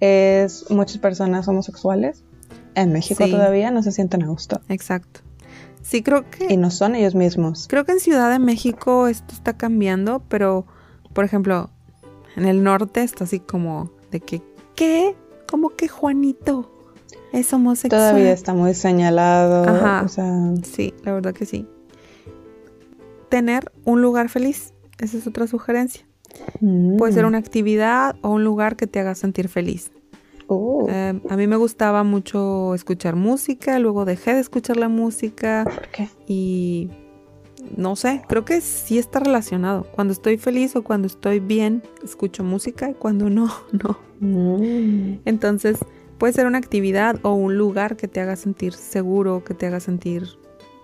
es 0.00 0.70
muchas 0.70 0.96
personas 0.98 1.46
homosexuales 1.48 2.24
en 2.74 2.92
México 2.92 3.22
Sí. 3.24 3.30
todavía 3.30 3.70
no 3.70 3.82
se 3.82 3.92
sienten 3.92 4.22
a 4.22 4.26
gusto 4.26 4.62
Exacto. 4.70 5.20
Sí, 5.82 6.02
creo 6.02 6.20
y 6.40 6.46
que 6.48 6.56
no 6.56 6.70
son 6.70 6.94
ellos 6.94 7.14
mismos. 7.14 7.66
creo 7.68 7.84
que 7.84 7.92
en 7.92 8.00
Ciudad 8.00 8.30
de 8.30 8.38
México 8.38 9.06
esto 9.06 9.34
está 9.34 9.52
cambiando, 9.54 10.22
pero 10.28 10.64
por 11.12 11.26
ejemplo, 11.26 11.68
en 12.36 12.46
el 12.46 12.62
norte 12.64 13.02
está 13.02 13.24
así 13.24 13.38
como 13.38 13.90
de 14.10 14.20
que 14.20 14.40
¿qué? 14.74 15.14
¿Cómo 15.50 15.68
que 15.70 15.88
Juanito 15.88 16.70
es 17.32 17.52
homosexual? 17.52 18.00
Todavía 18.00 18.32
está 18.32 18.54
muy 18.54 18.72
señalado, 18.74 19.68
Ajá. 19.68 20.02
o 20.04 20.08
sea, 20.08 20.32
Sí, 20.64 20.94
la 21.04 21.12
verdad 21.12 21.34
que 21.34 21.44
sí. 21.44 21.66
Tener 23.28 23.72
un 23.84 24.00
lugar 24.02 24.28
feliz, 24.28 24.73
esa 24.98 25.18
es 25.18 25.26
otra 25.26 25.46
sugerencia. 25.46 26.06
Puede 26.98 27.12
ser 27.12 27.24
mm, 27.24 27.28
una 27.28 27.38
actividad 27.38 28.16
o 28.22 28.30
un 28.30 28.44
lugar 28.44 28.76
que 28.76 28.86
te 28.86 28.98
haga 29.00 29.14
sentir 29.14 29.48
feliz. 29.48 29.92
uh, 30.48 30.86
Eh, 30.88 31.20
a 31.28 31.36
mí 31.36 31.46
me 31.46 31.56
gustaba 31.56 32.02
mucho 32.04 32.74
escuchar 32.74 33.16
música, 33.16 33.78
luego 33.78 34.04
dejé 34.04 34.34
de 34.34 34.40
escuchar 34.40 34.76
la 34.76 34.88
música 34.88 35.64
¿por 35.64 35.88
qué? 35.88 36.08
y 36.26 36.90
no 37.76 37.96
sé, 37.96 38.22
creo 38.28 38.44
que 38.44 38.60
sí 38.60 38.98
está 38.98 39.20
relacionado. 39.20 39.86
Cuando 39.92 40.12
estoy 40.12 40.36
feliz 40.38 40.76
o 40.76 40.82
cuando 40.84 41.06
estoy 41.06 41.40
bien, 41.40 41.82
escucho 42.02 42.44
música 42.44 42.90
y 42.90 42.94
cuando 42.94 43.30
no, 43.30 43.50
no. 43.72 43.98
Mm, 44.20 45.20
Entonces, 45.24 45.78
puede 46.18 46.32
ser 46.32 46.46
una 46.46 46.58
actividad 46.58 47.18
o 47.22 47.32
un 47.34 47.56
lugar 47.56 47.96
que 47.96 48.08
te 48.08 48.20
haga 48.20 48.36
sentir 48.36 48.72
seguro, 48.74 49.44
que 49.44 49.54
te 49.54 49.66
haga 49.66 49.80
sentir 49.80 50.28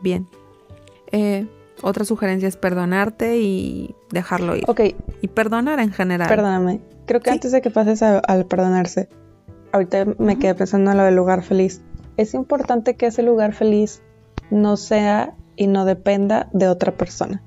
bien. 0.03 0.27
Eh, 1.13 1.47
otra 1.83 2.05
sugerencia 2.05 2.49
es 2.49 2.57
perdonarte 2.57 3.39
y 3.39 3.95
dejarlo 4.11 4.57
ir. 4.57 4.65
Ok, 4.69 4.81
Y 5.23 5.29
perdonar 5.29 5.81
en 5.81 5.93
general. 5.93 6.29
perdóname. 6.29 6.81
Creo 7.07 7.21
que 7.21 7.31
Sí. 7.31 7.35
antes 7.35 7.53
de 7.53 7.61
que 7.61 7.71
pases 7.71 8.03
a- 8.03 8.19
al 8.19 8.47
perdonarse, 8.47 9.09
ahorita 9.73 10.05
me 10.19 10.39
quedé 10.39 10.55
pensando 10.55 10.91
en 10.93 10.97
lo 10.99 11.05
del 11.05 11.17
lugar 11.17 11.43
feliz. 11.43 11.83
Es 12.17 12.35
importante 12.35 12.95
que 12.97 13.07
ese 13.07 13.23
lugar 13.23 13.53
feliz 13.53 14.03
no 14.51 14.77
sea 14.77 15.35
y 15.57 15.67
no 15.67 15.85
dependa 15.85 16.49
de 16.53 16.69
otra 16.69 16.93
persona. 16.93 17.43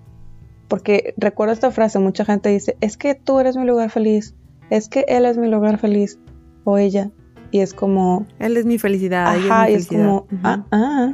Porque 0.68 1.14
recuerdo 1.18 1.54
esta 1.54 1.72
frase, 1.72 2.00
mucha 2.00 2.26
gente 2.26 2.50
dice, 2.50 2.78
es 2.82 2.98
que 2.98 3.16
tú 3.16 3.40
eres 3.40 3.56
mi 3.58 3.66
lugar 3.66 3.90
feliz, 3.90 4.34
es 4.70 4.90
que 4.90 5.06
él 5.08 5.26
es 5.26 5.38
mi 5.38 5.48
lugar 5.50 5.78
feliz, 5.78 6.20
o 6.64 6.78
ella. 6.78 7.12
Y 7.52 7.60
es 7.60 7.74
como, 7.76 8.26
Él 8.40 8.58
es 8.58 8.66
mi 8.66 8.80
felicidad. 8.80 9.36
ella 9.36 9.46
ajá, 9.54 9.70
y 9.70 9.74
mi 9.74 9.78
es 9.78 9.88
felicidad. 9.88 10.06
como, 10.10 10.18
Ujú. 10.22 10.38
ah, 10.44 10.66
ah, 10.72 11.14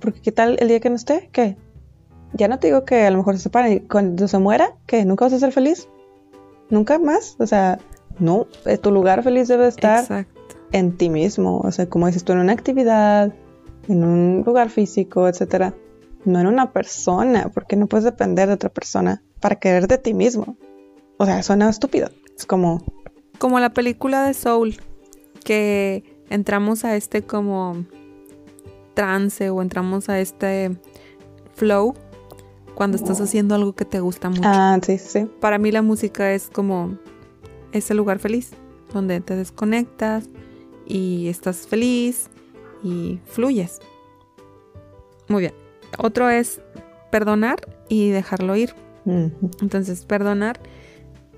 porque 0.00 0.20
qué 0.20 0.32
tal 0.32 0.56
el 0.60 0.68
día 0.68 0.80
que 0.80 0.90
no 0.90 0.96
esté, 0.96 1.30
¿qué? 1.32 1.56
Ya 2.34 2.48
no 2.48 2.58
te 2.58 2.68
digo 2.68 2.84
que 2.84 3.04
a 3.04 3.10
lo 3.10 3.18
mejor 3.18 3.36
se 3.36 3.44
separen 3.44 3.72
y 3.72 3.80
cuando 3.80 4.28
se 4.28 4.38
muera, 4.38 4.74
¿qué? 4.86 5.04
¿Nunca 5.04 5.24
vas 5.24 5.34
a 5.34 5.38
ser 5.38 5.52
feliz? 5.52 5.88
¿Nunca 6.70 6.98
más? 6.98 7.36
O 7.38 7.46
sea, 7.46 7.78
no, 8.18 8.46
eh, 8.66 8.78
tu 8.78 8.90
lugar 8.90 9.22
feliz 9.22 9.48
debe 9.48 9.68
estar 9.68 10.00
Exacto. 10.00 10.44
en 10.72 10.96
ti 10.96 11.08
mismo, 11.08 11.60
o 11.60 11.72
sea, 11.72 11.88
como 11.88 12.06
dices 12.06 12.24
tú, 12.24 12.32
en 12.32 12.40
una 12.40 12.52
actividad, 12.52 13.32
en 13.88 14.04
un 14.04 14.42
lugar 14.44 14.70
físico, 14.70 15.28
etcétera, 15.28 15.74
no 16.24 16.40
en 16.40 16.46
una 16.46 16.72
persona, 16.72 17.50
porque 17.54 17.76
no 17.76 17.86
puedes 17.86 18.04
depender 18.04 18.48
de 18.48 18.54
otra 18.54 18.68
persona 18.68 19.22
para 19.40 19.56
querer 19.56 19.88
de 19.88 19.98
ti 19.98 20.14
mismo. 20.14 20.56
O 21.16 21.26
sea, 21.26 21.42
suena 21.42 21.70
estúpido. 21.70 22.10
Es 22.36 22.44
como, 22.44 22.82
Como 23.38 23.58
la 23.60 23.70
película 23.70 24.24
de 24.26 24.34
Soul, 24.34 24.76
que 25.44 26.04
entramos 26.28 26.84
a 26.84 26.96
este 26.96 27.22
como 27.22 27.84
trance 28.94 29.48
o 29.48 29.62
entramos 29.62 30.08
a 30.08 30.18
este 30.20 30.76
flow 31.54 31.94
cuando 32.78 32.96
estás 32.96 33.20
haciendo 33.20 33.56
algo 33.56 33.72
que 33.74 33.84
te 33.84 33.98
gusta 33.98 34.28
mucho. 34.30 34.42
ah, 34.44 34.78
sí, 34.80 34.98
sí. 34.98 35.26
Para 35.40 35.58
mí 35.58 35.72
la 35.72 35.82
música 35.82 36.32
es 36.32 36.48
como 36.48 36.96
ese 37.72 37.92
lugar 37.92 38.20
feliz, 38.20 38.52
donde 38.94 39.20
te 39.20 39.34
desconectas 39.34 40.28
y 40.86 41.26
estás 41.26 41.66
feliz 41.66 42.30
y 42.84 43.18
fluyes. 43.24 43.80
Muy 45.26 45.40
bien. 45.40 45.54
Otro 45.98 46.30
es 46.30 46.60
perdonar 47.10 47.56
y 47.88 48.10
dejarlo 48.10 48.54
ir. 48.54 48.74
Entonces, 49.60 50.04
perdonar, 50.04 50.60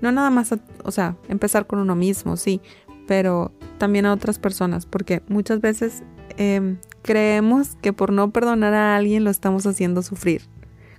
no 0.01 0.11
nada 0.11 0.29
más, 0.29 0.51
a- 0.51 0.59
o 0.83 0.91
sea, 0.91 1.15
empezar 1.27 1.65
con 1.65 1.79
uno 1.79 1.95
mismo, 1.95 2.37
sí, 2.37 2.61
pero 3.07 3.51
también 3.79 4.05
a 4.05 4.13
otras 4.13 4.37
personas, 4.37 4.85
porque 4.85 5.21
muchas 5.27 5.59
veces 5.61 6.03
em, 6.37 6.77
creemos 7.01 7.75
que 7.81 7.93
por 7.93 8.11
no 8.13 8.29
perdonar 8.31 8.73
a 8.75 8.95
alguien 8.95 9.23
lo 9.23 9.31
estamos 9.31 9.65
haciendo 9.65 10.01
sufrir, 10.03 10.41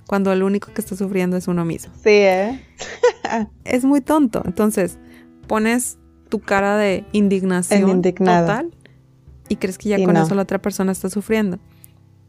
cuando 0.06 0.32
el 0.32 0.42
único 0.42 0.72
que 0.72 0.80
está 0.80 0.96
sufriendo 0.96 1.36
es 1.36 1.48
uno 1.48 1.64
mismo. 1.64 1.92
Sí, 2.02 2.10
¿eh? 2.10 2.60
Es 3.64 3.84
muy 3.84 4.00
tonto, 4.00 4.42
entonces 4.44 4.98
pones 5.46 5.98
tu 6.28 6.40
cara 6.40 6.76
de 6.76 7.04
indignación 7.12 8.02
total 8.02 8.74
y 9.48 9.56
crees 9.56 9.78
que 9.78 9.90
ya 9.90 10.04
con 10.04 10.14
no. 10.14 10.22
eso 10.22 10.34
la 10.34 10.42
otra 10.42 10.60
persona 10.60 10.92
está 10.92 11.08
sufriendo. 11.08 11.58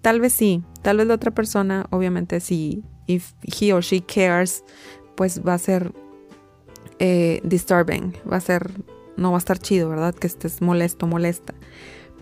Tal 0.01 0.19
vez 0.19 0.33
sí, 0.33 0.63
tal 0.81 0.97
vez 0.97 1.07
la 1.07 1.13
otra 1.13 1.31
persona, 1.31 1.87
obviamente, 1.89 2.39
si 2.39 2.83
if 3.07 3.33
he 3.43 3.73
or 3.73 3.81
she 3.81 4.01
cares, 4.01 4.63
pues 5.15 5.41
va 5.45 5.53
a 5.53 5.57
ser 5.57 5.93
eh, 6.99 7.39
disturbing, 7.43 8.13
va 8.29 8.37
a 8.37 8.41
ser, 8.41 8.71
no 9.15 9.31
va 9.31 9.37
a 9.37 9.39
estar 9.39 9.57
chido, 9.57 9.89
¿verdad? 9.89 10.13
Que 10.13 10.27
estés 10.27 10.61
molesto, 10.61 11.07
molesta. 11.07 11.53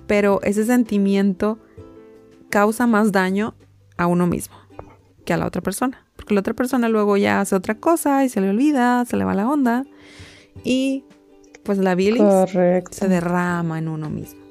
Pero 0.05 0.39
ese 0.43 0.65
sentimiento 0.65 1.57
causa 2.49 2.85
más 2.85 3.11
daño 3.11 3.55
a 3.97 4.07
uno 4.07 4.27
mismo 4.27 4.60
que 5.25 5.33
a 5.33 5.37
la 5.37 5.45
otra 5.45 5.61
persona. 5.61 6.05
Porque 6.15 6.33
la 6.33 6.39
otra 6.39 6.53
persona 6.53 6.89
luego 6.89 7.17
ya 7.17 7.41
hace 7.41 7.55
otra 7.55 7.75
cosa 7.75 8.23
y 8.25 8.29
se 8.29 8.41
le 8.41 8.49
olvida, 8.49 9.05
se 9.05 9.17
le 9.17 9.23
va 9.23 9.33
la 9.33 9.49
onda. 9.49 9.85
Y 10.63 11.03
pues 11.63 11.77
la 11.77 11.95
bilis 11.95 12.21
Correcto. 12.21 12.91
se 12.91 13.07
derrama 13.07 13.79
en 13.79 13.87
uno 13.87 14.09
mismo. 14.09 14.41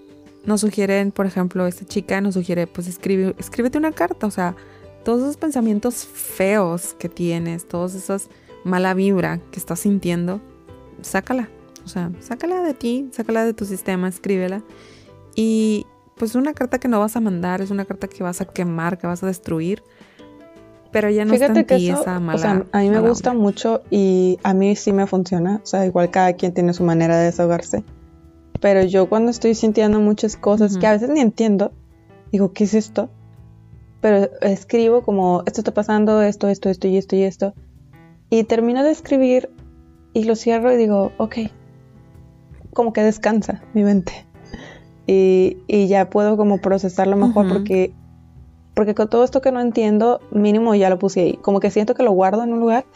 Nos 0.45 0.63
sugieren, 0.63 1.13
por 1.13 1.27
ejemplo, 1.27 1.67
esta 1.67 1.85
chica 1.85 2.21
nos 2.21 2.35
sugiere, 2.35 2.67
pues 2.67 2.87
escribe, 2.87 3.35
escríbete 3.39 3.77
una 3.77 3.93
carta, 3.93 4.27
o 4.27 4.31
sea, 4.31 4.57
todos 5.05 5.23
esos 5.23 5.37
pensamientos 5.37 6.07
feos 6.07 6.95
que 6.99 7.09
tienes, 7.09 7.69
todas 7.69 7.95
esas 7.95 8.29
mala 8.65 8.95
vibra 8.95 9.41
que 9.51 9.59
estás 9.59 9.81
sintiendo, 9.81 10.41
sácala, 11.03 11.49
o 11.85 11.89
sea, 11.89 12.11
sácala 12.21 12.63
de 12.63 12.75
ti, 12.75 13.09
sácala 13.13 13.45
de 13.45 13.55
tu 13.55 13.65
sistema, 13.65 14.09
escríbela. 14.09 14.63
Y 15.35 15.87
pues 16.17 16.35
una 16.35 16.53
carta 16.53 16.79
que 16.79 16.89
no 16.89 17.01
vas 17.01 17.17
a 17.17 17.21
mandar, 17.21 17.61
es 17.61 17.71
una 17.71 17.85
carta 17.85 18.09
que 18.09 18.23
vas 18.23 18.41
a 18.41 18.45
quemar, 18.45 18.99
que 18.99 19.07
vas 19.07 19.23
a 19.23 19.27
destruir, 19.27 19.83
pero 20.93 21.09
ya 21.11 21.25
no 21.25 21.33
está 21.33 21.47
Fíjate 21.47 21.61
en 21.61 21.67
que 21.67 21.77
ti 21.77 21.91
eso, 21.91 22.01
esa 22.01 22.21
mala 22.21 22.37
o 22.37 22.39
sea, 22.39 22.67
a 22.73 22.81
mí 22.81 22.91
me 22.91 23.01
gusta 23.01 23.31
onda. 23.31 23.43
mucho 23.43 23.83
y 23.91 24.39
a 24.43 24.55
mí 24.55 24.75
sí 24.77 24.93
me 24.93 25.07
funciona. 25.07 25.61
O 25.63 25.67
sea, 25.67 25.87
igual 25.87 26.11
cada 26.11 26.33
quien 26.33 26.53
tiene 26.53 26.73
su 26.73 26.83
manera 26.83 27.17
de 27.19 27.27
desahogarse. 27.27 27.85
Pero 28.61 28.83
yo 28.83 29.09
cuando 29.09 29.31
estoy 29.31 29.55
sintiendo 29.55 30.01
muchas 30.01 30.37
cosas 30.37 30.77
que 30.77 30.87
a 30.87 30.93
veces 30.93 31.09
ni 31.11 31.21
entiendo, 31.21 31.73
digo, 32.33 32.53
¿qué 32.53 32.65
es 32.65 32.75
esto? 32.75 33.09
Pero 34.01 34.29
escribo 34.41 35.03
como, 35.03 35.43
esto 35.47 35.61
está 35.61 35.73
pasando, 35.73 36.23
esto, 36.23 36.49
esto, 36.49 36.69
esto 36.69 36.89
y 36.89 36.97
esto 36.97 37.17
y 37.17 37.23
esto. 37.23 37.55
Y 38.29 38.45
termino 38.45 38.83
de 38.83 38.91
escribir 38.91 39.51
y 40.13 40.25
lo 40.25 40.37
cierro 40.37 40.73
y 40.73 40.77
digo, 40.77 41.13
ok, 41.19 41.37
como 42.75 42.93
que 42.93 43.03
descansa 43.03 43.63
mi 43.75 43.85
mente. 43.85 44.27
y, 45.07 45.59
y 45.67 45.87
ya 45.89 46.11
puedo 46.11 46.37
como 46.37 46.61
procesarlo 46.61 47.17
mejor 47.17 47.49
porque, 47.49 47.95
porque 48.81 48.95
con 48.95 49.11
todo 49.11 49.25
esto 49.25 49.43
que 49.43 49.53
no 49.53 49.61
entiendo, 49.61 50.23
mínimo 50.31 50.75
ya 50.75 50.89
lo 50.89 50.99
puse 50.99 51.21
ahí. 51.21 51.39
Como 51.43 51.61
que 51.61 51.71
siento 51.71 51.93
que 51.93 52.03
lo 52.03 52.13
guardo 52.13 52.43
en 52.45 52.55
un 52.55 52.61
lugar 52.61 52.87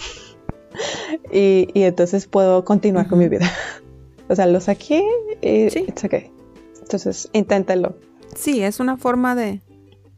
y, 1.30 1.68
y 1.74 1.82
entonces 1.82 2.26
puedo 2.26 2.64
continuar 2.64 3.06
con 3.06 3.18
mi 3.18 3.28
vida. 3.28 3.44
o 4.30 4.34
sea, 4.34 4.46
lo 4.46 4.62
saqué 4.62 5.04
y 5.42 5.68
Sí. 5.68 5.84
it's 5.86 6.02
okay. 6.02 6.32
Entonces, 6.80 7.28
inténtalo. 7.34 7.98
Sí, 8.34 8.62
es 8.62 8.80
una 8.80 8.96
forma 8.96 9.34
de. 9.34 9.60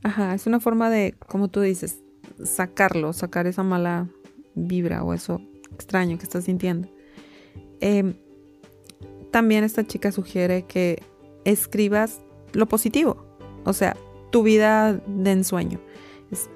Ajá, 0.04 0.34
es 0.34 0.46
una 0.46 0.60
forma 0.60 0.88
de, 0.88 1.16
como 1.26 1.48
tú 1.48 1.62
dices, 1.62 1.98
sacarlo, 2.44 3.12
sacar 3.12 3.48
esa 3.48 3.64
mala 3.64 4.08
vibra 4.54 5.02
o 5.02 5.14
eso 5.14 5.40
extraño 5.74 6.16
que 6.16 6.22
estás 6.22 6.44
sintiendo. 6.44 6.86
Em, 7.80 8.14
también 9.32 9.64
esta 9.64 9.84
chica 9.84 10.12
sugiere 10.12 10.62
que 10.62 11.02
escribas 11.44 12.20
lo 12.52 12.66
positivo, 12.66 13.16
o 13.64 13.72
sea, 13.72 13.96
tu 14.30 14.42
vida 14.42 14.94
de 14.94 15.32
ensueño. 15.32 15.80
Es 16.30 16.50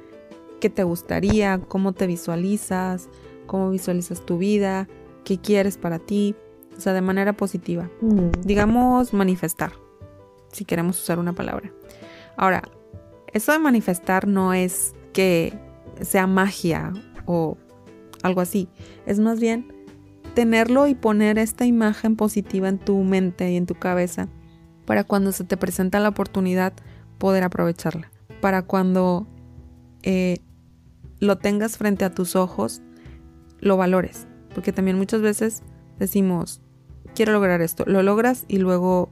qué 0.61 0.71
te 0.71 0.85
gustaría, 0.85 1.61
cómo 1.61 1.93
te 1.93 2.07
visualizas, 2.07 3.09
cómo 3.47 3.71
visualizas 3.71 4.25
tu 4.25 4.39
vida, 4.39 4.89
qué 5.25 5.39
quieres 5.39 5.77
para 5.77 5.99
ti, 5.99 6.35
o 6.77 6.81
sea, 6.81 6.93
de 6.93 7.01
manera 7.01 7.33
positiva 7.33 7.91
Mm. 8.01 8.31
digamos, 8.45 9.13
manifestar, 9.13 9.73
si 10.53 10.65
queremos 10.65 11.01
usar 11.01 11.19
una 11.19 11.33
palabra. 11.33 11.73
Ahora, 12.37 12.63
eso 13.33 13.53
de 13.53 13.59
manifestar 13.59 14.27
no 14.27 14.53
es 14.55 14.95
que 15.13 15.53
sea 16.01 16.27
magia 16.27 16.93
o 17.27 17.57
algo 18.23 18.41
así, 18.41 18.69
es 19.07 19.19
más 19.19 19.41
bien 19.41 19.73
tenerlo 20.35 20.87
y 20.87 20.95
poner 20.95 21.39
esta 21.39 21.67
imagen 21.67 22.17
positiva 22.17 22.69
en 22.69 22.79
tu 22.79 23.03
mente 23.03 23.51
y 23.51 23.57
en 23.57 23.67
tu 23.67 23.75
cabeza 23.75 24.29
para 24.85 25.05
cuando 25.05 25.33
se 25.33 25.45
te 25.45 25.57
presenta 25.57 26.01
la 26.01 26.09
oportunidad 26.09 26.73
poder 27.21 27.45
aprovecharla, 27.45 28.11
para 28.41 28.63
cuando 28.63 29.29
eh, 30.03 30.39
lo 31.21 31.39
tengas 31.39 31.77
frente 31.77 32.05
a 32.05 32.13
tus 32.13 32.35
ojos, 32.35 32.83
lo 33.61 33.77
valores, 33.77 34.27
porque 34.55 34.73
también 34.73 34.97
muchas 34.99 35.21
veces 35.21 35.63
decimos, 36.01 36.61
quiero 37.15 37.33
lograr 37.33 37.61
esto, 37.61 37.85
lo 37.87 38.03
logras 38.03 38.45
y 38.49 38.59
luego 38.59 39.11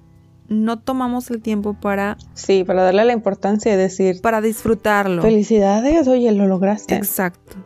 no 0.49 0.79
tomamos 0.81 1.31
el 1.31 1.43
tiempo 1.43 1.75
para, 1.75 2.17
Sí, 2.33 2.65
para 2.65 2.83
darle 2.83 3.05
la 3.05 3.13
importancia 3.13 3.73
y 3.73 3.77
decir, 3.77 4.21
para 4.23 4.41
disfrutarlo. 4.41 5.21
felicidades, 5.23 6.09
oye, 6.09 6.33
lo 6.33 6.47
lograste. 6.47 6.97
Exacto. 6.97 7.57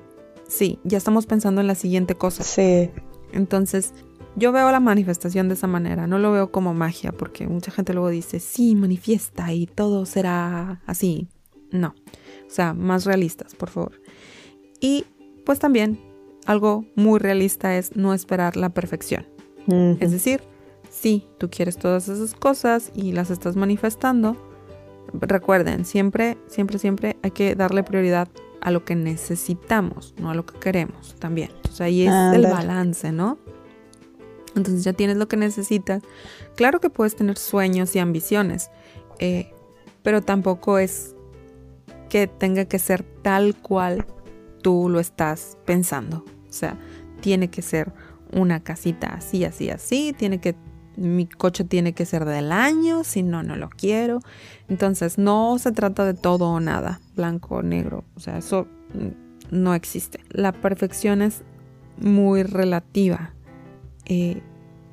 Sí, 0.49 0.81
ya 0.85 0.99
estamos 0.99 1.25
pensando 1.27 1.61
en 1.61 1.69
la 1.69 1.77
siguiente 1.77 2.15
cosa. 2.17 2.43
Sí, 2.43 2.91
Entonces, 3.33 3.95
yo 4.37 4.53
veo 4.53 4.71
la 4.71 4.81
manifestación 4.81 5.49
de 5.49 5.55
esa 5.55 5.67
manera, 5.67 6.07
no 6.07 6.19
lo 6.19 6.33
veo 6.33 6.51
como 6.51 6.75
magia, 6.75 7.13
porque 7.13 7.47
mucha 7.47 7.71
gente 7.71 7.93
luego 7.93 8.09
dice, 8.09 8.41
sí, 8.41 8.75
manifiesta 8.75 9.53
y 9.53 9.67
todo 9.67 10.07
será 10.07 10.83
así. 10.87 11.29
No, 11.71 11.95
o 12.47 12.51
sea, 12.51 12.75
más 12.75 13.05
realistas, 13.05 13.55
por 13.55 13.71
favor. 13.71 14.01
Y 14.81 15.05
pues 15.45 15.59
también 15.59 15.99
algo 16.47 16.85
muy 16.97 17.19
realista 17.19 17.77
es 17.77 17.97
no 17.97 18.15
esperar 18.15 18.57
la 18.57 18.71
perfección. 18.71 19.27
Es 20.01 20.11
decir, 20.11 20.43
si 20.91 21.25
tú 21.39 21.49
quieres 21.49 21.77
todas 21.77 22.09
esas 22.09 22.35
cosas 22.35 22.91
y 22.97 23.13
las 23.13 23.31
estás 23.31 23.55
manifestando, 23.55 24.37
recuerden, 25.13 25.85
siempre, 25.85 26.37
siempre, 26.49 26.79
siempre 26.79 27.17
hay 27.23 27.31
que 27.31 27.55
darle 27.55 27.85
prioridad 27.85 28.29
a 28.61 28.71
lo 28.71 28.85
que 28.85 28.97
necesitamos, 28.97 30.15
no 30.19 30.31
a 30.31 30.35
lo 30.35 30.45
que 30.45 30.59
queremos 30.59 31.15
también. 31.19 31.51
Sea, 31.71 31.87
ahí 31.87 32.03
es 32.03 32.13
el 32.35 32.43
balance, 32.43 33.13
¿no? 33.13 33.39
Entonces 34.57 34.85
ya 34.85 34.93
tienes 34.93 35.17
lo 35.17 35.29
que 35.29 35.37
necesitas. 35.37 36.03
Claro 36.57 36.81
que 36.81 36.91
puedes 36.91 37.17
tener 37.17 37.39
sueños 37.39 37.95
y 37.97 37.99
ambiciones, 37.99 38.71
eh, 39.19 39.53
pero 40.03 40.23
tampoco 40.23 40.79
es 40.79 41.15
que 42.09 42.27
tenga 42.27 42.67
que 42.67 42.79
ser 42.79 43.03
tal 43.23 43.57
cual 43.57 44.07
tú 44.63 44.89
lo 44.89 45.01
estás 45.01 45.57
pensando. 45.65 46.25
O 46.49 46.53
sea, 46.53 46.79
tiene 47.21 47.49
que 47.49 47.63
ser 47.63 47.93
una 48.33 48.63
casita 48.63 49.15
así, 49.15 49.45
así, 49.45 49.71
así, 49.71 50.15
tiene 50.17 50.41
que 50.41 50.55
mi 50.97 51.27
coche 51.27 51.65
tiene 51.65 51.95
que 51.95 52.05
ser 52.05 52.25
del 52.25 52.53
año, 52.53 53.05
si 53.05 53.23
no, 53.23 53.43
no 53.43 53.57
lo 53.57 53.71
quiero. 53.71 54.21
Entonces, 54.69 55.19
no 55.19 55.59
se 55.59 55.73
trata 55.73 56.05
de 56.05 56.15
todo 56.15 56.51
o 56.51 56.61
nada, 56.61 57.01
blanco 57.17 57.57
o 57.57 57.63
negro. 57.63 58.05
O 58.15 58.21
sea, 58.21 58.39
eso 58.39 58.67
mm, 58.93 59.57
no 59.57 59.75
existe. 59.75 60.21
La 60.31 60.53
perfección 60.53 61.23
es 61.23 61.43
muy 61.99 62.43
relativa. 62.43 63.33
Eh, 64.13 64.43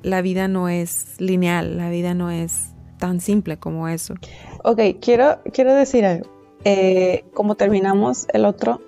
la 0.02 0.22
vida 0.22 0.48
no 0.48 0.68
es 0.70 1.16
lineal, 1.20 1.76
la 1.76 1.90
vida 1.90 2.14
no 2.14 2.30
es 2.30 2.70
tan 2.98 3.20
simple 3.20 3.58
como 3.58 3.86
eso. 3.88 4.14
Ok, 4.64 4.80
quiero, 5.00 5.40
quiero 5.52 5.74
decir 5.74 6.04
algo. 6.06 6.26
Eh, 6.64 7.24
como 7.34 7.54
terminamos 7.54 8.26
el 8.32 8.44
otro, 8.46 8.80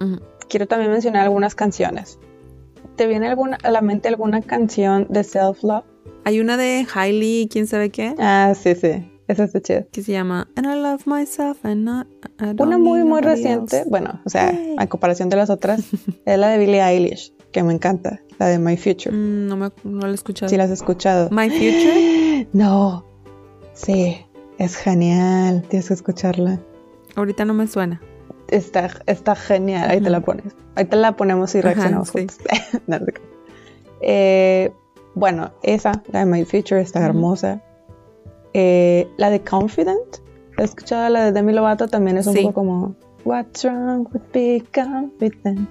Ujú. 0.00 0.20
quiero 0.48 0.66
también 0.66 0.90
mencionar 0.90 1.22
algunas 1.24 1.54
canciones. 1.54 2.18
¿Te 2.96 3.06
viene 3.06 3.28
alguna, 3.28 3.56
a 3.62 3.70
la 3.70 3.80
mente 3.80 4.08
alguna 4.08 4.42
canción 4.42 5.06
de 5.08 5.24
self-love? 5.24 5.84
Hay 6.24 6.40
una 6.40 6.56
de 6.56 6.86
Hailey, 6.92 7.48
quién 7.50 7.66
sabe 7.66 7.90
qué, 7.90 8.14
Ah, 8.18 8.52
sí, 8.60 8.74
sí. 8.74 9.10
Esa 9.28 9.44
está 9.44 9.60
chida. 9.60 9.82
que 9.92 10.02
se 10.02 10.12
llama 10.12 10.48
And 10.56 10.66
I 10.66 10.74
love 10.74 11.06
myself 11.06 11.64
and 11.64 11.84
not, 11.84 12.06
I 12.40 12.46
don't 12.54 12.60
Una 12.62 12.78
muy, 12.78 13.04
muy 13.04 13.20
reciente, 13.20 13.78
else". 13.80 13.88
bueno, 13.90 14.20
o 14.24 14.30
sea, 14.30 14.50
en 14.50 14.86
comparación 14.88 15.28
de 15.28 15.36
las 15.36 15.50
otras, 15.50 15.80
es 16.24 16.38
la 16.38 16.48
de 16.48 16.58
Billie 16.58 16.82
Eilish, 16.82 17.32
que 17.52 17.62
me 17.62 17.72
encanta, 17.72 18.20
la 18.38 18.46
de 18.46 18.58
My 18.58 18.76
Future. 18.76 19.10
Mm, 19.14 19.46
no, 19.48 19.56
me, 19.56 19.70
no 19.84 20.00
la 20.06 20.10
he 20.10 20.14
escuchado. 20.14 20.48
Si 20.50 20.56
la 20.56 20.64
has 20.64 20.70
escuchado. 20.70 21.28
My 21.30 21.48
Future. 21.50 22.46
No, 22.52 23.04
sí, 23.72 24.16
es 24.58 24.76
genial, 24.76 25.62
tienes 25.68 25.88
que 25.88 25.94
escucharla. 25.94 26.60
Ahorita 27.16 27.44
no 27.44 27.52
me 27.54 27.66
suena. 27.66 28.00
Está, 28.48 28.90
está 29.06 29.34
genial, 29.34 29.90
ahí 29.90 30.00
te 30.00 30.08
la 30.08 30.20
pones. 30.20 30.54
Ahí 30.76 30.84
te 30.84 30.96
la 30.96 31.16
ponemos 31.16 31.54
y 31.54 31.58
Ajá, 31.58 31.68
reaccionamos 31.68 32.08
sí. 32.08 32.18
juntos. 32.18 32.38
No, 32.86 32.98
no. 33.00 33.06
Eh, 34.00 34.72
bueno, 35.14 35.50
esa, 35.62 36.02
la 36.12 36.20
de 36.20 36.26
My 36.26 36.44
Future, 36.44 36.80
está 36.80 37.04
hermosa. 37.04 37.60
Eh, 38.54 39.08
la 39.16 39.30
de 39.30 39.40
Confident, 39.42 40.18
¿has 40.56 40.66
escuchado 40.66 41.08
la 41.08 41.24
de 41.26 41.32
Demi 41.32 41.52
Lovato? 41.52 41.88
También 41.88 42.16
es 42.18 42.26
un 42.28 42.34
Sí. 42.34 42.42
poco 42.42 42.54
como 42.54 42.94
What's 43.24 43.64
wrong 43.64 44.06
with 44.12 44.22
being 44.32 44.64
confident? 44.72 45.68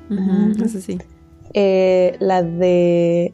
Eso 0.61 0.79
sí. 0.81 0.99
Eh, 1.53 2.15
la 2.19 2.43
de. 2.43 3.33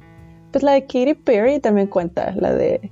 Pues 0.52 0.64
la 0.64 0.74
de 0.74 0.84
Katy 0.86 1.16
Perry 1.16 1.60
también 1.60 1.88
cuenta, 1.88 2.32
la 2.36 2.54
de 2.54 2.92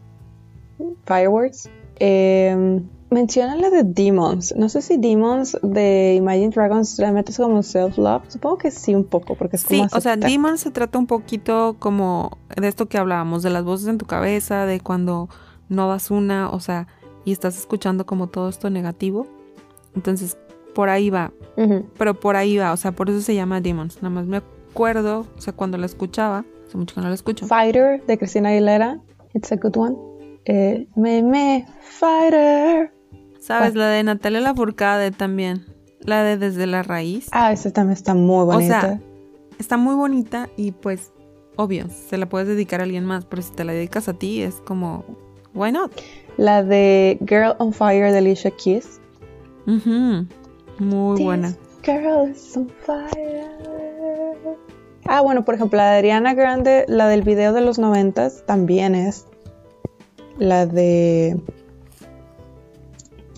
Fireworks. 1.05 1.69
Eh, 1.99 2.81
menciona 3.11 3.55
la 3.55 3.69
de 3.69 3.83
Demons. 3.83 4.55
No 4.57 4.69
sé 4.69 4.81
si 4.81 4.97
Demons 4.97 5.57
de 5.61 6.15
Imagine 6.15 6.49
Dragons 6.49 6.97
realmente 6.97 7.31
es 7.31 7.37
como 7.37 7.61
self-love. 7.61 8.23
Supongo 8.29 8.57
que 8.57 8.71
sí, 8.71 8.95
un 8.95 9.03
poco, 9.03 9.35
porque 9.35 9.57
es 9.57 9.61
Sí, 9.63 9.77
como. 9.77 9.85
o 9.93 10.01
sea, 10.01 10.13
aceptar. 10.13 10.29
Demon 10.31 10.57
se 10.57 10.71
trata 10.71 10.97
un 10.97 11.07
poquito 11.07 11.75
como 11.77 12.37
de 12.59 12.67
esto 12.67 12.87
que 12.87 12.97
hablábamos, 12.97 13.43
de 13.43 13.51
las 13.51 13.63
voces 13.63 13.87
en 13.87 13.97
tu 13.97 14.05
cabeza, 14.05 14.65
de 14.65 14.79
cuando 14.79 15.29
no 15.69 15.87
das 15.87 16.09
una, 16.09 16.49
o 16.49 16.59
sea, 16.59 16.87
y 17.25 17.31
estás 17.31 17.57
escuchando 17.57 18.05
como 18.07 18.27
todo 18.27 18.49
esto 18.49 18.69
negativo. 18.71 19.27
Entonces, 19.95 20.37
por 20.73 20.89
ahí 20.89 21.09
va, 21.09 21.33
pero 21.97 22.19
por 22.19 22.37
ahí 22.37 22.57
va, 22.57 22.71
o 22.71 22.77
sea, 22.77 22.93
por 22.93 23.09
eso 23.09 23.21
se 23.21 23.35
llama 23.35 23.59
Demons. 23.61 23.97
Nada 24.01 24.09
más 24.09 24.25
me 24.25 24.41
acuerdo, 24.71 25.27
o 25.37 25.41
sea, 25.41 25.53
cuando 25.53 25.77
la 25.77 25.85
escuchaba, 25.85 26.45
hace 26.67 26.77
mucho 26.77 26.95
que 26.95 27.01
no 27.01 27.07
la 27.09 27.15
escucho. 27.15 27.45
Fighter 27.47 28.03
de 28.05 28.17
Cristina 28.17 28.49
Aguilera. 28.49 28.99
It's 29.33 29.51
a 29.51 29.55
good 29.55 29.75
one. 29.77 29.95
Eh, 30.45 30.87
me, 30.95 31.21
me, 31.21 31.65
Fighter. 31.81 32.91
¿Sabes? 33.39 33.75
La 33.75 33.87
de 33.87 34.03
Natalia 34.03 34.39
Lafourcade 34.41 35.11
también. 35.11 35.65
La 36.01 36.23
de 36.23 36.37
Desde 36.37 36.65
la 36.67 36.81
Raíz. 36.83 37.27
Ah, 37.31 37.51
esa 37.51 37.71
también 37.71 37.93
está 37.93 38.13
muy 38.13 38.45
bonita. 38.45 38.81
sea, 38.81 39.01
Está 39.59 39.77
muy 39.77 39.93
bonita 39.95 40.49
y 40.57 40.71
pues, 40.71 41.11
obvio, 41.55 41.85
se 41.89 42.17
la 42.17 42.27
puedes 42.27 42.47
dedicar 42.47 42.79
a 42.79 42.83
alguien 42.83 43.05
más, 43.05 43.25
pero 43.25 43.41
si 43.43 43.51
te 43.51 43.63
la 43.63 43.73
dedicas 43.73 44.07
a 44.09 44.13
ti 44.13 44.41
es 44.41 44.55
como, 44.65 45.05
why 45.53 45.71
not? 45.71 45.91
la 46.37 46.63
de 46.63 47.19
Girl 47.27 47.53
on 47.59 47.71
Fire 47.73 48.11
de 48.11 48.17
Alicia 48.17 48.49
Keys. 48.51 48.99
Ujú, 49.67 50.25
Muy 50.79 51.17
This 51.17 51.25
buena. 51.25 51.55
Girl 51.83 52.31
is 52.31 52.57
on 52.57 52.67
fire. 52.83 53.80
Ah, 55.05 55.21
bueno, 55.21 55.43
por 55.45 55.55
ejemplo, 55.55 55.77
la 55.77 55.91
de 55.91 55.97
Ariana 55.99 56.33
Grande, 56.33 56.85
la 56.87 57.07
del 57.07 57.23
video 57.23 57.53
de 57.53 57.61
los 57.61 57.79
noventas, 57.79 58.43
también 58.45 58.95
es 58.95 59.25
la 60.37 60.65
de... 60.65 61.39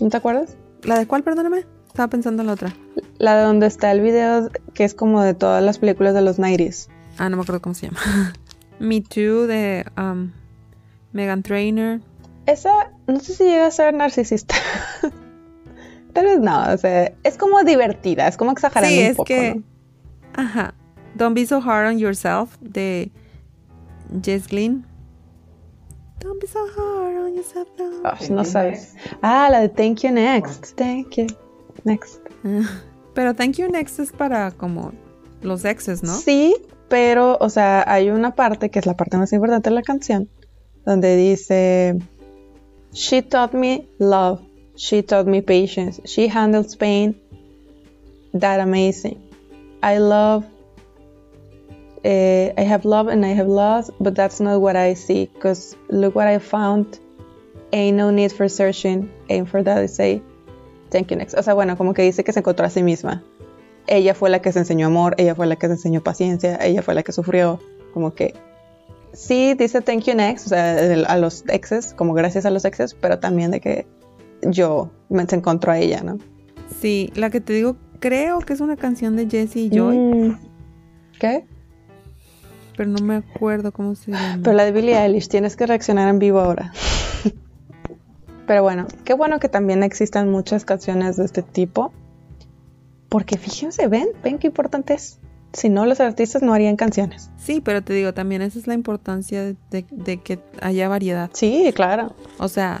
¿No 0.00 0.08
te 0.08 0.16
acuerdas? 0.16 0.56
¿La 0.82 0.98
de 0.98 1.06
cuál, 1.06 1.22
perdóname? 1.22 1.64
Estaba 1.86 2.08
pensando 2.08 2.42
en 2.42 2.48
la 2.48 2.52
otra. 2.54 2.74
La 3.18 3.36
de 3.36 3.44
donde 3.44 3.66
está 3.66 3.92
el 3.92 4.00
video 4.00 4.50
que 4.74 4.84
es 4.84 4.94
como 4.94 5.22
de 5.22 5.34
todas 5.34 5.62
las 5.62 5.78
películas 5.78 6.14
de 6.14 6.22
los 6.22 6.38
90s. 6.38 6.88
Ah, 7.18 7.28
no 7.28 7.36
me 7.36 7.42
acuerdo 7.42 7.62
cómo 7.62 7.74
se 7.74 7.86
llama. 7.86 8.00
Me 8.80 9.00
Too 9.00 9.46
de 9.46 9.86
um, 9.96 10.32
Megan 11.12 11.42
Trainor. 11.42 12.00
Esa, 12.46 12.90
no 13.06 13.20
sé 13.20 13.34
si 13.34 13.44
llega 13.44 13.66
a 13.66 13.70
ser 13.70 13.94
narcisista. 13.94 14.56
Tal 16.12 16.26
vez 16.26 16.40
no, 16.40 16.72
o 16.72 16.76
sea, 16.76 17.12
es 17.22 17.36
como 17.38 17.62
divertida, 17.64 18.28
es 18.28 18.36
como 18.36 18.52
exagerando 18.52 18.94
Sí, 18.94 19.00
un 19.00 19.06
es 19.06 19.16
poco, 19.16 19.26
que... 19.26 19.54
¿no? 20.36 20.74
Don't 21.14 21.34
be 21.34 21.44
so 26.46 26.64
hard 26.66 27.16
on 27.16 27.34
yourself 27.34 27.68
now. 27.78 28.00
Ah, 28.04 28.18
no 28.30 28.44
sabes. 28.44 28.94
Ah, 29.22 29.48
la 29.50 29.60
de 29.60 29.68
Thank 29.68 30.04
You 30.04 30.10
Next. 30.10 30.76
Thank 30.76 31.18
You 31.18 31.26
Next. 31.84 32.20
Pero 33.14 33.34
Thank 33.34 33.58
You 33.58 33.68
Next 33.68 34.00
es 34.00 34.12
para 34.12 34.50
como 34.50 34.92
los 35.42 35.64
exes, 35.64 36.02
¿no? 36.02 36.14
Sí, 36.14 36.54
pero, 36.88 37.36
o 37.40 37.48
sea, 37.48 37.84
hay 37.86 38.10
una 38.10 38.34
parte 38.34 38.70
que 38.70 38.78
es 38.78 38.86
la 38.86 38.96
parte 38.96 39.16
más 39.16 39.32
importante 39.32 39.70
de 39.70 39.74
la 39.74 39.82
canción, 39.82 40.28
donde 40.84 41.16
dice, 41.16 41.98
She 42.92 43.22
taught 43.22 43.52
me 43.52 43.88
love, 43.98 44.40
she 44.76 45.02
taught 45.02 45.26
me 45.26 45.42
patience, 45.42 46.00
she 46.04 46.28
handles 46.28 46.76
pain, 46.76 47.20
that 48.38 48.60
amazing. 48.60 49.18
I 49.82 49.98
love, 49.98 50.44
uh, 52.04 52.52
I 52.56 52.62
have 52.62 52.84
love 52.84 53.08
and 53.08 53.24
I 53.24 53.34
have 53.34 53.48
lost, 53.48 53.90
but 54.00 54.14
that's 54.14 54.40
not 54.40 54.60
what 54.60 54.76
I 54.76 54.94
see, 54.94 55.26
because 55.32 55.76
look 55.88 56.14
what 56.14 56.28
I 56.28 56.38
found, 56.38 56.98
ain't 57.72 57.96
no 57.96 58.10
need 58.10 58.32
for 58.32 58.48
searching, 58.48 59.10
aim 59.28 59.46
for 59.46 59.62
that 59.62 59.78
I 59.78 59.86
say, 59.86 60.22
thank 60.90 61.10
you 61.10 61.16
next. 61.16 61.34
O 61.34 61.42
sea, 61.42 61.54
bueno, 61.54 61.76
como 61.76 61.94
que 61.94 62.02
dice 62.02 62.24
que 62.24 62.32
se 62.32 62.40
encontró 62.40 62.66
a 62.66 62.70
sí 62.70 62.82
misma 62.82 63.22
ella 63.86 64.14
fue 64.14 64.30
la 64.30 64.40
que 64.40 64.52
se 64.52 64.60
enseñó 64.60 64.86
amor, 64.86 65.14
ella 65.18 65.34
fue 65.34 65.46
la 65.46 65.56
que 65.56 65.66
se 65.66 65.74
enseñó 65.74 66.02
paciencia, 66.02 66.58
ella 66.62 66.82
fue 66.82 66.94
la 66.94 67.02
que 67.02 67.12
sufrió, 67.12 67.60
como 67.92 68.14
que 68.14 68.34
sí 69.12 69.54
dice 69.54 69.80
thank 69.80 70.04
you 70.04 70.14
next, 70.14 70.46
o 70.46 70.48
sea, 70.50 71.04
a 71.06 71.18
los 71.18 71.44
exes, 71.48 71.94
como 71.94 72.14
gracias 72.14 72.46
a 72.46 72.50
los 72.50 72.64
exes, 72.64 72.94
pero 72.94 73.18
también 73.18 73.50
de 73.50 73.60
que 73.60 73.86
yo 74.42 74.90
me 75.08 75.26
se 75.26 75.36
encontró 75.36 75.72
a 75.72 75.78
ella, 75.78 76.02
¿no? 76.02 76.18
Sí, 76.80 77.10
la 77.14 77.30
que 77.30 77.40
te 77.40 77.52
digo, 77.52 77.76
creo 78.00 78.40
que 78.40 78.52
es 78.52 78.60
una 78.60 78.76
canción 78.76 79.16
de 79.16 79.28
Jesse 79.28 79.56
y 79.56 79.70
Joy. 79.70 79.98
Mm, 79.98 80.38
¿Qué? 81.18 81.46
Pero 82.76 82.90
no 82.90 83.04
me 83.04 83.16
acuerdo 83.16 83.72
cómo 83.72 83.94
se 83.94 84.12
llama. 84.12 84.40
Pero 84.42 84.56
la 84.56 84.64
de 84.64 84.72
Billie 84.72 84.96
Eilish, 84.96 85.28
tienes 85.28 85.56
que 85.56 85.66
reaccionar 85.66 86.08
en 86.08 86.18
vivo 86.18 86.40
ahora. 86.40 86.72
pero 88.46 88.62
bueno, 88.62 88.86
qué 89.04 89.14
bueno 89.14 89.38
que 89.38 89.48
también 89.48 89.82
existan 89.82 90.30
muchas 90.30 90.64
canciones 90.64 91.16
de 91.16 91.24
este 91.24 91.42
tipo 91.42 91.92
porque 93.14 93.38
fíjense, 93.38 93.86
ven, 93.86 94.08
ven 94.24 94.40
qué 94.40 94.48
importante 94.48 94.94
es. 94.94 95.20
Si 95.52 95.68
no, 95.68 95.86
los 95.86 96.00
artistas 96.00 96.42
no 96.42 96.52
harían 96.52 96.74
canciones. 96.74 97.30
Sí, 97.36 97.60
pero 97.60 97.80
te 97.80 97.92
digo, 97.92 98.12
también 98.12 98.42
esa 98.42 98.58
es 98.58 98.66
la 98.66 98.74
importancia 98.74 99.54
de, 99.70 100.16
que 100.20 100.40
haya 100.60 100.88
variedad. 100.88 101.30
Sí, 101.32 101.70
claro. 101.76 102.16
O 102.38 102.48
sea, 102.48 102.80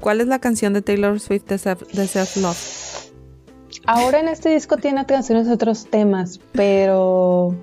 ¿cuál 0.00 0.22
es 0.22 0.26
la 0.26 0.38
canción 0.38 0.72
de 0.72 0.80
Taylor 0.80 1.20
Swift 1.20 1.44
de 1.44 1.58
Self, 1.58 2.36
Love? 2.38 3.12
Ahora 3.84 4.20
en 4.20 4.28
este 4.28 4.48
disco 4.48 4.78
tiene 4.78 5.04
canciones 5.04 5.46
de 5.46 5.52
otros 5.52 5.86
temas, 5.90 6.40
pero... 6.52 7.54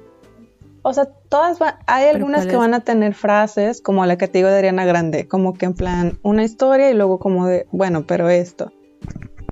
O 0.87 0.93
sea, 0.93 1.05
todas 1.05 1.57
van... 1.57 1.73
Hay 1.87 2.05
algunas 2.05 2.45
que 2.45 2.55
van 2.55 2.75
a 2.75 2.81
tener 2.81 3.15
frases, 3.15 3.81
como 3.81 4.05
la 4.05 4.19
que 4.19 4.27
te 4.27 4.37
digo 4.37 4.49
de 4.49 4.59
Ariana 4.59 4.85
Grande, 4.85 5.27
como 5.27 5.55
que 5.55 5.65
en 5.65 5.73
plan 5.73 6.19
una 6.21 6.43
historia 6.43 6.91
y 6.91 6.93
luego 6.93 7.17
como 7.17 7.47
de, 7.47 7.65
bueno, 7.71 8.05
pero 8.05 8.29
esto. 8.29 8.71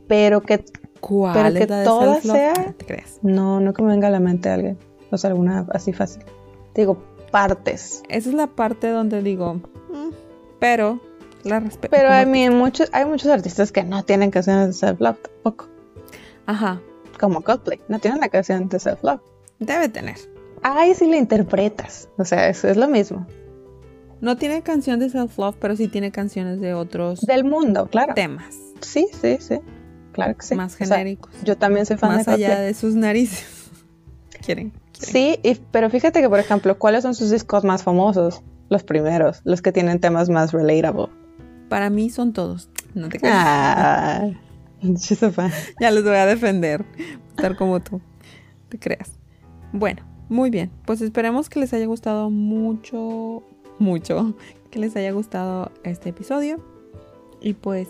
Pero 0.07 0.41
que 0.41 0.63
¿Cuál 0.99 1.33
Pero 1.33 1.55
que 1.55 1.65
toda 1.65 2.21
sea. 2.21 2.53
¿Te 2.53 2.85
crees? 2.85 3.17
No, 3.23 3.59
no 3.59 3.73
que 3.73 3.81
me 3.81 3.89
venga 3.89 4.09
a 4.09 4.11
la 4.11 4.19
mente 4.19 4.49
alguien. 4.49 4.77
O 5.09 5.17
sea, 5.17 5.31
alguna 5.31 5.65
así 5.71 5.91
fácil. 5.91 6.23
Digo, 6.75 7.03
partes. 7.31 8.03
Esa 8.09 8.29
es 8.29 8.35
la 8.35 8.45
parte 8.45 8.89
donde 8.89 9.23
digo, 9.23 9.55
mm", 9.55 10.11
pero 10.59 11.01
la 11.43 11.59
respeto. 11.59 11.89
Pero 11.89 12.09
hay 12.09 12.27
muchos, 12.51 12.89
hay 12.93 13.05
muchos 13.05 13.31
artistas 13.31 13.71
que 13.71 13.83
no 13.83 14.03
tienen 14.03 14.29
canciones 14.29 14.67
de 14.67 14.73
self-love 14.73 15.17
tampoco. 15.17 15.65
Ajá. 16.45 16.79
Como 17.19 17.41
Coldplay, 17.41 17.81
no 17.87 17.97
tienen 17.97 18.19
la 18.19 18.29
canción 18.29 18.69
de 18.69 18.79
self-love. 18.79 19.19
Debe 19.57 19.89
tener. 19.89 20.32
Ay, 20.63 20.95
si 20.95 21.07
la 21.07 21.17
interpretas. 21.17 22.09
O 22.17 22.25
sea, 22.25 22.49
eso 22.49 22.67
es 22.67 22.77
lo 22.77 22.87
mismo. 22.87 23.27
No 24.21 24.37
tiene 24.37 24.61
canción 24.61 24.99
de 24.99 25.09
self-love, 25.09 25.57
pero 25.59 25.75
sí 25.75 25.89
tiene 25.89 26.11
canciones 26.11 26.61
de 26.61 26.73
otros. 26.73 27.21
Del 27.21 27.43
mundo, 27.43 27.87
claro. 27.87 28.13
Temas. 28.13 28.55
Sí, 28.79 29.07
sí, 29.21 29.37
sí. 29.39 29.59
Claro 30.13 30.37
que 30.37 30.45
sí. 30.45 30.55
Más 30.55 30.75
genéricos. 30.75 31.33
yo 31.43 31.57
también 31.57 31.85
soy 31.85 31.97
fan 31.97 32.15
Más 32.15 32.27
allá 32.27 32.59
de 32.59 32.73
sus 32.73 32.95
narices. 32.95 33.69
¿Quieren? 34.45 34.71
Sí, 34.93 35.37
pero 35.71 35.89
fíjate 35.89 36.21
que, 36.21 36.29
por 36.29 36.39
ejemplo, 36.39 36.77
¿cuáles 36.77 37.03
son 37.03 37.15
sus 37.15 37.31
discos 37.31 37.63
más 37.63 37.83
famosos? 37.83 38.41
Los 38.69 38.83
primeros, 38.83 39.41
los 39.43 39.61
que 39.61 39.71
tienen 39.71 39.99
temas 39.99 40.29
más 40.29 40.53
relatable. 40.53 41.07
Para 41.67 41.89
mí 41.89 42.09
son 42.09 42.31
todos. 42.31 42.69
No 42.93 43.09
te 43.09 43.19
creas. 43.19 43.35
Ah, 43.37 44.29
ya 45.79 45.91
les 45.91 46.03
voy 46.03 46.15
a 46.15 46.25
defender. 46.25 46.85
Estar 47.29 47.57
como 47.57 47.81
tú. 47.81 48.01
Te 48.69 48.79
creas. 48.79 49.11
Bueno, 49.73 50.03
muy 50.29 50.49
bien. 50.49 50.71
Pues 50.85 51.01
esperemos 51.01 51.49
que 51.49 51.59
les 51.59 51.73
haya 51.73 51.85
gustado 51.85 52.29
mucho, 52.29 53.43
mucho. 53.79 54.35
Que 54.73 54.79
les 54.79 54.95
haya 54.95 55.11
gustado 55.11 55.71
este 55.83 56.09
episodio. 56.09 56.57
Y 57.39 57.53
pues, 57.53 57.89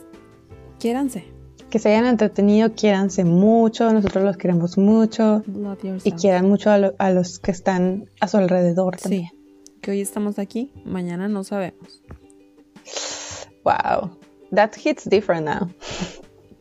quiéranse 0.79 1.23
que 1.73 1.79
se 1.79 1.89
hayan 1.89 2.05
entretenido, 2.05 2.75
quiéranse 2.75 3.23
mucho, 3.23 3.91
nosotros 3.91 4.23
los 4.23 4.37
queremos 4.37 4.77
mucho 4.77 5.41
y 6.03 6.11
quieran 6.11 6.47
mucho 6.47 6.69
a, 6.69 7.09
los 7.09 7.39
que 7.39 7.49
están 7.49 8.07
a 8.19 8.27
su 8.27 8.37
alrededor 8.37 8.97
también. 8.97 9.29
que 9.81 9.89
hoy 9.89 9.99
estamos 9.99 10.37
aquí, 10.37 10.71
mañana 10.85 11.27
no 11.27 11.43
sabemos. 11.43 12.03
Wow, 13.63 14.15
that 14.53 14.73
hits 14.85 15.09
different 15.09 15.47
now. 15.47 15.67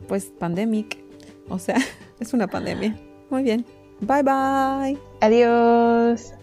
Pues 0.07 0.31
pandemic, 0.39 0.97
o 1.47 1.59
sea, 1.59 1.77
es 2.19 2.33
una 2.33 2.47
pandemia. 2.47 2.99
Muy 3.29 3.43
bien, 3.43 3.67
bye 4.03 4.23
bye. 4.23 4.97
Adiós. 5.21 6.33